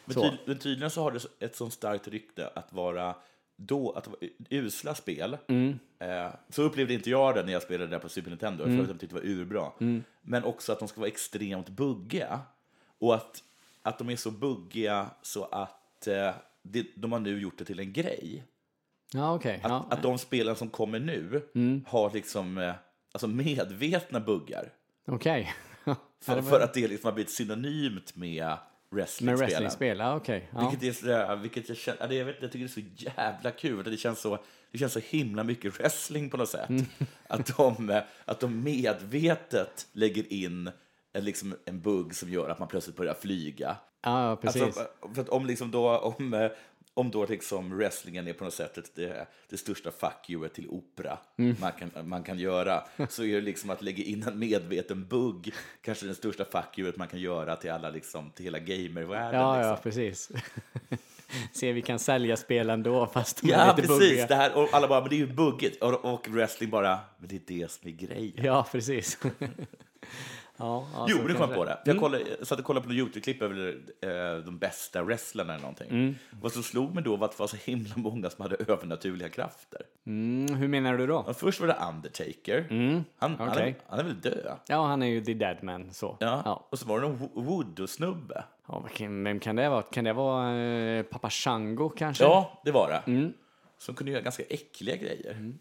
Men, 0.05 0.15
tyd, 0.15 0.39
men 0.45 0.59
tydligen 0.59 0.91
så 0.91 1.03
har 1.03 1.11
det 1.11 1.45
ett 1.47 1.57
sånt 1.57 1.73
starkt 1.73 2.09
rykte 2.09 2.51
att 2.55 2.73
vara 2.73 3.15
då, 3.57 3.91
att 3.91 4.07
vara 4.07 4.19
usla 4.51 4.95
spel. 4.95 5.37
Eh, 5.99 6.31
så 6.49 6.63
upplevde 6.63 6.95
inte 6.95 7.11
jag 7.11 7.35
det 7.35 7.43
när 7.43 7.53
jag 7.53 7.63
spelade 7.63 7.91
där 7.91 7.99
på 7.99 8.09
Super 8.09 8.31
Nintendo, 8.31 8.65
för 8.65 8.71
att 8.83 8.89
jag 8.89 9.01
tyckte 9.01 9.17
det 9.17 9.23
var 9.23 9.29
urbra. 9.29 9.71
Men 10.23 10.45
också 10.45 10.73
att 10.73 10.79
de 10.79 10.89
ska 10.89 11.01
vara 11.01 11.09
extremt 11.09 11.69
buggiga. 11.69 12.41
Och 12.99 13.15
att, 13.15 13.43
att 13.83 13.99
de 13.99 14.11
är 14.11 14.17
så 14.17 14.31
buggiga 14.31 15.11
så 15.23 15.45
att 15.45 16.07
eh, 16.07 16.35
det, 16.63 16.87
de 16.95 17.13
har 17.13 17.21
nu 17.21 17.41
gjort 17.41 17.59
det 17.59 17.65
till 17.65 17.81
en 17.81 17.93
grej. 17.93 18.45
Ja. 19.13 19.35
Att, 19.35 19.45
Ja. 19.63 19.87
att 19.91 20.03
de 20.03 20.19
spelen 20.19 20.57
som 20.57 20.69
kommer 20.69 20.99
nu 21.01 21.43
har 21.87 22.11
liksom 22.15 22.59
eh, 22.59 22.75
alltså 23.13 23.27
medvetna 23.27 24.21
buggar. 24.21 24.73
Okej. 25.07 25.55
För, 26.25 26.43
för 26.43 26.61
att 26.61 26.75
det 26.75 26.89
liksom 26.89 27.09
har 27.09 27.13
blivit 27.13 27.31
synonymt 27.33 28.17
med 28.17 28.47
Med 28.47 28.59
wrestlingspelen. 28.91 29.39
wrestlingspel, 29.39 29.99
ja 29.99 30.17
okej. 30.17 30.49
Ja. 30.55 30.61
Vilket 30.69 30.89
är 30.89 30.93
sådär, 31.01 31.37
vilket 31.37 31.69
jag 31.69 31.79
känner, 31.79 32.13
jag, 32.13 32.25
vet, 32.25 32.37
jag 32.43 32.53
tycker 32.53 32.65
det 32.67 32.71
är 32.71 33.03
så 33.03 33.11
jävla 33.17 33.51
kul. 33.51 33.85
Det 33.85 33.97
känns 33.97 34.21
så, 34.21 34.39
det 34.73 34.79
känns 34.79 34.93
så 34.93 35.01
himla 35.01 35.45
mycket 35.45 35.81
wrestling 35.81 36.31
på 36.31 36.37
något 36.37 36.49
sätt. 36.49 36.69
Mm. 36.69 36.85
Att, 37.29 37.57
de, 37.57 37.91
eh, 37.91 38.03
att 38.25 38.41
de 38.41 38.63
medvetet 38.63 39.87
lägger 39.93 40.33
in 40.33 40.71
en, 41.13 41.25
liksom, 41.25 41.55
en 41.65 41.81
bugg 41.81 42.15
som 42.15 42.31
gör 42.31 42.49
att 42.49 42.59
man 42.59 42.69
plötsligt 42.69 42.97
börjar 42.97 43.15
flyga. 43.15 43.77
Ja, 44.03 44.37
precis. 44.43 44.63
Alltså, 44.63 44.87
för 45.15 45.23
att 45.23 45.29
om, 45.29 45.47
liksom 45.47 45.71
då, 45.71 45.99
om, 45.99 46.35
eh, 46.35 46.51
om 46.97 47.11
då 47.11 47.27
liksom 47.27 47.77
wrestlingen 47.77 48.29
är 48.29 48.33
på 48.33 48.45
något 48.45 48.55
sätt 48.55 48.91
det, 48.95 49.27
det 49.49 49.57
största 49.57 49.91
fuck 49.91 50.31
you 50.31 50.49
till 50.49 50.69
opera 50.69 51.19
Mm. 51.39 51.57
man, 51.61 51.73
kan, 51.73 52.09
man 52.09 52.23
kan 52.23 52.39
göra, 52.39 52.85
så 53.09 53.25
är 53.25 53.35
det 53.35 53.41
liksom 53.41 53.71
att 53.71 53.83
lägga 53.83 54.05
in 54.05 54.23
en 54.23 54.39
medveten 54.39 55.07
bugg 55.07 55.55
kanske 55.83 56.07
den 56.07 56.15
största 56.15 56.45
fuck 56.45 56.79
you 56.79 56.93
man 56.97 57.09
kan 57.09 57.21
göra 57.21 57.57
till 57.57 57.71
alla 57.71 57.91
liksom, 57.91 58.31
till 58.31 58.45
hela 58.45 58.59
gamervärlden. 58.59 59.41
Ja, 59.41 59.57
liksom. 59.57 59.71
ja, 59.71 59.77
precis. 59.83 60.31
Se, 61.53 61.73
vi 61.73 61.83
kan 61.83 61.99
sälja 61.99 62.37
spel 62.37 62.71
ändå 62.71 63.07
fast 63.07 63.43
de 63.43 63.53
är 63.53 63.59
Ja, 63.59 63.67
lite 63.77 63.89
precis. 63.89 64.09
buggiga. 64.09 64.27
Det 64.27 64.35
här, 64.35 64.57
och 64.57 64.69
alla 64.73 64.89
bara, 64.89 65.01
men 65.01 65.09
det 65.11 65.15
är 65.17 65.19
ju 65.19 65.27
buggigt. 65.27 65.83
Och, 65.83 66.05
och 66.15 66.29
wrestling 66.29 66.71
bara, 66.71 66.99
men 67.19 67.29
det 67.29 67.37
är 67.37 67.61
det 67.61 67.71
som 67.71 67.89
är 67.89 67.93
grejen. 67.93 68.45
Ja, 68.45 68.67
precis. 68.73 69.19
ja, 70.57 71.07
Jo, 71.09 71.19
nu 71.29 71.35
kom 71.35 71.49
på 71.55 71.65
det. 71.65 71.79
Jag, 71.85 71.99
kollade, 71.99 72.25
jag 72.39 72.47
satt 72.47 72.59
och 72.59 72.65
kollade 72.65 72.87
på 72.87 72.93
YouTube-klipp 72.93 73.43
över 73.43 73.79
eh, 74.01 74.45
de 74.45 74.59
bästa 74.59 75.03
wrestlarna 75.03 75.53
eller 75.53 75.63
någonting. 75.63 75.91
Mm. 75.91 76.15
Vad 76.31 76.53
som 76.53 76.63
slog 76.63 76.95
mig 76.95 77.05
då 77.05 77.17
var 77.17 77.25
att 77.25 77.33
det 77.33 77.41
var 77.41 77.47
så 77.47 77.57
himla 77.57 77.93
många 77.97 78.31
som 78.31 78.43
hade 78.43 78.57
övernaturliga 78.69 79.29
krafter. 79.29 79.81
Mm, 80.07 80.55
hur 80.57 80.69
menar 80.69 80.97
du 80.99 81.07
då? 81.07 81.25
Ja, 81.27 81.35
först 81.35 81.61
var 81.61 81.67
det 81.67 81.77
Undertaker. 81.89 82.67
Han, 82.71 83.05
han, 83.19 83.33
är, 83.33 83.37
Mm. 83.37 83.49
okej. 83.53 83.77
han 83.89 83.99
är 83.99 84.05
väl 84.05 84.21
död? 84.21 84.57
Ja, 84.69 84.87
han 84.87 85.03
är 85.03 85.07
ju 85.07 85.25
the 85.25 85.35
dead 85.35 85.57
man, 85.63 85.93
så. 85.93 86.17
Ja. 86.21 86.43
ja. 86.45 86.67
Och 86.71 86.79
så 86.79 86.87
var 86.87 87.01
det 87.01 87.07
Wo- 87.07 87.31
Voodoo-snubbe. 87.35 88.45
Ja, 88.69 88.85
vem 88.99 89.41
kan 89.41 89.57
det 89.57 89.69
vara? 89.69 89.83
Kan 89.83 90.05
det 90.05 90.13
vara 90.13 90.57
eh, 90.57 91.03
Pappa 91.03 91.31
Shango 91.31 91.89
kanske? 91.89 92.25
Ja, 92.25 92.61
det 92.65 92.71
var 92.71 92.89
det. 92.89 93.11
Mm. 93.13 93.33
Som 93.79 93.95
kunde 93.95 94.13
göra 94.13 94.23
ganska 94.23 94.43
äckliga 94.43 94.97
grejer. 94.97 95.53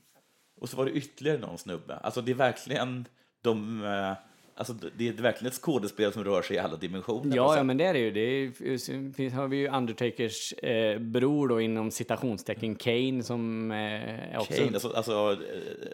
Och 0.62 0.70
så 0.70 0.78
var 0.78 0.86
det 0.86 0.92
ytterligare 0.92 1.38
någon 1.38 1.58
snubbe. 1.58 1.96
Alltså 1.98 2.22
det 2.22 2.32
är 2.32 2.36
verkligen 2.36 3.06
de... 3.42 3.84
eh, 3.84 4.14
Alltså 4.58 4.74
det 4.98 5.08
är 5.08 5.14
verkligen 5.14 5.48
ett 5.48 5.62
skådespel 5.62 6.14
som 6.14 6.24
rör 6.24 6.42
sig 6.42 6.56
i 6.56 6.60
alla 6.60 6.76
dimensioner. 6.76 7.36
Ja, 7.36 7.44
något 7.44 7.58
ja, 7.58 7.64
men 7.64 7.78
det 7.78 7.86
är 7.86 7.94
det 7.94 8.00
ju. 8.00 8.12
Det 8.12 8.20
är, 8.20 9.14
finns, 9.14 9.34
har 9.34 9.48
vi 9.48 9.58
ju 9.58 9.68
Undertakers 9.70 10.54
eh, 10.54 11.00
bror 11.00 11.48
då 11.48 11.62
inom 11.62 11.92
citationstecken 11.92 12.76
Kane 12.76 13.24
som 13.24 13.72
eh, 13.72 14.40
också... 14.40 14.54
Kane, 14.54 14.68
alltså, 14.68 14.92
alltså 14.96 15.38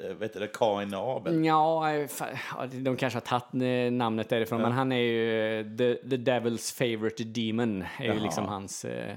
äh, 0.09 0.15
vet 0.15 0.33
du 0.33 0.39
det, 0.39 0.47
Kain 0.47 0.93
Abel. 0.93 1.45
Ja, 1.45 1.93
eh, 1.93 2.09
ja, 2.55 2.67
de 2.71 2.97
kanske 2.97 3.17
har 3.17 3.39
tagit 3.39 3.63
eh, 3.63 3.93
namnet 3.93 4.29
därifrån, 4.29 4.61
men 4.61 4.71
han 4.71 4.91
är 4.91 5.01
ju 5.01 5.59
eh, 5.59 5.65
the, 5.65 5.95
the 5.95 6.17
Devil's 6.17 6.75
favorite 6.77 7.23
demon. 7.23 7.81
är 7.81 8.03
ju 8.03 8.07
Jaha. 8.07 8.23
liksom 8.23 8.45
hans... 8.45 8.85
Eh, 8.85 9.15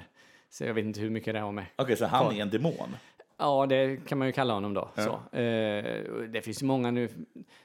så 0.51 0.65
jag 0.65 0.75
vet 0.75 0.85
inte 0.85 1.01
hur 1.01 1.11
mycket 1.11 1.35
det 1.35 1.41
har 1.41 1.53
med. 1.53 1.65
Okej, 1.77 1.97
så 1.97 2.07
han 2.07 2.37
är 2.37 2.43
en 2.43 2.51
demon? 2.51 2.97
Ja, 3.39 3.67
det 3.67 3.97
kan 4.09 4.19
man 4.19 4.27
ju 4.29 4.33
kalla 4.33 4.55
honom 4.55 4.75
då. 4.75 4.89
Så. 4.97 5.37
Eh, 5.39 6.03
det 6.29 6.43
finns 6.45 6.63
många 6.63 6.91
nu. 6.91 7.09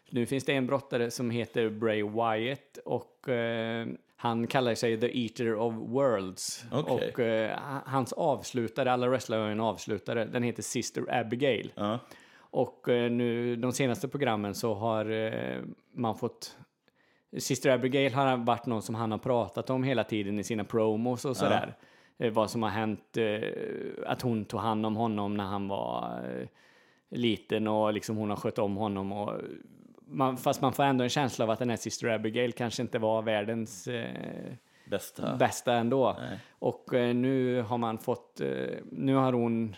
Nu 0.10 0.26
finns 0.26 0.46
det 0.46 0.54
en 0.54 0.68
brottare 0.68 1.12
som 1.12 1.30
heter 1.30 1.70
Bray 1.70 2.04
Wyatt 2.04 2.78
och 2.86 3.30
eh, 3.30 3.88
han 4.16 4.48
kallar 4.48 4.76
sig 4.76 5.00
The 5.00 5.24
Eater 5.24 5.56
of 5.56 5.74
Worlds. 5.74 6.66
Okej. 6.72 7.12
Och 7.14 7.20
eh, 7.20 7.60
ha- 7.60 7.84
hans 7.86 8.14
avslutare, 8.14 8.92
alla 8.92 9.08
wrestlare 9.08 9.42
har 9.42 9.50
en 9.50 9.60
avslutare, 9.60 10.26
den 10.26 10.44
heter 10.44 10.64
Sister 10.64 11.20
Abigail. 11.20 11.72
Ja. 11.76 12.00
Och 12.52 12.90
eh, 12.90 13.12
nu 13.12 13.56
de 13.56 13.72
senaste 13.72 14.08
programmen 14.08 14.56
så 14.56 14.74
har 14.74 15.12
eh, 15.12 15.62
man 15.94 16.16
fått 16.18 16.58
Sister 17.38 17.70
Abigail 17.70 18.14
har 18.14 18.38
varit 18.38 18.66
någon 18.66 18.82
som 18.82 18.96
han 18.96 19.12
har 19.12 19.18
pratat 19.18 19.70
om 19.70 19.84
hela 19.84 20.04
tiden 20.04 20.40
i 20.40 20.44
sina 20.44 20.64
promos 20.64 21.26
och 21.26 21.38
sådär. 21.38 21.76
Eh, 21.80 21.86
vad 22.28 22.52
som 22.52 22.64
har 22.64 22.70
hänt, 22.70 23.18
eh, 23.18 23.50
att 24.06 24.22
hon 24.22 24.46
tog 24.46 24.60
hand 24.60 24.86
om 24.86 24.96
honom 24.96 25.38
när 25.38 25.44
han 25.44 25.68
var 25.68 26.22
eh, 26.24 26.48
liten 27.10 27.68
och 27.68 27.94
liksom 27.94 28.18
hon 28.18 28.30
har 28.30 28.38
skött 28.38 28.60
om 28.60 28.76
honom. 28.76 29.12
Och 29.12 29.34
man, 30.06 30.38
fast 30.38 30.62
man 30.62 30.74
får 30.74 30.84
ändå 30.84 31.04
en 31.04 31.10
känsla 31.10 31.46
av 31.46 31.52
att 31.52 31.60
den 31.60 31.70
här 31.70 31.78
Sister 31.78 32.08
Abigail 32.08 32.54
kanske 32.54 32.82
inte 32.82 33.00
var 33.00 33.22
världens 33.22 33.88
eh, 33.88 34.54
Bästa? 34.90 35.36
bästa 35.36 35.74
ändå. 35.74 36.18
Nej. 36.20 36.40
Och 36.60 36.94
eh, 36.94 37.16
nu 37.16 37.62
har 37.62 37.78
man 37.78 37.98
fått, 37.98 38.42
eh, 38.42 38.78
nu 38.92 39.16
har 39.16 39.34
hon, 39.34 39.76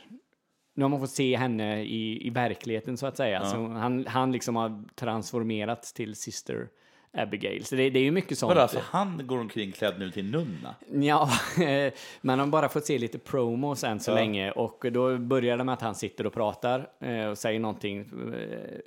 nu 0.74 0.84
har 0.84 0.90
man 0.90 1.00
fått 1.00 1.10
se 1.10 1.38
henne 1.38 1.84
i, 1.84 2.28
i 2.28 2.30
verkligheten 2.30 2.98
så 2.98 3.08
att 3.08 3.18
säga. 3.18 3.46
Så 3.46 3.58
han, 3.68 4.06
han 4.08 4.32
liksom 4.32 4.56
har 4.56 4.84
transformerats 4.96 5.94
till 5.94 6.16
Sister 6.16 6.70
Abigail. 7.14 7.66
Så 7.66 7.76
det, 7.76 7.90
det 7.90 8.00
är 8.00 8.04
ju 8.04 8.12
mycket 8.12 8.38
sånt. 8.38 8.50
Vadå, 8.50 8.62
alltså 8.62 8.80
han 8.84 9.28
går 9.28 9.38
omkring 9.40 9.72
klädd 9.72 10.00
nu 10.00 10.12
till 10.12 10.32
nunna? 10.32 10.76
Ja, 10.92 11.30
man 12.22 12.40
har 12.40 12.48
bara 12.48 12.70
fått 12.70 12.86
se 12.86 12.98
lite 12.98 13.20
promos 13.20 13.84
än 13.84 14.00
så 14.00 14.12
Ja. 14.12 14.16
länge 14.16 14.52
och 14.52 14.86
då 14.92 15.18
börjar 15.18 15.58
det 15.58 15.64
med 15.64 15.74
att 15.74 15.82
han 15.82 15.96
sitter 15.96 16.26
och 16.28 16.34
pratar 16.34 16.90
eh, 17.00 17.26
och 17.28 17.38
säger 17.38 17.60
någonting 17.60 18.00
eh, 18.00 18.80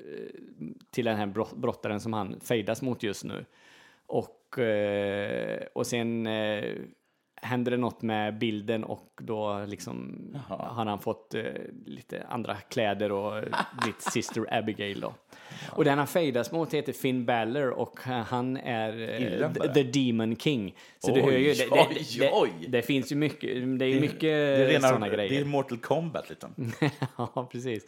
till 0.90 1.04
den 1.04 1.16
här 1.16 1.26
brott- 1.26 1.56
brottaren 1.56 2.00
som 2.00 2.12
han 2.12 2.40
fejdas 2.40 2.82
mot 2.82 3.02
just 3.02 3.24
nu. 3.24 3.44
Och, 4.06 4.58
eh, 4.58 5.60
och 5.74 5.86
sen 5.86 6.28
händer 7.36 7.70
det 7.70 7.76
något 7.76 8.02
med 8.02 8.38
bilden 8.38 8.84
och 8.84 9.20
då 9.22 9.64
liksom 9.66 10.18
har 10.48 10.86
han 10.86 10.98
fått 10.98 11.34
eh, 11.34 11.42
lite 11.86 12.26
andra 12.28 12.54
kläder 12.56 13.12
och 13.12 13.32
blivit 13.82 14.02
Sister 14.02 14.54
Abigail 14.58 15.00
då. 15.00 15.14
Och 15.70 15.84
den 15.84 15.98
han 15.98 16.06
fejdas 16.06 16.52
mot 16.52 16.74
heter 16.74 16.92
Finn 16.92 17.24
Balor 17.24 17.70
och 17.70 18.00
han 18.02 18.56
är 18.56 19.20
eh, 19.62 19.72
the, 19.72 19.82
Demon 19.82 20.36
King. 20.36 20.74
Så 20.98 21.14
du 21.14 21.22
Oj, 21.22 21.30
hör 21.32 21.38
ju, 21.38 21.54
det, 21.54 21.68
oj, 21.70 22.52
det, 22.60 22.66
det, 22.66 22.68
det 22.68 22.82
finns 22.82 23.12
ju 23.12 23.16
mycket, 23.16 23.78
det 23.78 23.84
är 23.84 24.00
mycket 24.00 24.20
det 24.20 24.28
är 24.28 24.68
rena, 24.68 24.88
sådana 24.88 25.06
Det 25.06 25.12
är 25.12 25.16
grejer. 25.16 25.44
Mortal 25.44 25.78
Kombat 25.78 26.30
liksom. 26.30 26.50
ja, 27.18 27.48
precis. 27.52 27.86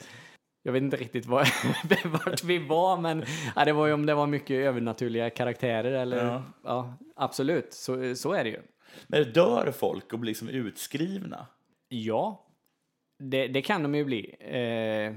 Jag 0.63 0.73
vet 0.73 0.83
inte 0.83 0.97
riktigt 0.97 1.27
var, 1.27 1.49
vart 2.25 2.45
vi 2.45 2.59
var, 2.59 2.97
men 2.97 3.25
ja, 3.57 3.65
det 3.65 3.73
var 3.73 3.87
ju 3.87 3.93
om 3.93 4.07
det 4.07 4.15
var 4.15 4.27
mycket 4.27 4.55
övernaturliga 4.67 5.31
karaktärer 5.31 5.93
eller 5.93 6.25
ja, 6.25 6.43
Ja. 6.65 6.99
absolut, 7.17 7.73
så, 7.73 8.15
så 8.15 8.33
är 8.33 8.45
det 8.45 8.51
ju. 8.51 8.61
Men 9.07 9.33
dör 9.33 9.73
folk 9.79 10.13
och 10.13 10.19
blir 10.19 10.31
liksom 10.31 10.49
utskrivna? 10.49 11.47
Ja, 11.89 12.47
det, 13.23 13.47
det 13.49 13.63
kan 13.63 13.83
de 13.83 13.95
ju 13.95 14.05
bli. 14.05 14.35
Eh, 14.41 15.15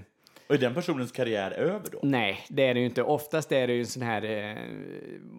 Och 0.50 0.56
är 0.56 0.60
den 0.60 0.74
personens 0.74 1.12
karriär 1.12 1.52
över 1.52 1.89
då? 1.91 2.00
nej, 2.04 2.39
det 2.50 2.64
är 2.66 2.74
det 2.74 2.80
ju 2.80 2.86
inte. 2.86 3.04
Oftast 3.04 3.52
är 3.52 3.68
det 3.68 3.74
ju 3.74 3.80
en 3.80 3.86
sån 3.86 4.04
här, 4.04 4.24
eh, 4.24 4.58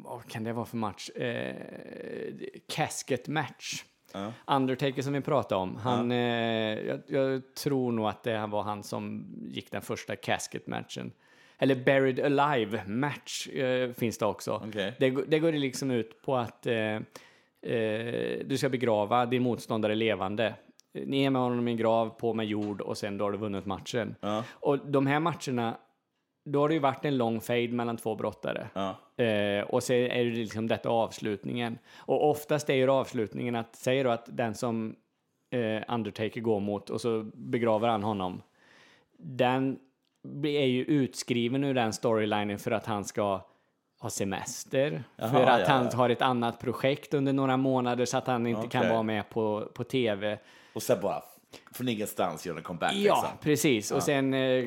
vad 0.04 0.26
kan 0.30 0.44
det 0.44 0.52
vara 0.52 0.66
för 0.66 0.76
match? 0.76 1.08
Eh, 1.10 1.54
casket 2.68 3.28
match. 3.28 3.84
Ja. 4.12 4.32
Undertaker 4.46 5.02
som 5.02 5.12
vi 5.12 5.20
pratade 5.20 5.60
om, 5.60 5.76
han, 5.76 6.12
eh, 6.12 6.18
jag, 6.78 7.00
jag 7.06 7.54
tror 7.54 7.92
nog 7.92 8.06
att 8.06 8.22
det 8.22 8.46
var 8.46 8.62
han 8.62 8.82
som 8.82 9.26
gick 9.50 9.70
den 9.70 9.82
första 9.82 10.16
casket-matchen. 10.16 11.12
Eller 11.58 11.74
Buried 11.74 12.20
Alive-match 12.20 13.48
eh, 13.48 13.92
finns 13.92 14.18
det 14.18 14.26
också. 14.26 14.62
Okej. 14.68 14.94
Det, 14.98 15.10
går- 15.10 15.24
det 15.28 15.38
går 15.38 15.52
liksom 15.52 15.90
ut 15.90 16.22
på 16.22 16.36
att 16.36 16.66
eh, 16.66 16.74
eh, 16.74 17.00
du 18.44 18.54
ska 18.58 18.68
begrava 18.68 19.26
din 19.26 19.42
motståndare 19.42 19.94
levande. 19.94 20.54
Ni 20.92 21.24
är 21.24 21.30
med 21.30 21.42
honom 21.42 21.68
i 21.68 21.70
en 21.70 21.76
grav, 21.76 22.08
på 22.08 22.34
med 22.34 22.46
jord 22.46 22.80
och 22.80 22.98
sen 22.98 23.18
då 23.18 23.24
har 23.24 23.32
du 23.32 23.38
vunnit 23.38 23.66
matchen. 23.66 24.14
Ja. 24.20 24.44
Och 24.52 24.78
de 24.78 25.06
här 25.06 25.20
matcherna, 25.20 25.76
då 26.44 26.60
har 26.60 26.68
det 26.68 26.74
ju 26.74 26.80
varit 26.80 27.04
en 27.04 27.16
lång 27.16 27.40
fade 27.40 27.68
mellan 27.68 27.96
två 27.96 28.14
brottare. 28.14 28.68
Ja. 28.72 29.24
Eh, 29.24 29.64
och 29.64 29.82
så 29.82 29.92
är 29.92 30.24
det 30.24 30.30
liksom 30.30 30.68
detta 30.68 30.88
avslutningen. 30.88 31.78
Och 31.96 32.30
oftast 32.30 32.70
är 32.70 32.74
ju 32.74 32.90
avslutningen 32.90 33.56
att, 33.56 33.76
säger 33.76 34.04
du 34.04 34.10
att 34.10 34.28
den 34.36 34.54
som 34.54 34.96
eh, 35.50 35.94
Undertaker 35.94 36.40
går 36.40 36.60
mot 36.60 36.90
och 36.90 37.00
så 37.00 37.30
begraver 37.34 37.88
han 37.88 38.02
honom. 38.02 38.42
Den 39.18 39.78
är 40.42 40.66
ju 40.66 40.84
utskriven 40.84 41.64
ur 41.64 41.74
den 41.74 41.92
storylinen 41.92 42.58
för 42.58 42.70
att 42.70 42.86
han 42.86 43.04
ska 43.04 43.40
ha 44.00 44.10
semester. 44.10 45.04
Jaha, 45.16 45.28
för 45.28 45.42
att 45.42 45.60
ja, 45.60 45.66
han 45.66 45.88
har 45.94 46.10
ett 46.10 46.22
annat 46.22 46.60
projekt 46.60 47.14
under 47.14 47.32
några 47.32 47.56
månader 47.56 48.04
så 48.04 48.18
att 48.18 48.26
han 48.26 48.46
inte 48.46 48.68
kan 48.68 48.80
Okej. 48.80 48.92
vara 48.92 49.02
med 49.02 49.30
på, 49.30 49.68
på 49.74 49.84
tv. 49.84 50.38
Och 50.72 50.82
sen 50.82 51.00
bara 51.00 51.22
från 51.72 51.88
ingenstans 51.88 52.46
gör 52.46 52.56
en 52.56 52.62
comeback 52.62 52.92
Ja, 52.94 53.14
liksom. 53.22 53.38
precis. 53.40 53.90
Och 53.90 54.02
sen 54.02 54.34
eh, 54.34 54.64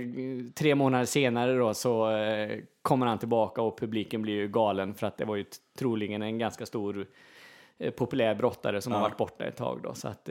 tre 0.56 0.76
månader 0.76 1.06
senare 1.06 1.58
då 1.58 1.74
så 1.74 2.12
eh, 2.12 2.60
kommer 2.82 3.06
han 3.06 3.20
tillbaka 3.20 3.62
och 3.62 3.80
publiken 3.80 4.22
blir 4.22 4.34
ju 4.34 4.48
galen 4.48 4.94
för 4.94 5.08
att 5.08 5.18
det 5.18 5.26
var 5.26 5.36
ju 5.36 5.46
troligen 5.78 6.22
en 6.22 6.38
ganska 6.38 6.66
stor 6.66 7.08
eh, 7.78 7.92
populär 7.92 8.36
brottare 8.36 8.82
som 8.82 8.94
har 8.94 9.02
varit 9.02 9.18
borta 9.18 9.46
ett 9.46 9.58
tag 9.58 9.80
då. 9.84 9.94
Så 9.94 10.08
att 10.08 10.30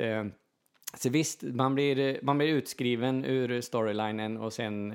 så 0.96 1.10
visst, 1.10 1.42
man 1.42 1.74
blir, 1.74 2.18
man 2.22 2.38
blir 2.38 2.48
utskriven 2.48 3.24
ur 3.24 3.60
storylinen 3.60 4.36
och 4.36 4.52
sen 4.52 4.88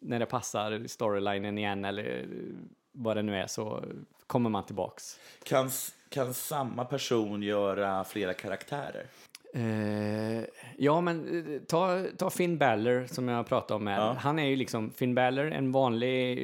när 0.00 0.18
det 0.18 0.26
passar 0.26 0.86
storylinen 0.86 1.58
igen 1.58 1.84
eller 1.84 2.26
vad 2.92 3.16
det 3.16 3.22
nu 3.22 3.36
är 3.36 3.46
så 3.46 3.84
kommer 4.26 4.50
man 4.50 4.66
tillbaks. 4.66 5.20
Kan, 5.42 5.70
kan 6.08 6.34
samma 6.34 6.84
person 6.84 7.42
göra 7.42 8.04
flera 8.04 8.34
karaktärer? 8.34 9.06
Eh, 9.54 10.44
ja, 10.78 11.00
men 11.00 11.46
eh, 11.54 11.60
ta, 11.62 12.04
ta 12.18 12.30
Finn 12.30 12.58
Balor 12.58 13.06
som 13.06 13.28
jag 13.28 13.46
pratade 13.46 13.76
om 13.76 13.86
här. 13.86 13.98
Ja. 14.00 14.16
Han 14.20 14.38
är 14.38 14.46
ju 14.46 14.56
liksom 14.56 14.90
Finn 14.90 15.14
Balor, 15.14 15.52
en 15.52 15.72
vanlig 15.72 16.38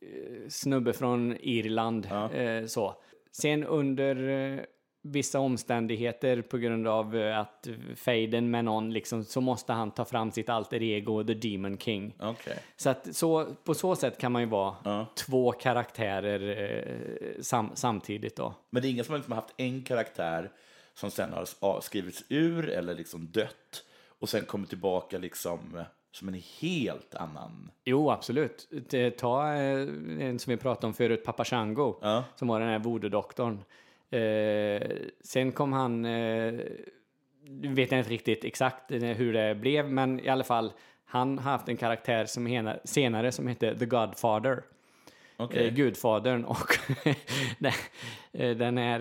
eh, 0.00 0.48
snubbe 0.48 0.92
från 0.92 1.36
Irland. 1.40 2.06
Ja. 2.10 2.32
Eh, 2.32 2.66
så. 2.66 2.94
Sen 3.32 3.64
under 3.64 4.28
eh, 4.28 4.60
vissa 5.02 5.38
omständigheter 5.40 6.42
på 6.42 6.58
grund 6.58 6.88
av 6.88 7.16
eh, 7.16 7.38
att 7.38 7.68
fejden 7.96 8.50
med 8.50 8.64
någon 8.64 8.92
liksom, 8.92 9.24
så 9.24 9.40
måste 9.40 9.72
han 9.72 9.90
ta 9.90 10.04
fram 10.04 10.30
sitt 10.30 10.48
alter 10.48 10.82
ego, 10.82 11.24
The 11.24 11.34
Demon 11.34 11.78
King. 11.78 12.14
Okej. 12.20 12.58
Så 12.76 12.90
att 12.90 13.14
så, 13.16 13.46
på 13.64 13.74
så 13.74 13.96
sätt 13.96 14.18
kan 14.18 14.32
man 14.32 14.42
ju 14.42 14.48
vara 14.48 14.74
Ja. 14.84 15.06
två 15.26 15.52
karaktärer 15.52 17.36
sam, 17.40 17.70
samtidigt 17.74 18.36
då. 18.36 18.54
Men 18.70 18.82
det 18.82 18.88
är 18.88 18.90
ingen 18.90 19.04
som 19.04 19.12
har 19.12 19.18
liksom 19.18 19.32
haft 19.34 19.54
en 19.56 19.82
karaktär 19.82 20.50
som 20.96 21.10
sen 21.10 21.32
har 21.60 21.80
skrivits 21.80 22.24
ur 22.28 22.68
eller 22.68 22.94
liksom 22.94 23.26
dött 23.32 23.84
och 24.18 24.28
sen 24.28 24.44
kommer 24.44 24.66
tillbaka 24.66 25.18
liksom 25.18 25.76
eh, 25.78 25.84
som 26.12 26.28
en 26.28 26.42
helt 26.60 27.14
annan... 27.14 27.70
Jo, 27.84 28.10
absolut. 28.10 28.68
Ta 29.18 29.52
eh, 29.54 29.80
en 30.20 30.38
som 30.38 30.50
vi 30.50 30.56
pratade 30.56 30.86
om 30.86 30.94
förut, 30.94 31.24
Papa 31.24 31.44
Shango, 31.44 31.98
Ja. 32.02 32.24
som 32.36 32.48
var 32.48 32.60
den 32.60 32.68
här 32.68 32.78
voodoo-doktorn. 32.78 33.58
Eh, 34.10 34.96
sen 35.20 35.52
kom 35.52 35.72
han, 35.72 36.02
nu 36.02 37.74
vet 37.74 37.90
jag 37.90 38.00
inte 38.00 38.10
riktigt 38.10 38.44
exakt 38.44 38.90
hur 38.90 39.32
det 39.32 39.54
blev, 39.54 39.92
men 39.92 40.20
i 40.20 40.28
alla 40.28 40.44
fall, 40.44 40.72
han 41.04 41.38
har 41.38 41.52
haft 41.52 41.68
en 41.68 41.76
karaktär 41.76 42.24
som 42.26 42.74
senare 42.84 43.32
som 43.32 43.46
heter 43.48 43.74
The 43.74 43.86
Godfather. 43.86 44.62
Okej. 45.36 45.66
Eh, 45.66 45.72
Gudfadern 45.74 46.44
och 46.44 46.78
den- 47.58 47.72
eh, 48.32 48.56
den 48.56 48.78
är, 48.78 49.00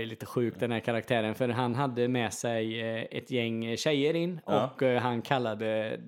eh, 0.00 0.06
lite 0.06 0.26
sjuk 0.26 0.54
den 0.58 0.72
här 0.72 0.80
karaktären 0.80 1.34
för 1.34 1.48
han 1.48 1.74
hade 1.74 2.08
med 2.08 2.32
sig 2.34 2.80
eh, 2.80 3.02
ett 3.10 3.30
gäng 3.30 3.76
tjejer 3.76 4.14
in 4.14 4.40
Ja. 4.46 4.70
och 4.74 4.82
eh, 4.82 5.00
han 5.02 5.22
kallade 5.22 6.00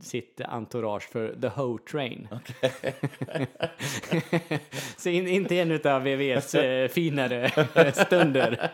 sitt 0.00 0.40
entourage 0.40 1.08
för 1.12 1.34
The 1.42 1.48
Ho 1.48 1.78
Train. 1.78 2.28
så 4.96 5.08
in, 5.08 5.28
inte 5.28 5.58
en 5.58 5.70
utav 5.70 6.02
VVs 6.02 6.54
eh, 6.54 6.88
finare 6.88 7.50
stunder. 7.94 8.70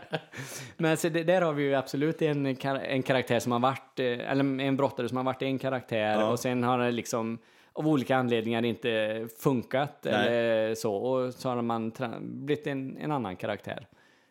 Men 0.77 0.97
så 0.97 1.09
det, 1.09 1.25
där 1.25 1.43
har 1.43 1.53
vi 1.53 1.63
ju 1.63 1.75
absolut 1.75 2.23
en, 2.23 2.47
en 2.47 3.03
karaktär 3.03 3.41
som 3.41 3.53
har 3.53 3.59
varit, 3.59 4.01
eh, 4.01 4.31
eller 4.31 4.61
en 4.61 4.77
brottare 4.77 5.09
som 5.09 5.17
har 5.17 5.25
varit 5.25 5.43
en 5.43 5.59
karaktär 5.59 6.21
Ja. 6.21 6.31
och 6.31 6.39
sen 6.41 6.63
har 6.63 6.79
det 6.79 6.91
liksom 6.91 7.39
av 7.79 7.89
olika 7.89 8.17
anledningar 8.17 8.65
inte 8.65 9.29
funkat 9.39 9.99
Nej. 10.03 10.15
eller 10.15 10.75
så 10.75 10.95
och 10.95 11.35
så 11.35 11.49
har 11.49 11.63
man 11.63 11.93
blivit 12.21 12.67
en, 12.67 12.97
en 12.97 13.13
annan 13.13 13.37
karaktär. 13.37 13.87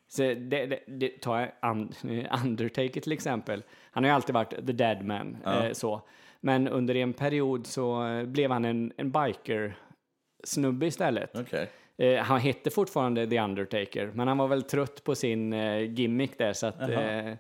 Så 0.07 0.21
det, 0.21 0.35
det, 0.65 0.79
det, 0.87 1.21
ta 1.21 1.47
Un- 1.61 2.27
Undertaker 2.45 3.01
till 3.01 3.11
exempel. 3.11 3.63
Han 3.91 4.03
har 4.03 4.09
ju 4.09 4.15
alltid 4.15 4.35
varit 4.35 4.49
the 4.49 4.73
dead 4.73 5.05
man. 5.05 5.37
Eh, 5.45 5.71
så. 5.71 6.01
Men 6.39 6.67
under 6.67 6.95
en 6.95 7.13
period 7.13 7.67
så 7.67 8.07
eh, 8.07 8.25
blev 8.25 8.51
han 8.51 8.65
en, 8.65 8.93
en 8.97 9.11
biker-snubbe 9.11 10.85
istället. 10.85 11.35
Okej. 11.35 11.69
Eh, 11.97 12.23
han 12.23 12.39
hette 12.39 12.69
fortfarande 12.69 13.27
The 13.27 13.41
Undertaker, 13.41 14.11
men 14.13 14.27
han 14.27 14.37
var 14.37 14.47
väl 14.47 14.63
trött 14.63 15.03
på 15.03 15.15
sin 15.15 15.53
eh, 15.53 15.81
gimmick 15.81 16.37
där 16.37 16.53
så 16.53 16.67
att 16.67 16.89
eh, 16.89 17.33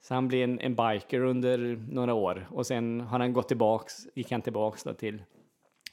så 0.00 0.14
han 0.14 0.28
blev 0.28 0.44
en, 0.44 0.60
en 0.60 0.74
biker 0.74 1.20
under 1.20 1.80
några 1.90 2.14
år 2.14 2.46
och 2.50 2.66
sen 2.66 3.00
har 3.00 3.18
han 3.18 3.32
gått 3.32 3.48
tillbaks, 3.48 3.92
gick 4.14 4.32
han 4.32 4.42
tillbaks 4.42 4.84
till 4.98 5.22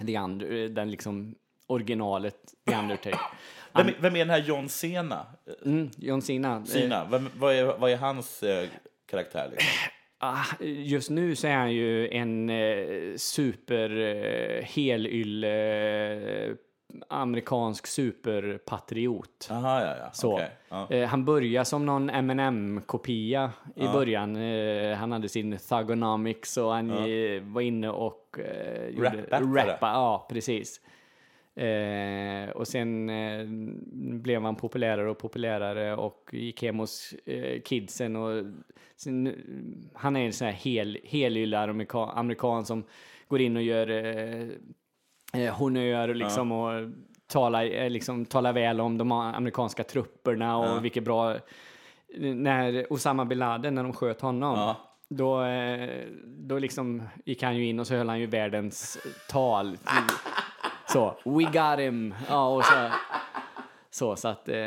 The 0.06 0.20
Under, 0.20 0.52
eh, 0.52 0.70
den 0.70 0.92
liksom 0.92 1.36
originalet 1.68 2.38
The 2.68 2.76
Undertaker. 2.76 3.20
Vem, 3.74 3.92
vem 4.00 4.16
är 4.16 4.20
den 4.20 4.30
här 4.30 4.44
John 4.44 4.70
Cena? 4.70 5.26
Mm, 5.66 5.90
John 5.98 6.22
Cena. 6.22 6.56
Eh, 6.56 6.64
Cena. 6.64 7.08
Vem, 7.12 7.30
vad, 7.38 7.54
är, 7.54 7.64
vad 7.66 7.92
är 7.92 7.98
hans 7.98 8.44
eh, 8.44 8.70
karaktär? 9.12 9.50
Liksom? 9.52 9.68
Ah, 10.24 10.46
just 10.60 11.10
nu 11.10 11.36
så 11.36 11.48
är 11.48 11.56
han 11.56 11.72
ju 11.72 12.10
en 12.10 12.50
eh, 12.50 13.16
super 13.16 14.00
eh, 14.00 14.64
helyll 14.64 15.44
eh, 15.44 16.56
amerikansk 17.08 17.88
superpatriot. 17.88 19.48
Aha, 19.52 19.82
ja, 19.82 19.98
ja. 19.98 20.10
Så. 20.14 20.34
Okej, 20.34 20.52
ja. 20.70 20.88
Eh, 20.92 21.08
han 21.08 21.26
började 21.26 21.66
som 21.66 21.86
någon 21.86 22.10
mm 22.10 22.82
kopia 22.82 23.52
i 23.76 23.84
början. 23.88 24.36
Eh, 24.36 24.96
han 24.96 25.12
hade 25.12 25.30
sin 25.30 25.58
Thugonomics 25.58 26.58
och 26.58 26.72
han 26.74 26.90
eh, 26.90 27.42
var 27.44 27.62
inne 27.62 27.90
och 27.90 28.40
eh, 28.40 28.88
gjorde- 28.90 29.10
Rap-battade. 29.10 29.72
rappa. 29.74 29.88
Ja, 29.88 30.28
precis. 30.30 30.82
Eh, 31.56 32.50
och 32.50 32.68
sen 32.68 33.10
eh, 33.10 33.46
blev 34.22 34.42
han 34.44 34.56
populärare 34.56 35.10
och 35.10 35.18
populärare 35.18 35.96
och 35.96 36.30
gick 36.32 36.64
hem 36.64 36.80
hos 36.80 37.14
eh, 37.26 37.62
kidsen. 37.62 38.16
Och 38.16 38.44
sen, 38.96 39.36
han 39.94 40.16
är 40.16 40.26
en 40.26 40.34
sån 40.34 40.46
här 40.48 40.54
hel, 40.54 40.98
helylle 41.06 41.40
amerikan, 41.70 42.10
amerikan 42.10 42.66
som 42.66 42.84
går 43.28 43.42
in 43.42 43.56
och 43.58 43.64
gör 43.64 43.88
eh, 45.34 45.42
eh, 45.46 45.54
honnör 45.54 46.14
liksom 46.14 46.52
och 46.52 46.90
tala, 47.28 47.66
eh, 47.66 47.90
liksom, 47.90 48.26
tala 48.26 48.52
väl 48.52 48.82
om 48.82 48.98
de 48.98 49.12
amerikanska 49.12 49.84
trupperna 49.84 50.58
och 50.58 50.86
vilket 50.86 51.04
bra... 51.04 51.36
När 52.18 52.94
Osama 52.94 53.26
bin 53.26 53.40
Laden, 53.40 53.76
när 53.76 53.84
de 53.84 53.94
sköt 53.94 54.22
honom, 54.22 54.58
Ja. 54.60 54.76
då, 55.10 55.44
eh, 55.44 55.90
då 56.26 56.60
liksom 56.60 57.04
gick 57.26 57.44
han 57.44 57.58
ju 57.58 57.66
in 57.66 57.80
och 57.80 57.88
så 57.88 57.96
höll 57.96 58.10
han 58.10 58.20
ju 58.20 58.26
världens 58.26 58.98
tal. 59.30 59.78
Så, 60.88 61.16
we 61.26 61.44
got 61.44 61.80
him! 61.80 62.16
Ja, 62.30 62.48
och 62.48 62.66
så, 62.66 62.74
så, 63.94 64.16
så 64.16 64.28
att, 64.28 64.50
eh, 64.50 64.58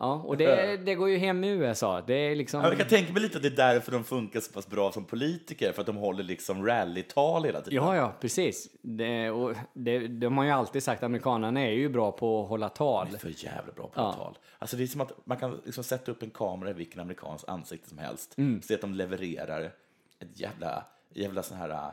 ja, 0.00 0.22
och 0.26 0.36
det, 0.36 0.76
det 0.76 0.94
går 0.94 1.08
ju 1.10 1.18
hem 1.18 1.44
i 1.44 1.48
USA. 1.48 2.02
Det 2.06 2.14
är 2.14 2.36
liksom... 2.36 2.62
Jag 2.62 2.78
kan 2.78 2.88
tänka 2.88 3.12
mig 3.12 3.22
lite 3.22 3.36
att 3.36 3.42
det 3.42 3.48
är 3.48 3.74
därför 3.74 3.92
de 3.92 4.04
funkar 4.04 4.40
så 4.40 4.52
pass 4.52 4.68
bra 4.68 4.92
som 4.92 5.04
politiker, 5.04 5.72
för 5.72 5.80
att 5.80 5.86
de 5.86 5.96
håller 5.96 6.24
liksom 6.24 6.66
rallytal 6.66 7.44
hela 7.44 7.60
tiden. 7.60 7.84
Ja, 7.84 7.96
ja, 7.96 8.12
precis. 8.20 8.68
Det, 8.82 9.30
och 9.30 9.54
det, 9.72 10.08
de 10.08 10.38
har 10.38 10.44
ju 10.44 10.50
alltid 10.50 10.82
sagt 10.82 11.02
att 11.02 11.06
amerikanerna 11.06 11.60
är 11.60 11.70
ju 11.70 11.88
bra 11.88 12.12
på 12.12 12.42
att 12.42 12.48
hålla 12.48 12.68
tal. 12.68 13.08
För 13.08 13.44
jävla 13.44 13.72
bra 13.72 13.86
på 13.86 14.12
tal. 14.12 14.38
Alltså 14.58 14.76
det 14.76 14.82
är 14.82 14.86
som 14.86 15.00
att 15.00 15.12
man 15.24 15.36
kan 15.36 15.60
liksom 15.64 15.84
sätta 15.84 16.12
upp 16.12 16.22
en 16.22 16.30
kamera 16.30 16.70
i 16.70 16.72
vilken 16.72 17.00
amerikans 17.00 17.44
ansikte 17.48 17.88
som 17.88 17.98
helst. 17.98 18.34
Mm. 18.38 18.62
Se 18.62 18.74
att 18.74 18.80
de 18.80 18.94
levererar 18.94 19.72
ett 20.18 20.40
jävla, 20.40 20.84
jävla 21.14 21.42
sån 21.42 21.58
här, 21.58 21.90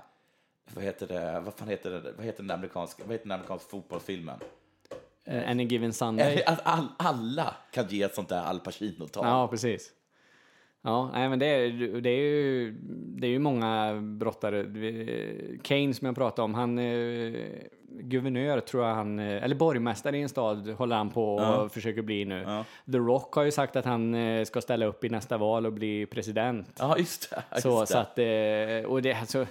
vad 0.73 0.83
heter 0.83 1.07
det, 1.07 1.39
vad 1.45 1.53
fan 1.53 1.67
heter 1.67 1.91
det, 1.91 2.11
vad 2.11 2.25
heter 2.25 2.43
den 2.43 2.51
amerikanska, 2.51 3.03
vad 3.05 3.11
heter 3.11 3.25
den 3.25 3.31
amerikanska 3.31 3.69
fotbollsfilmen? 3.69 4.39
Uh, 5.31 5.49
any 5.49 5.63
given 5.63 5.93
Sunday. 5.93 6.43
Att 6.45 6.61
all, 6.63 6.87
alla 6.97 7.55
kan 7.71 7.87
ge 7.87 8.03
ett 8.03 8.15
sånt 8.15 8.29
där 8.29 8.43
Al 8.43 8.59
Pacino-tal. 8.59 9.25
Ja, 9.25 9.47
precis. 9.47 9.91
Ja, 10.81 11.09
nej, 11.13 11.29
men 11.29 11.39
det 11.39 11.45
är, 11.45 11.69
det 12.01 12.09
är 12.09 12.21
ju 12.21 12.71
det 13.17 13.27
är 13.27 13.31
ju 13.31 13.39
många 13.39 13.93
brottare. 14.01 14.63
Kane 15.63 15.93
som 15.93 16.05
jag 16.05 16.15
pratade 16.15 16.43
om, 16.43 16.53
han 16.53 16.79
eh, 16.79 17.33
guvernör 17.89 18.59
tror 18.59 18.85
jag 18.85 18.95
han, 18.95 19.19
eh, 19.19 19.43
eller 19.43 19.55
borgmästare 19.55 20.17
i 20.17 20.21
en 20.21 20.29
stad 20.29 20.67
håller 20.67 20.95
han 20.95 21.09
på 21.09 21.35
och 21.35 21.71
försöker 21.71 22.01
bli 22.01 22.25
nu. 22.25 22.63
The 22.91 22.97
Rock 22.97 23.33
har 23.33 23.43
ju 23.43 23.51
sagt 23.51 23.75
att 23.75 23.85
han 23.85 24.15
eh, 24.15 24.45
ska 24.45 24.61
ställa 24.61 24.85
upp 24.85 25.03
i 25.03 25.09
nästa 25.09 25.37
val 25.37 25.65
och 25.65 25.73
bli 25.73 26.05
president. 26.05 26.75
Ja, 26.79 26.97
just 26.97 27.29
det. 27.29 27.43
Just 27.51 27.63
Så, 27.63 27.79
det. 27.79 27.87
så 27.87 27.97
att, 27.97 28.19
eh, 28.19 28.91
och 28.91 29.01
det, 29.01 29.13
alltså, 29.13 29.45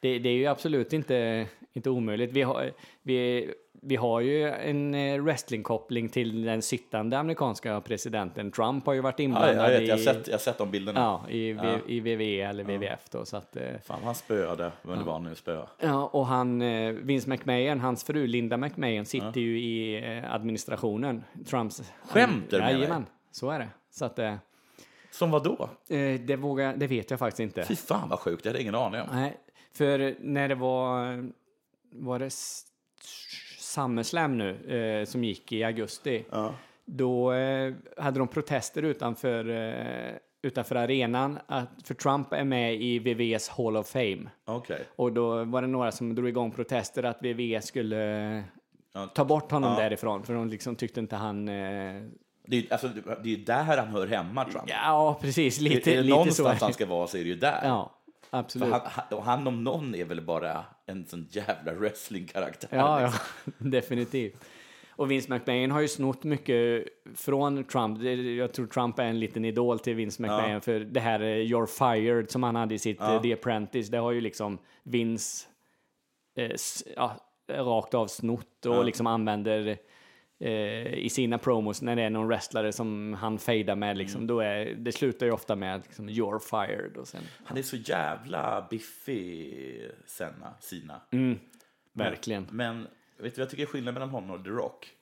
det, 0.00 0.18
det 0.18 0.28
är 0.28 0.36
ju 0.36 0.46
absolut 0.46 0.92
inte, 0.92 1.46
inte 1.72 1.90
omöjligt. 1.90 2.32
Vi 2.32 2.42
har, 2.42 2.70
vi, 3.02 3.50
vi 3.86 3.96
har 3.96 4.20
ju 4.20 4.48
en 4.48 4.94
eh, 4.94 5.22
wrestlingkoppling 5.22 6.08
till 6.08 6.42
den 6.42 6.62
sittande 6.62 7.18
amerikanska 7.18 7.80
presidenten. 7.80 8.52
Trump 8.52 8.86
har 8.86 8.92
ju 8.92 9.00
varit 9.00 9.18
ja, 9.18 9.24
inblandad 9.24 9.56
jag, 9.56 9.80
vet, 9.80 9.88
jag, 9.88 9.96
har 9.96 10.02
sett, 10.02 10.26
jag 10.26 10.34
har 10.34 10.38
sett 10.38 10.58
de 10.58 10.70
bilderna. 10.70 11.00
ja, 11.00 11.30
i, 11.30 11.52
v, 11.52 11.78
i 11.86 12.00
VVE 12.00 12.40
eller 12.42 12.64
VVF 12.64 13.10
då. 13.10 13.24
Så 13.24 13.36
att, 13.36 13.56
eh, 13.56 13.62
Fan, 13.84 14.00
han 14.04 14.14
spöade, 14.14 14.72
men 14.82 14.98
det 14.98 15.04
var 15.04 15.18
nu 15.18 15.34
spö. 15.34 15.66
ja, 15.80 16.06
och 16.06 16.26
han, 16.26 16.62
eh, 16.62 16.92
Vince 16.92 17.30
McMahon, 17.30 17.80
hans 17.80 18.04
fru 18.04 18.26
Linda 18.26 18.56
McMahon 18.56 19.04
sitter 19.06 19.40
ju 19.40 19.60
i 19.60 20.02
administrationen. 20.28 21.24
Trumps... 21.46 21.92
Skämtar 22.02 22.50
du 22.50 22.58
med 22.58 22.66
mig? 22.66 22.74
Jajamän, 22.74 23.06
så 23.30 23.50
är 23.50 23.58
det. 23.58 23.68
Så 23.90 24.04
att, 24.04 24.18
Som 25.10 25.30
vad 25.30 25.44
då? 25.44 25.70
det, 26.26 26.36
vågar, 26.36 26.76
det 26.76 26.86
vet 26.86 27.10
jag 27.10 27.18
faktiskt 27.18 27.40
inte. 27.40 27.64
Fy 27.64 27.76
fan 27.76 28.08
vad 28.08 28.18
sjukt, 28.18 28.44
jag 28.44 28.52
hade 28.52 28.62
ingen 28.62 28.74
aning 28.74 29.00
om. 29.00 29.08
Nej, 29.12 29.36
för 29.72 30.16
när 30.20 30.48
det 30.48 30.54
var, 30.54 31.24
var 31.92 32.18
det 32.18 32.30
SummerSlam 33.66 34.38
nu 34.38 34.50
eh, 35.00 35.04
som 35.06 35.24
gick 35.24 35.52
i 35.52 35.64
augusti, 35.64 36.24
då 36.84 37.32
eh, 37.32 37.74
hade 37.96 38.18
de 38.18 38.28
protester 38.28 38.82
utanför, 38.82 39.48
eh, 39.50 40.14
utanför 40.42 40.74
arenan 40.76 41.38
att, 41.46 41.68
för 41.84 41.94
Trump 41.94 42.32
är 42.32 42.44
med 42.44 42.74
i 42.82 42.98
VVS 42.98 43.48
Hall 43.48 43.76
of 43.76 43.88
Fame. 43.88 44.28
Okej. 44.44 44.80
Och 44.96 45.12
då 45.12 45.44
var 45.44 45.62
det 45.62 45.68
några 45.68 45.92
som 45.92 46.14
drog 46.14 46.28
igång 46.28 46.50
protester 46.50 47.02
att 47.02 47.18
VVS 47.22 47.66
skulle 47.66 48.42
Ja. 48.92 49.06
ta 49.06 49.24
bort 49.24 49.50
honom 49.50 49.74
därifrån, 49.76 50.22
för 50.22 50.34
de 50.34 50.48
liksom 50.48 50.76
tyckte 50.76 51.00
inte 51.00 51.16
han... 51.16 51.48
Eh, 51.48 51.54
Det 51.54 52.56
är 52.56 52.60
ju 52.60 52.66
alltså, 52.70 52.88
det 52.88 53.28
är 53.30 53.36
ju 53.36 53.44
där 53.44 53.76
han 53.76 53.88
hör 53.88 54.06
hemma, 54.06 54.44
Trump. 54.44 54.64
ja, 54.68 55.18
precis, 55.20 55.60
lite, 55.60 55.92
är 55.92 55.96
det 55.96 56.02
lite 56.02 56.12
så. 56.12 56.16
någonstans 56.16 56.48
är 56.48 56.54
det. 56.58 56.64
han 56.64 56.72
ska 56.72 56.86
vara 56.86 57.06
så 57.06 57.16
är 57.16 57.22
det 57.22 57.28
ju 57.28 57.36
där. 57.36 57.60
Ja, 57.64 57.95
absolut. 58.36 58.72
han, 58.72 59.18
och 59.18 59.24
han 59.24 59.46
om 59.46 59.64
någon 59.64 59.94
är 59.94 60.04
väl 60.04 60.20
bara 60.20 60.64
en 60.86 61.06
sån 61.06 61.26
jävla 61.30 61.72
wrestlingkaraktär. 61.72 62.68
Ja, 62.72 63.00
ja, 63.00 63.06
liksom. 63.06 63.70
definitivt. 63.70 64.44
Och 64.96 65.10
Vince 65.10 65.32
McMahon 65.32 65.70
har 65.70 65.80
ju 65.80 65.88
snott 65.88 66.24
mycket 66.24 66.84
från 67.14 67.64
Trump. 67.64 68.02
Jag 68.38 68.52
tror 68.52 68.66
Trump 68.66 68.98
är 68.98 69.04
en 69.04 69.20
liten 69.20 69.44
idol 69.44 69.78
till 69.78 69.94
Vince 69.94 70.22
McMahon. 70.22 70.60
För 70.60 70.80
det 70.80 71.00
här 71.00 71.20
eh, 71.20 71.26
You're 71.26 71.66
fired 71.66 72.30
som 72.30 72.42
han 72.42 72.56
hade 72.56 72.74
i 72.74 72.78
sitt 72.78 73.00
eh, 73.00 73.22
The 73.22 73.32
Apprentice, 73.32 73.88
det 73.88 73.98
har 73.98 74.12
ju 74.12 74.20
liksom 74.20 74.58
Vince 74.82 75.46
eh, 76.36 76.56
ja, 76.96 77.16
rakt 77.50 77.94
av 77.94 78.06
snott 78.06 78.66
och 78.66 78.84
liksom 78.84 79.06
använder 79.06 79.78
eh, 80.38 80.94
i 80.94 81.08
sina 81.10 81.38
promos 81.38 81.82
när 81.82 81.96
det 81.96 82.02
är 82.02 82.10
någon 82.10 82.26
wrestlare 82.28 82.72
som 82.72 83.14
han 83.14 83.38
fejdar 83.38 83.76
med. 83.76 83.98
Liksom, 83.98 84.26
då 84.26 84.40
är, 84.40 84.74
det 84.74 84.92
slutar 84.92 85.26
ju 85.26 85.32
ofta 85.32 85.56
med 85.56 85.82
liksom, 85.86 86.08
You're 86.08 86.38
fired. 86.38 86.96
Och 86.96 87.08
sen, 87.08 87.22
Han 87.44 87.58
är 87.58 87.62
så 87.62 87.76
jävla 87.76 88.66
biffig, 88.70 89.90
Senna, 90.06 90.54
Sina. 90.60 91.00
Mm. 91.10 91.38
verkligen. 91.92 92.46
Men 92.50 92.82
vet 92.82 92.88
du 93.16 93.28
vad 93.28 93.38
jag 93.38 93.50
tycker 93.50 93.62
är 93.62 93.66
skillnaden 93.66 93.94
mellan 93.94 94.10
honom 94.10 94.30
och 94.30 94.44
The 94.44 94.50
Rock? 94.50 94.92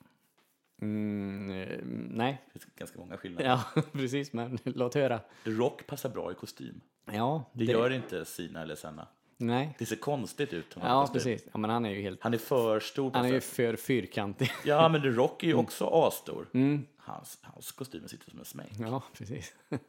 Mm, 0.81 1.51
eh, 1.51 1.79
nej, 2.11 2.41
Det 2.53 2.59
finns 2.59 2.75
ganska 2.75 2.99
många 2.99 3.17
skillnader. 3.17 3.45
ja 3.47 3.81
precis, 3.91 4.33
men 4.33 4.57
låt 4.63 4.95
höra. 4.95 5.19
The 5.43 5.49
Rock 5.49 5.87
passar 5.87 6.09
bra 6.09 6.31
i 6.31 6.35
kostym. 6.35 6.81
Ja, 7.11 7.51
Det, 7.53 7.63
gör 7.65 7.89
inte 7.89 8.25
Sina 8.25 8.61
eller 8.61 8.75
Senna. 8.75 9.07
Nej. 9.37 9.75
Det 9.79 9.85
ser 9.85 9.95
konstigt 9.95 10.53
ut. 10.53 10.73
honom 10.73 10.89
Ja, 10.89 11.09
precis. 11.13 11.43
Ja, 11.53 11.57
men 11.57 11.69
han 11.69 11.85
är 11.85 11.89
ju 11.89 12.01
helt... 12.01 12.23
Han 12.23 12.33
är 12.33 12.37
för 12.37 12.79
stor. 12.79 13.11
Han 13.13 13.25
är 13.25 13.33
ju 13.33 13.41
för 13.41 13.75
fyrkantig. 13.75 14.51
Ja, 14.65 14.89
men 14.89 15.01
The 15.01 15.07
Rock 15.07 15.43
är 15.43 15.47
ju 15.47 15.53
också 15.53 15.87
asstor. 15.87 16.47
Mm. 16.53 16.85
Hans, 16.97 17.39
hans 17.41 17.71
kostymer 17.71 18.07
sitter 18.07 18.29
som 18.29 18.39
en 18.39 18.45
smäck. 18.45 18.71
Ja, 18.79 19.03
precis. 19.17 19.53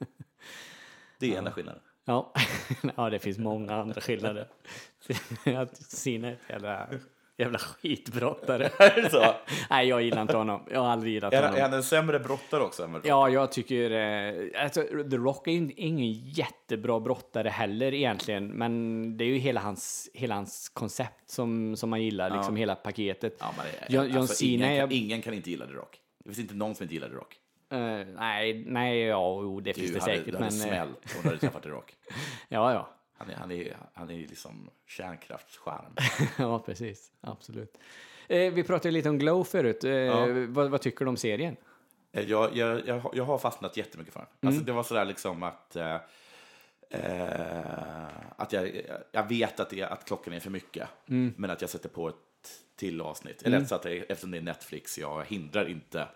Det 1.18 1.34
är 1.34 1.38
enda 1.38 1.52
skillnaden. 1.52 1.82
Ja. 2.04 2.32
ja, 2.96 3.10
det 3.10 3.18
finns 3.18 3.38
många 3.38 3.74
andra 3.74 4.00
skillnader. 4.00 4.48
Att 5.44 5.78
ett 5.78 6.06
jävla, 6.48 6.88
jävla 7.36 7.58
skitbrottare. 7.58 8.64
Är 8.78 9.02
det 9.02 9.10
så? 9.10 9.34
Nej, 9.70 9.88
jag 9.88 10.02
gillar 10.02 10.22
inte 10.22 10.36
honom. 10.36 10.60
Jag 10.70 10.80
har 10.80 10.88
aldrig 10.88 11.12
gillat 11.14 11.32
Är, 11.32 11.38
är 11.38 11.42
honom. 11.42 11.60
han 11.60 11.72
en 11.72 11.82
sämre 11.82 12.18
brottare 12.18 12.62
också? 12.62 12.84
Än? 12.84 13.00
Ja, 13.04 13.28
jag 13.28 13.52
tycker... 13.52 13.90
Eh, 13.90 14.62
alltså, 14.64 14.82
The 14.82 15.16
Rock 15.16 15.46
är 15.48 15.52
ju 15.52 15.72
ingen 15.76 16.12
jättebra 16.12 17.00
brottare 17.00 17.48
heller 17.48 17.94
egentligen. 17.94 18.46
Men 18.46 19.16
det 19.16 19.24
är 19.24 19.28
ju 19.28 19.38
hela 19.38 19.60
hans, 19.60 20.10
hela 20.14 20.34
hans 20.34 20.68
koncept 20.68 21.30
som, 21.30 21.76
som 21.76 21.90
man 21.90 22.02
gillar, 22.02 22.30
liksom 22.30 22.56
hela 22.56 22.74
paketet. 22.74 23.36
Ja, 23.38 23.54
men 23.56 23.66
John, 23.94 24.06
John 24.06 24.16
alltså, 24.16 24.34
Cena 24.34 24.52
ingen, 24.52 24.76
är... 24.76 24.80
kan, 24.80 24.92
ingen 24.92 25.22
kan 25.22 25.34
inte 25.34 25.50
gilla 25.50 25.66
The 25.66 25.72
Rock. 25.72 26.00
Det 26.18 26.28
finns 26.28 26.38
inte 26.38 26.54
någon 26.54 26.74
som 26.74 26.84
inte 26.84 26.94
gillar 26.94 27.08
The 27.08 27.14
Rock. 27.14 27.36
Eh, 27.70 28.06
nej, 28.16 28.64
nej, 28.66 29.00
ja, 29.00 29.38
jo, 29.42 29.60
det 29.60 29.74
finns 29.74 29.86
Du 29.86 29.94
det 29.94 30.00
hade, 30.00 30.12
säkert. 30.12 30.32
du 30.32 30.38
hade 30.38 30.56
men, 30.56 30.60
eh, 30.60 30.66
smällt 30.68 31.16
om 31.16 31.22
du 31.22 31.28
hade 31.28 31.40
träffat 31.40 31.62
The 31.62 31.68
Rock. 31.68 31.92
ja, 32.48 32.72
ja. 32.72 32.88
Han 33.18 33.30
är, 33.30 33.34
han 33.34 33.50
är, 33.50 33.76
han 33.94 34.10
är 34.10 34.18
liksom 34.18 34.70
kärnkraftsstjärn. 34.86 35.96
ja, 36.38 36.58
precis. 36.58 37.10
Absolut. 37.20 37.78
Eh, 38.28 38.52
vi 38.52 38.62
pratade 38.62 38.90
lite 38.92 39.08
om 39.08 39.18
Glow 39.18 39.44
förut. 39.44 39.84
Eh, 39.84 40.28
vad, 40.48 40.70
vad 40.70 40.80
tycker 40.80 41.04
du 41.04 41.08
om 41.08 41.16
serien? 41.16 41.56
Eh, 42.12 42.24
Jag, 42.30 42.56
jag, 42.56 42.86
jag, 42.88 43.10
jag 43.14 43.24
har 43.24 43.38
fastnat 43.38 43.76
jättemycket 43.76 44.12
för 44.14 44.20
den. 44.20 44.28
Mm. 44.40 44.48
Alltså, 44.48 44.64
det 44.66 44.72
var 44.72 44.82
sådär 44.82 45.04
liksom 45.04 45.42
att... 45.42 45.76
Eh, 45.76 45.96
eh, 46.90 48.06
att 48.36 48.52
jag, 48.52 48.82
jag 49.12 49.28
vet 49.28 49.60
att, 49.60 49.70
det, 49.70 49.82
att 49.82 50.04
klockan 50.04 50.32
är 50.34 50.40
för 50.40 50.50
mycket, 50.50 50.88
Mm. 51.08 51.34
men 51.36 51.50
att 51.50 51.60
jag 51.60 51.70
sätter 51.70 51.88
på 51.88 52.08
ett 52.08 52.14
till 52.76 53.00
avsnitt. 53.00 53.42
Eller 53.42 53.64
så 53.64 53.74
att 53.74 53.82
det, 53.82 53.96
eftersom 53.98 54.30
det 54.30 54.38
är 54.38 54.42
Netflix, 54.42 54.98
jag 54.98 55.24
hindrar 55.24 55.68
inte 55.68 56.08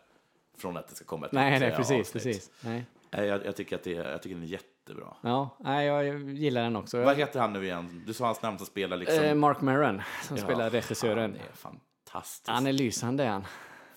från 0.58 0.76
att 0.76 0.88
det 0.88 0.94
ska 0.94 1.04
komma 1.04 1.26
ett 1.26 1.32
Nej, 1.32 1.60
nej, 1.60 1.70
precis, 1.70 2.00
avsnitt. 2.08 2.12
precis. 2.12 2.50
Nej. 2.60 2.84
Eh, 3.10 3.24
Jag, 3.24 3.46
jag, 3.46 3.56
tycker 3.56 3.76
att 3.76 3.82
det, 3.82 3.90
jag 3.90 4.22
tycker 4.22 4.34
den 4.36 4.44
är 4.44 4.48
jättebra. 4.90 5.16
Ja, 5.22 5.56
nej, 5.60 5.86
jag 5.86 6.30
gillar 6.30 6.62
den 6.62 6.76
också. 6.76 7.02
Vad 7.02 7.16
heter 7.16 7.40
han 7.40 7.52
nu 7.52 7.64
igen? 7.64 8.02
Du 8.06 8.12
sa 8.12 8.26
hans 8.26 8.42
namn 8.42 8.58
som 8.58 8.66
spelar 8.66 8.96
liksom... 8.96 9.24
Eh, 9.24 9.34
Mark 9.34 9.60
Maron, 9.60 10.02
som 10.22 10.36
Ja, 10.36 10.42
spelar 10.44 10.70
regissören. 10.70 11.18
Han 11.18 11.34
är 11.34 11.52
fantastisk. 11.52 12.48
Han 12.48 12.66
är 12.66 12.72
lysande, 12.72 13.24
han. 13.24 13.44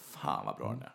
Fan 0.02 0.46
vad 0.46 0.56
bra 0.58 0.70
den 0.70 0.82
är. 0.82 0.94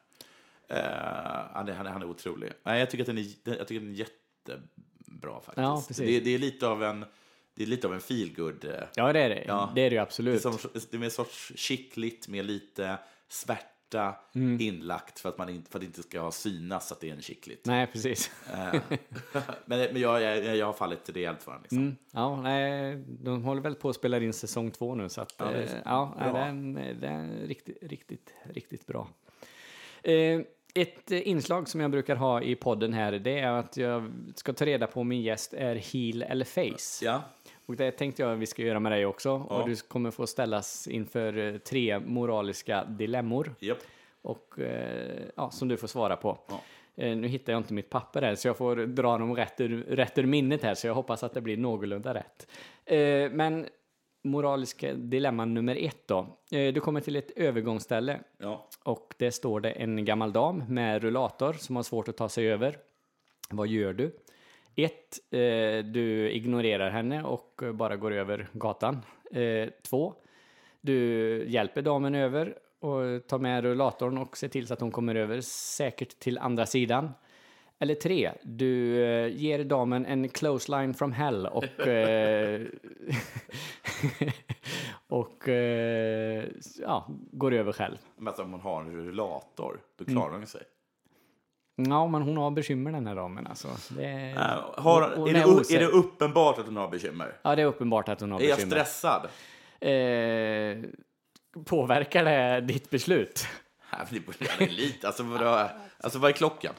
Eh, 0.69 1.47
han, 1.55 1.69
är, 1.69 1.73
han, 1.73 1.87
är, 1.87 1.91
han 1.91 2.03
är 2.03 2.07
otrolig. 2.07 2.53
Nej, 2.63 2.79
jag 2.79 2.91
tycker 2.91 3.03
att 3.03 3.07
den 3.07 3.19
är, 3.19 3.25
jag 3.59 3.69
tycker 3.69 3.81
den 3.81 3.91
är 3.91 3.95
jättebra 3.95 5.41
faktiskt. 5.41 6.01
Ja. 6.01 6.07
Det, 6.07 6.21
det 6.21 6.35
är 6.35 6.39
lite 6.39 6.69
av 6.69 6.85
en, 6.85 7.05
det 7.55 7.63
är 7.63 7.67
lite 7.67 7.87
av 7.87 7.95
en 7.95 8.01
feelgood. 8.01 8.65
eh, 8.65 8.71
Ja, 8.95 9.13
det 9.13 9.21
är 9.21 9.29
det. 9.29 9.45
Ja. 9.47 9.73
Det 9.75 9.81
är 9.81 9.91
det 9.91 9.95
ju 9.95 9.97
Det 9.97 9.97
är, 9.97 10.03
absolut. 10.03 10.43
som, 10.43 10.59
det 10.91 10.97
är 10.97 11.05
en 11.05 11.11
sorts 11.11 11.53
chickligt 11.57 12.29
med 12.29 12.45
lite 12.47 12.99
svärta 13.93 14.15
Mm. 14.35 14.61
inlagt 14.61 15.19
för 15.21 15.29
att, 15.29 15.39
man 15.39 15.49
inte, 15.49 15.71
för 15.71 15.79
att 15.79 15.81
det 15.81 15.87
inte 15.87 16.03
ska 16.03 16.21
ha 16.21 16.31
synas 16.31 16.93
att 16.93 17.01
det 17.01 17.09
är 17.11 17.15
en 17.15 17.23
chickligt. 17.23 17.67
Nej, 17.67 17.87
precis. 17.87 18.31
Eh, 18.53 18.81
men 19.65 19.79
men 19.93 19.97
jag, 20.01 20.23
jag, 20.23 20.57
jag 20.57 20.67
har 20.67 20.73
fallit 20.73 21.11
rejält 21.11 21.43
för 21.43 21.53
den. 21.53 21.61
Liksom. 21.63 21.79
Mm. 21.79 21.97
Ja, 22.11 22.43
nej, 22.43 22.97
de 23.09 23.43
håller 23.43 23.63
väl 23.63 23.75
på 23.75 23.89
att 23.89 23.97
spela 23.97 24.19
in 24.21 24.33
säsong 24.33 24.71
två 24.71 24.95
nu, 24.95 25.09
så 25.09 25.21
att, 25.21 25.35
Ja, 25.39 25.45
det 25.45 25.57
är 25.59 25.63
eh, 25.63 25.69
så. 25.69 25.77
ja, 25.85 26.15
nej, 26.19 26.33
den, 26.33 26.75
den 27.01 27.13
är 27.43 27.47
riktigt, 27.47 27.79
riktigt, 27.83 28.35
riktigt 28.55 28.87
bra. 28.87 29.09
Eh, 30.03 30.41
ett 30.75 31.11
inslag 31.11 31.69
som 31.69 31.81
jag 31.81 31.91
brukar 31.91 32.17
ha 32.17 32.43
i 32.43 32.55
podden 32.55 32.93
här, 32.93 33.13
det 33.13 33.39
är 33.39 33.53
att 33.53 33.77
jag 33.77 34.13
ska 34.35 34.53
ta 34.53 34.67
reda 34.67 34.87
på 34.87 35.01
om 35.01 35.09
min 35.09 35.23
gäst 35.23 35.55
är 35.55 35.75
heel 35.75 36.23
eller 36.23 36.45
face. 36.45 37.05
Ja. 37.05 37.23
Och 37.69 37.77
det 37.77 37.91
tänkte 37.91 38.23
jag 38.23 38.37
vi 38.37 38.47
ska 38.47 38.63
göra 38.63 38.81
med 38.81 38.93
dig 38.93 39.07
också. 39.07 39.29
Ja. 39.29 39.63
Och 39.63 39.69
du 39.69 39.77
kommer 39.77 40.11
få 40.11 40.27
ställas 40.27 40.89
inför 40.89 41.39
eh, 41.39 41.59
tre 41.59 41.99
moraliska 41.99 42.85
dilemmor. 42.85 43.55
Japp. 43.61 43.79
och, 44.23 44.59
eh, 44.59 45.23
ja, 45.37 45.51
som 45.51 45.69
du 45.69 45.77
får 45.77 45.89
svara 45.89 46.17
på. 46.17 46.39
Eh, 46.97 47.17
nu 47.17 47.29
hittar 47.29 47.53
jag 47.53 47.61
inte 47.61 47.75
mitt 47.75 47.91
papper 47.91 48.23
här 48.23 48.35
så 48.35 48.49
jag 48.49 48.57
får 48.57 48.77
dra 48.77 49.19
dem 49.19 49.37
rätt 49.37 49.61
ur, 49.61 49.83
rätt 49.85 50.19
ur 50.19 50.27
minnet 50.27 50.63
här 50.63 50.75
så 50.75 50.87
jag 50.87 50.95
hoppas 50.95 51.23
att 51.23 51.35
det 51.35 51.41
blir 51.41 51.57
någorlunda 51.57 52.15
rätt. 52.15 52.49
Eh, 52.85 53.31
men 53.31 53.67
moraliska 54.25 54.95
dilemma 54.95 55.45
nummer 55.45 55.77
ett 55.77 56.07
då. 56.09 56.19
Eh, 56.51 56.73
du 56.73 56.81
kommer 56.81 57.01
till 57.01 57.17
ett 57.17 57.31
övergångsställe 57.37 58.21
Ja. 58.39 58.69
och 58.83 59.15
det 59.19 59.33
står 59.33 59.61
det 59.61 59.71
en 59.71 60.05
gammal 60.05 60.33
dam 60.33 60.65
med 60.69 61.03
rullator 61.03 61.53
som 61.53 61.77
har 61.77 61.83
svårt 61.83 62.09
att 62.09 62.17
ta 62.17 62.29
sig 62.29 62.53
över. 62.53 62.77
Vad 63.51 63.69
gör 63.69 63.93
du? 63.93 64.13
Ett, 64.81 65.19
eh, 65.31 65.85
du 65.85 66.31
ignorerar 66.31 66.91
henne 66.91 67.23
och 67.23 67.63
bara 67.75 67.97
går 67.97 68.13
över 68.13 68.49
gatan. 68.53 69.03
Eh, 69.31 69.69
två, 69.83 70.15
du 70.81 71.45
hjälper 71.49 71.83
damen 71.83 72.15
över 72.15 72.59
och 72.81 73.27
tar 73.27 73.39
med 73.39 73.65
rullatorn 73.65 74.19
och 74.19 74.37
ser 74.37 74.49
till 74.49 74.67
så 74.67 74.75
att 74.75 74.81
hon 74.81 74.91
kommer 74.91 75.15
över 75.15 75.41
säkert 75.41 76.19
till 76.19 76.39
andra 76.39 76.67
sidan. 76.67 77.11
Eller 77.79 77.95
tre, 77.95 78.33
du 78.43 79.03
eh, 79.05 79.37
ger 79.37 79.65
damen 79.65 80.07
en 80.07 80.29
clothesline 80.29 80.95
from 80.95 81.13
hell 81.13 81.47
och, 81.47 81.65
eh, 81.87 82.67
och 85.09 85.49
eh, 85.49 86.45
ja, 86.81 87.07
går 87.33 87.55
över 87.55 87.73
själv. 87.73 87.97
Men 88.17 88.29
alltså, 88.29 88.43
om 88.43 88.51
man 88.51 88.61
har 88.61 88.81
en 88.81 88.93
rullator, 88.93 89.81
då 89.97 90.05
klarar 90.05 90.33
hon 90.33 90.47
sig. 90.47 90.63
Ja, 91.87 92.07
men 92.07 92.23
hon 92.23 92.37
har 92.37 92.51
bekymmer 92.51 92.93
den 92.93 93.07
här 93.07 93.15
damen 93.15 93.47
alltså. 93.47 93.69
Det, 93.89 94.31
Äh, 94.37 94.83
har, 94.83 95.03
är, 95.03 95.33
det, 95.35 95.41
är 95.41 95.75
är 95.77 95.81
det 95.81 95.87
uppenbart 95.87 96.59
att 96.59 96.67
hon 96.67 96.77
har 96.77 96.89
bekymmer? 96.89 97.37
Ja, 97.43 97.57
det 97.57 97.63
är 97.63 97.67
uppenbart 97.67 98.09
att 98.09 98.21
hon 98.21 98.33
har 98.33 98.41
Är 98.41 98.45
jag 98.49 98.57
bekymmer. 98.57 98.85
stressad? 98.85 99.29
Eh, 99.81 100.85
påverkar 101.65 102.25
det 102.25 102.61
ditt 102.61 102.91
beslut? 102.91 103.47
Det 104.11 104.21
borde 104.21 104.39
jag 104.59 104.71
lite. 104.71 105.07
Alltså, 105.07 105.23
vadå? 105.23 105.69
alltså, 106.01 106.19
vad 106.19 106.31
är 106.31 106.35
klockan? 106.35 106.75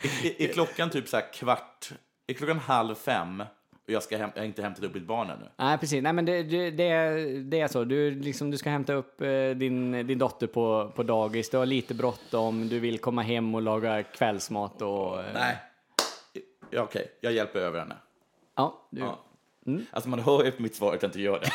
är, 0.00 0.26
är, 0.42 0.48
är 0.48 0.52
klockan 0.52 0.90
typ 0.90 1.08
så 1.08 1.16
här 1.16 1.32
kvart? 1.32 1.90
Är 2.26 2.34
klockan 2.34 2.58
halv 2.58 2.94
fem 2.94 3.42
och 3.86 3.92
jag, 3.92 4.02
ska 4.02 4.16
häm- 4.16 4.30
jag 4.34 4.42
har 4.42 4.46
inte 4.46 4.62
hämtat 4.62 4.84
upp 4.84 4.94
mitt 4.94 5.06
barn 5.06 5.30
ännu? 5.30 5.44
Nej, 5.56 5.78
precis. 5.78 6.02
Nej, 6.02 6.12
men 6.12 6.24
det, 6.24 6.42
det, 6.42 6.70
det, 6.70 6.88
är, 6.88 7.16
det 7.40 7.60
är 7.60 7.68
så. 7.68 7.84
Du, 7.84 8.10
liksom, 8.10 8.50
du 8.50 8.56
ska 8.58 8.70
hämta 8.70 8.92
upp 8.92 9.20
eh, 9.20 9.50
din, 9.50 10.06
din 10.06 10.18
dotter 10.18 10.46
på, 10.46 10.92
på 10.96 11.02
dagis. 11.02 11.50
Du 11.50 11.56
har 11.56 11.66
lite 11.66 11.94
bråttom. 11.94 12.68
Du 12.68 12.78
vill 12.80 12.98
komma 12.98 13.22
hem 13.22 13.54
och 13.54 13.62
laga 13.62 14.02
kvällsmat 14.02 14.82
och... 14.82 15.20
eh, 15.20 15.26
Nej. 15.34 15.56
Ja, 16.70 16.82
Okej, 16.82 17.06
jag 17.20 17.32
hjälper 17.32 17.60
över 17.60 17.78
henne. 17.78 17.96
Ja, 18.56 18.88
du, 18.90 19.00
Ja. 19.00 19.18
Alltså 19.90 20.08
man 20.08 20.18
hör 20.18 20.44
ju 20.44 20.50
på 20.50 20.62
mitt 20.62 20.74
svar 20.74 20.94
att 20.94 21.02
jag 21.02 21.08
inte 21.08 21.20
gör 21.20 21.40
det. 21.40 21.50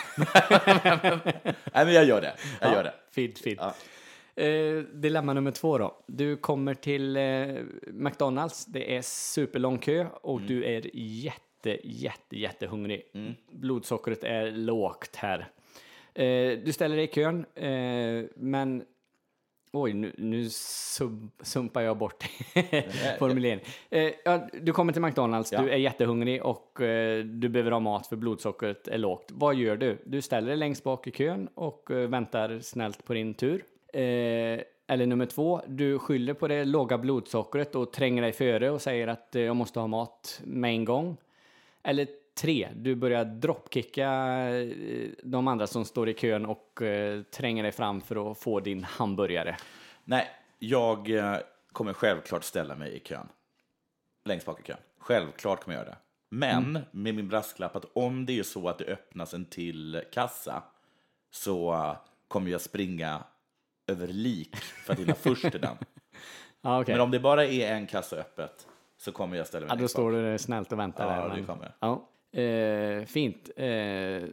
Nej, 1.73 1.85
men 1.85 1.93
jag 1.93 2.05
gör 2.05 2.21
det. 2.21 2.33
Jag 2.61 2.73
gör 2.73 2.83
det. 2.83 2.93
Fint, 3.11 3.39
fint. 3.39 3.59
Ja. 3.61 3.73
Eh, 4.43 4.79
dilemma 4.93 5.33
nummer 5.33 5.51
två 5.51 5.77
då. 5.77 6.03
Du 6.07 6.37
kommer 6.37 6.73
till 6.73 7.17
eh, 7.17 7.23
McDonalds. 7.87 8.65
Det 8.65 8.95
är 8.97 9.01
superlång 9.01 9.77
kö 9.77 10.05
och 10.21 10.37
Mm. 10.37 10.47
du 10.47 10.65
är 10.65 10.89
jätte, 10.93 11.41
jätte, 11.83 12.39
jättehungrig. 12.39 13.03
Blodsockret 13.51 14.23
är 14.23 14.51
lågt 14.51 15.15
här. 15.15 15.39
Eh, 16.13 16.59
du 16.65 16.73
ställer 16.73 16.95
dig 16.95 17.05
i 17.05 17.07
kön, 17.07 17.45
eh, 17.55 18.29
men 18.35 18.83
Oj, 19.73 19.93
nu, 19.93 20.11
nu 20.17 20.49
sub, 20.49 21.31
sumpar 21.41 21.81
jag 21.81 21.97
bort 21.97 22.23
formuleringen. 23.19 23.65
Eh, 23.89 24.11
ja, 24.25 24.47
du 24.61 24.71
kommer 24.73 24.93
till 24.93 25.01
McDonalds, 25.01 25.51
Ja. 25.51 25.61
du 25.61 25.69
är 25.69 25.77
jättehungrig 25.77 26.43
och 26.45 26.81
eh, 26.81 27.23
du 27.25 27.49
behöver 27.49 27.71
ha 27.71 27.79
mat 27.79 28.07
för 28.07 28.15
blodsockret 28.15 28.87
är 28.87 28.97
lågt. 28.97 29.25
Vad 29.31 29.55
gör 29.55 29.77
du? 29.77 29.97
Du 30.05 30.21
ställer 30.21 30.47
dig 30.47 30.57
längst 30.57 30.83
bak 30.83 31.07
i 31.07 31.11
kön 31.11 31.47
och 31.55 31.91
eh, 31.91 32.09
väntar 32.09 32.59
snällt 32.59 33.05
på 33.05 33.13
din 33.13 33.33
tur. 33.33 33.63
Eh, 33.93 34.01
eller 34.87 35.05
nummer 35.05 35.25
två, 35.25 35.61
du 35.67 35.99
skyller 35.99 36.33
på 36.33 36.47
det 36.47 36.65
låga 36.65 36.97
blodsockret 36.97 37.75
och 37.75 37.93
tränger 37.93 38.21
dig 38.21 38.31
före 38.31 38.69
och 38.69 38.81
säger 38.81 39.07
att 39.07 39.35
eh, 39.35 39.41
jag 39.41 39.55
måste 39.55 39.79
ha 39.79 39.87
mat 39.87 40.41
med 40.43 40.71
en 40.71 40.85
gång. 40.85 41.17
Eller 41.83 42.07
tre, 42.33 42.69
du 42.75 42.95
börjar 42.95 43.25
dropkicka 43.25 44.09
eh, 44.49 45.09
de 45.23 45.47
andra 45.47 45.67
som 45.67 45.85
står 45.85 46.09
i 46.09 46.13
kön 46.13 46.45
och 46.45 46.81
eh, 46.81 47.21
tränger 47.21 47.63
dig 47.63 47.71
fram 47.71 48.01
för 48.01 48.31
att 48.31 48.37
få 48.37 48.59
din 48.59 48.83
hamburgare. 48.83 49.57
Nej, 50.03 50.27
jag 50.59 51.09
eh, 51.09 51.37
kommer 51.71 51.93
självklart 51.93 52.43
ställa 52.43 52.75
mig 52.75 52.95
i 52.95 52.99
kön. 52.99 53.27
Längst 54.25 54.45
bak 54.45 54.59
i 54.59 54.63
kön. 54.63 54.77
Självklart 54.97 55.63
kommer 55.63 55.77
jag 55.77 55.85
göra 55.85 55.95
det. 55.95 55.97
Men 56.29 56.79
med 56.91 57.15
min 57.15 57.27
brasklapp 57.27 57.75
att 57.75 57.85
om 57.93 58.25
det 58.25 58.39
är 58.39 58.43
så 58.43 58.69
att 58.69 58.77
det 58.77 58.85
öppnas 58.85 59.33
en 59.33 59.45
till 59.45 60.01
kassa 60.11 60.63
så 61.31 61.73
eh, 61.73 61.95
kommer 62.27 62.51
jag 62.51 62.61
springa 62.61 63.23
över 63.87 64.07
lik 64.07 64.55
för 64.55 64.93
att 64.93 64.99
hinna 64.99 65.15
först 65.15 65.51
till 65.51 65.61
den. 65.61 65.77
Ja, 66.63 66.81
okej. 66.81 66.93
Men 66.93 67.01
om 67.01 67.11
det 67.11 67.19
bara 67.19 67.45
är 67.45 67.73
en 67.73 67.87
kassa 67.87 68.15
öppet 68.15 68.67
så 69.01 69.11
kommer 69.11 69.37
jag 69.37 69.47
ställa 69.47 69.65
mig 69.65 69.75
Ja, 69.75 69.81
då 69.81 69.87
står 69.87 70.11
du 70.11 70.37
snällt 70.37 70.71
och 70.71 70.79
väntar 70.79 71.15
Ja, 71.15 71.21
där. 71.21 71.29
det 71.29 71.35
men- 71.35 71.45
kommer 71.45 71.71
Ja. 71.79 72.07
Eh, 72.41 73.05
fint. 73.05 73.49
Eh, 73.55 74.29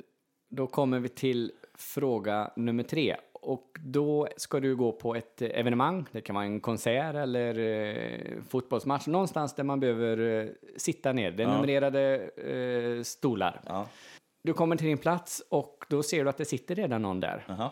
då 0.51 0.67
kommer 0.67 0.99
vi 0.99 1.09
till 1.09 1.53
fråga 1.75 2.51
nummer 2.57 2.83
tre. 2.83 3.17
Och 3.33 3.77
då 3.81 4.29
ska 4.37 4.61
du 4.61 4.77
gå 4.77 4.93
på 4.93 5.15
ett 5.15 5.43
evenemang. 5.43 6.07
Det 6.13 6.21
kan 6.21 6.35
vara 6.35 6.45
en 6.45 6.61
konsert 6.61 7.15
eller 7.15 7.59
eh, 7.59 8.43
fotbollsmatch. 8.49 9.07
Någonstans 9.07 9.55
där 9.55 9.65
man 9.65 9.81
behöver 9.81 10.45
eh, 10.45 10.51
sitta 10.77 11.13
ner. 11.13 11.31
Det 11.31 11.43
är 11.43 11.47
numrerade 11.49 12.17
eh, 12.99 13.03
stolar. 13.03 13.61
Ja. 13.67 13.87
Du 14.45 14.53
kommer 14.53 14.77
till 14.77 14.87
din 14.87 14.99
plats 14.99 15.43
och 15.51 15.85
då 15.89 16.03
ser 16.03 16.25
du 16.25 16.31
att 16.31 16.37
det 16.37 16.45
sitter 16.45 16.75
redan 16.75 17.03
någon 17.03 17.21
där. 17.21 17.45
Jaha. 17.49 17.71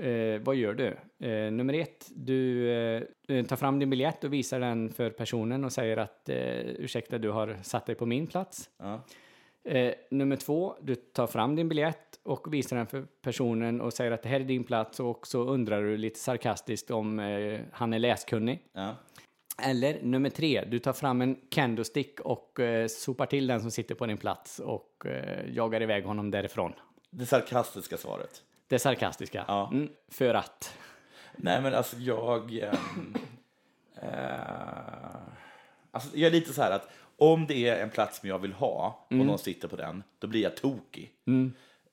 Eh, 0.00 0.40
vad 0.40 0.56
gör 0.56 0.74
du? 0.74 0.96
Eh, 1.26 1.52
nummer 1.52 1.74
ett, 1.74 2.10
du 2.14 2.70
eh, 3.28 3.44
tar 3.46 3.56
fram 3.56 3.78
din 3.78 3.90
biljett 3.90 4.24
och 4.24 4.32
visar 4.32 4.60
den 4.60 4.92
för 4.92 5.10
personen 5.10 5.64
och 5.64 5.72
säger 5.72 5.96
att 5.96 6.28
eh, 6.28 6.60
ursäkta, 6.60 7.18
du 7.18 7.30
har 7.30 7.56
satt 7.62 7.86
dig 7.86 7.94
på 7.94 8.06
min 8.06 8.26
plats. 8.26 8.70
Ja. 8.78 9.00
Eh, 9.64 9.94
nummer 10.10 10.36
två, 10.36 10.76
du 10.80 10.94
tar 10.94 11.26
fram 11.26 11.56
din 11.56 11.68
biljett 11.68 12.20
och 12.22 12.54
visar 12.54 12.76
den 12.76 12.86
för 12.86 13.06
personen 13.22 13.80
och 13.80 13.92
säger 13.92 14.10
att 14.10 14.22
det 14.22 14.28
här 14.28 14.40
är 14.40 14.44
din 14.44 14.64
plats 14.64 15.00
och 15.00 15.26
så 15.26 15.42
undrar 15.44 15.82
du 15.82 15.96
lite 15.96 16.18
sarkastiskt 16.18 16.90
om 16.90 17.18
eh, 17.18 17.60
han 17.72 17.92
är 17.92 17.98
läskunnig. 17.98 18.62
Ja. 18.72 18.94
Eller 19.62 19.98
nummer 20.02 20.30
tre, 20.30 20.64
du 20.64 20.78
tar 20.78 20.92
fram 20.92 21.20
en 21.20 21.36
candlestick 21.50 22.20
och 22.20 22.60
eh, 22.60 22.86
sopar 22.86 23.26
till 23.26 23.46
den 23.46 23.60
som 23.60 23.70
sitter 23.70 23.94
på 23.94 24.06
din 24.06 24.18
plats 24.18 24.58
och 24.58 25.06
eh, 25.06 25.54
jagar 25.54 25.82
iväg 25.82 26.04
honom 26.04 26.30
därifrån. 26.30 26.72
Det 27.10 27.26
sarkastiska 27.26 27.96
svaret. 27.96 28.42
Det 28.70 28.78
sarkastiska. 28.78 29.44
Ja. 29.48 29.68
Mm, 29.72 29.88
för 30.08 30.34
att. 30.34 30.74
Nej, 31.36 31.62
men 31.62 31.74
alltså 31.74 31.96
jag... 31.96 32.58
eh, 32.58 32.74
alltså 35.90 36.16
jag 36.16 36.26
är 36.26 36.30
lite 36.30 36.52
så 36.52 36.62
här 36.62 36.70
att 36.70 36.88
om 37.16 37.46
det 37.46 37.68
är 37.68 37.82
en 37.82 37.90
plats 37.90 38.20
som 38.20 38.28
jag 38.28 38.38
vill 38.38 38.52
ha 38.52 39.06
och 39.10 39.16
någon 39.16 39.38
sitter 39.38 39.68
på 39.68 39.76
den, 39.76 40.02
då 40.18 40.26
blir 40.26 40.42
jag 40.42 40.56
tokig. 40.56 41.12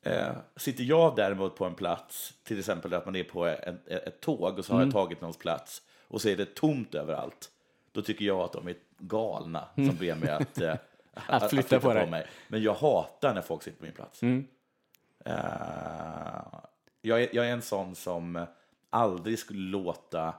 Eh, 0.01 0.32
sitter 0.55 0.84
jag 0.84 1.15
däremot 1.15 1.55
på 1.55 1.65
en 1.65 1.75
plats, 1.75 2.34
till 2.43 2.59
exempel 2.59 2.93
att 2.93 3.05
man 3.05 3.15
är 3.15 3.23
på 3.23 3.45
ett, 3.45 3.88
ett 3.88 4.21
tåg 4.21 4.59
och 4.59 4.65
så 4.65 4.73
har 4.73 4.82
jag 4.82 4.91
tagit 4.91 5.21
någons 5.21 5.38
plats 5.38 5.82
och 6.07 6.21
så 6.21 6.30
är 6.30 6.36
det 6.36 6.55
tomt 6.55 6.95
överallt, 6.95 7.51
då 7.91 8.01
tycker 8.01 8.25
jag 8.25 8.39
att 8.39 8.53
de 8.53 8.67
är 8.67 8.75
galna 8.97 9.67
som 9.75 9.95
ber 9.95 10.15
mig 10.15 10.30
att, 10.30 10.61
eh, 10.61 10.75
att, 11.13 11.49
flytta 11.49 11.80
på 11.80 11.93
dig. 11.93 12.09
mig. 12.09 12.28
Men 12.47 12.61
jag 12.63 12.73
hatar 12.73 13.34
när 13.34 13.41
folk 13.41 13.63
sitter 13.63 13.78
på 13.78 13.86
min 13.86 13.93
plats. 13.93 14.21
Eh, 15.28 16.59
jag, 17.01 17.23
är, 17.23 17.30
jag 17.36 17.47
är 17.47 17.51
en 17.51 17.61
sån 17.61 17.95
som 17.95 18.45
aldrig 18.89 19.39
skulle 19.39 19.69
låta 19.69 20.34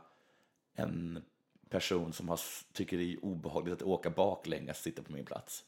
en 0.74 1.22
person 1.70 2.12
som 2.12 2.28
har, 2.28 2.40
tycker 2.72 2.96
det 2.98 3.12
är 3.12 3.24
obehagligt 3.24 3.74
att 3.74 3.82
åka 3.88 4.10
baklänges 4.10 4.82
sitta 4.82 5.02
på 5.02 5.12
min 5.12 5.24
plats. 5.24 5.64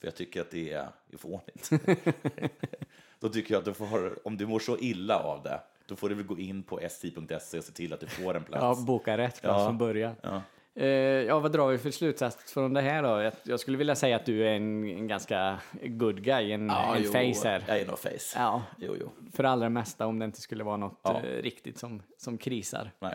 För 0.00 0.06
jag 0.06 0.14
tycker 0.16 0.40
att 0.40 0.50
det 0.50 0.72
är, 0.72 0.88
är 1.12 1.16
fånigt. 1.16 1.70
då 3.20 3.28
tycker 3.28 3.54
jag 3.54 3.58
att 3.58 3.64
du 3.64 3.74
får, 3.74 4.26
om 4.26 4.36
du 4.36 4.46
mår 4.46 4.58
så 4.58 4.78
illa 4.78 5.18
av 5.18 5.42
det, 5.42 5.60
då 5.86 5.96
får 5.96 6.08
du 6.08 6.14
väl 6.14 6.26
gå 6.26 6.38
in 6.38 6.62
på 6.62 6.80
sti.se 6.90 7.58
och 7.58 7.64
se 7.64 7.72
till 7.72 7.92
att 7.92 8.00
du 8.00 8.06
får 8.06 8.34
en 8.36 8.44
plats. 8.44 8.78
Ja, 8.80 8.84
boka 8.86 9.18
rätt 9.18 9.40
plats 9.40 9.58
Ja. 9.58 9.66
från 9.66 9.78
början. 9.78 10.14
Ja. 10.22 10.42
Eh, 10.80 10.86
ja, 11.26 11.38
vad 11.40 11.52
drar 11.52 11.68
vi 11.68 11.78
för 11.78 11.90
slutsats 11.90 12.52
från 12.52 12.74
det 12.74 12.80
här 12.80 13.02
då? 13.02 13.30
Jag, 13.42 13.60
skulle 13.60 13.78
vilja 13.78 13.94
säga 13.94 14.16
att 14.16 14.26
du 14.26 14.46
är 14.48 14.52
en, 14.52 14.84
en 14.84 15.06
ganska 15.08 15.58
good 15.82 16.22
guy, 16.22 16.52
en, 16.52 16.66
Ja, 16.68 16.96
en 16.96 17.02
jo, 17.02 17.10
face 17.12 17.48
här. 17.48 17.64
Jag 17.68 17.80
är 17.80 17.86
nog 17.86 17.98
face. 17.98 18.34
Ja, 18.36 18.62
Jo, 18.78 18.94
jo. 19.00 19.10
för 19.32 19.44
allra 19.44 19.68
mesta 19.68 20.06
om 20.06 20.18
det 20.18 20.24
inte 20.24 20.40
skulle 20.40 20.64
vara 20.64 20.76
något 20.76 21.00
Ja. 21.02 21.20
eh, 21.24 21.42
riktigt 21.42 21.78
som, 21.78 22.02
som 22.16 22.38
krisar. 22.38 22.90
Nej, 23.00 23.14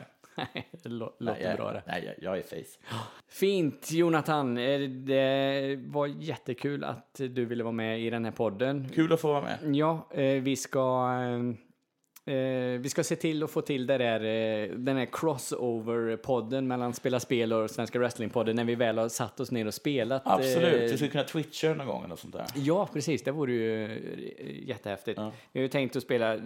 det 0.72 0.90
lå- 0.90 1.14
nej, 1.20 1.34
låter 1.34 1.42
jag, 1.50 1.56
bra 1.58 1.72
det. 1.72 1.84
nej 1.88 2.14
jag, 2.20 2.24
jag 2.24 2.38
är 2.38 2.42
face. 2.44 2.96
Fint 3.30 3.92
Jonathan, 3.92 4.58
Eh, 4.58 4.80
det 4.80 5.76
var 5.88 6.08
jättekul 6.08 6.84
att 6.84 7.16
du 7.16 7.46
ville 7.46 7.64
vara 7.64 7.72
med 7.74 8.00
i 8.02 8.10
den 8.10 8.26
här 8.26 8.32
podden. 8.32 8.90
Kul 8.96 9.14
att 9.14 9.22
få 9.22 9.28
vara 9.28 9.42
med. 9.42 9.76
Ja, 9.76 10.08
vi 10.42 10.56
ska 10.56 11.10
Eh, 12.28 12.36
vi 12.80 12.90
ska 12.90 13.04
se 13.04 13.16
till 13.16 13.44
att 13.44 13.52
få 13.52 13.62
till 13.62 13.88
det 13.88 13.98
där, 13.98 14.20
eh, 14.20 14.70
den 14.78 14.98
här 14.98 15.06
crossover-podden 15.06 16.62
mellan 16.68 16.94
Spela 16.94 17.20
Spel 17.20 17.54
och 17.54 17.70
Svenska 17.70 18.00
Wrestling-podden 18.00 18.54
när 18.54 18.64
vi 18.64 18.76
väl 18.76 18.98
har 18.98 19.10
satt 19.10 19.40
oss 19.40 19.52
ner 19.52 19.68
och 19.68 19.74
spelat. 19.74 20.22
Absolut, 20.26 20.74
eh, 20.74 20.80
vi 20.80 20.96
skulle 20.98 21.10
kunna 21.12 21.24
twitcha 21.24 21.74
någon 21.74 21.88
gång 21.88 22.04
eller 22.06 22.16
sånt 22.16 22.34
där. 22.34 22.46
Ja, 22.56 22.90
precis. 22.94 23.24
Det 23.24 23.32
vore 23.32 23.54
ju 23.54 23.84
eh, 23.86 24.68
jättehäftigt. 24.68 25.20
Vi 25.52 25.60
har 25.60 25.62
ju 25.64 25.68
tänkt 25.68 25.96
att 25.96 26.04
spela 26.04 26.34
eh, 26.34 26.40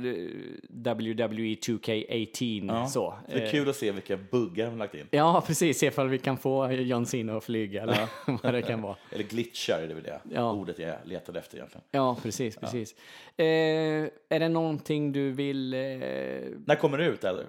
WWE 0.70 1.56
2K18. 1.56 2.68
Ja. 2.68 2.88
Så. 2.88 3.14
Det 3.28 3.34
är 3.34 3.46
Eh, 3.46 3.52
kul 3.52 3.70
att 3.70 3.76
se 3.76 3.92
vilka 3.92 4.18
buggar 4.18 4.66
de 4.66 4.72
har 4.72 4.78
lagt 4.78 4.96
in. 4.96 5.06
Ja, 5.12 5.44
precis. 5.48 5.80
Se 5.80 5.86
ifall 5.86 6.08
vi 6.10 6.18
kan 6.18 6.38
få 6.38 6.72
John 6.72 7.06
Cena 7.06 7.38
att 7.38 7.44
flyga 7.44 7.84
eller 7.84 8.08
vad 8.44 8.54
det 8.54 8.62
kan 8.62 8.82
vara. 8.82 8.96
Eller 9.12 9.24
glitchar 9.24 9.80
är 9.80 9.88
det 9.88 9.94
väl 9.94 10.04
det 10.04 10.20
Ja. 10.34 10.52
ordet 10.54 10.80
jag 10.80 10.96
letade 11.06 11.40
efter 11.40 11.58
egentligen. 11.58 11.84
Ja, 11.92 12.18
precis, 12.24 12.58
precis. 12.58 12.96
Är 13.38 14.40
det 14.40 14.50
någonting 14.50 15.12
du 15.12 15.32
vill... 15.32 15.69
Eh, 15.74 16.52
När 16.66 16.76
kommer 16.76 16.98
det 16.98 17.06
ut 17.06 17.24
eller? 17.24 17.46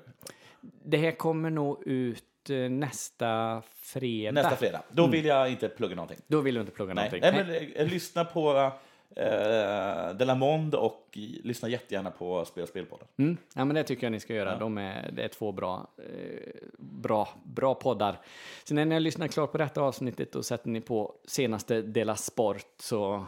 det 0.61 0.97
här 0.97 1.13
kommer 1.13 1.51
nog 1.51 1.83
ut 1.87 2.51
eh, 2.51 2.57
nästa 2.57 3.63
fredag. 3.73 4.33
Nästa 4.43 4.57
fredag. 4.57 4.83
Då 4.91 5.07
vill 5.07 5.25
jag 5.25 5.51
inte 5.51 5.69
plugga 5.69 5.95
någonting. 5.95 6.19
Då 6.27 6.41
vill 6.41 6.55
du 6.55 6.61
inte 6.61 6.73
plugga 6.73 6.95
Nej, 6.95 7.05
någonting. 7.05 7.45
Nej 7.47 7.73
men 7.77 7.87
eh, 7.87 7.93
lyssna 7.93 8.25
på 8.25 8.73
eh, 9.17 10.15
Delamond 10.15 10.75
och 10.75 11.09
lyssna 11.43 11.69
jättegärna 11.69 12.11
på 12.11 12.45
Spela 12.45 12.67
Spelpodden. 12.67 13.07
Mm. 13.17 13.37
Ja, 13.55 13.65
men 13.65 13.75
det 13.75 13.83
tycker 13.83 14.07
jag 14.07 14.13
ni 14.13 14.21
ska 14.21 14.35
göra. 14.35 14.59
De 14.59 14.79
är, 14.79 15.11
det 15.13 15.23
är 15.23 15.29
två 15.29 15.53
bra, 15.53 15.87
eh, 15.99 16.53
bra, 16.79 17.29
bra 17.45 17.75
poddar. 17.75 18.19
Sen 18.65 18.75
när 18.75 18.85
ni 18.85 18.95
har 18.95 19.01
lyssnat 19.01 19.33
klart 19.33 19.53
på 19.53 19.59
detta 19.59 19.83
avsnittet 19.83 20.35
och 20.37 20.45
sätter 20.45 20.69
ni 20.69 20.81
på 20.81 21.15
senaste 21.25 21.83
Dela 21.83 22.17
Sport 22.17 22.67
så 22.79 23.25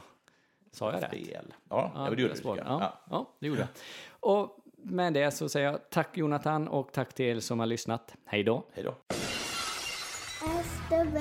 sa 0.72 0.92
jag 0.92 1.00
det. 1.00 1.06
Spel. 1.06 1.54
Ja, 1.68 1.92
ja, 1.94 2.00
det 2.00 2.22
gjorde 2.22 2.34
du. 2.34 2.48
Jag. 2.48 2.58
Ja, 2.58 3.00
ja, 3.10 3.30
det 3.38 3.46
gjorde 3.46 3.60
jag. 3.60 3.68
Och 4.20 4.58
med 4.82 5.12
det 5.12 5.30
så 5.30 5.48
säger 5.48 5.66
jag 5.66 5.90
tack 5.90 6.16
Jonathan 6.16 6.68
och 6.68 6.92
tack 6.92 7.14
till 7.14 7.26
er 7.26 7.40
som 7.40 7.60
har 7.60 7.66
lyssnat. 7.66 8.14
Hej 8.26 8.44
då! 8.44 8.66
Hej 8.74 8.84
då. 8.84 8.94
SWT. 10.42 11.14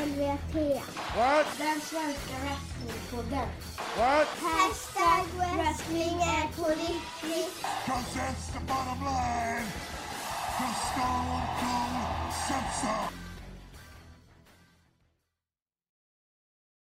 What? 1.17 1.47
Den 1.57 1.79
svenska 1.81 2.35
wrestlingpodden. 2.43 3.47
What? 3.97 4.27
Hashtag 4.27 5.25
wrestling 5.57 6.15
är 6.21 6.55
på 6.55 6.69
riktigt. 6.69 7.65
Cause 7.85 8.19
that's 8.19 8.53
the 8.53 8.59
bottom 8.59 8.99
line. 9.05 9.67
Cause 10.57 10.79
Stone 10.91 11.41
Cold 11.59 12.11
so. 12.81 13.20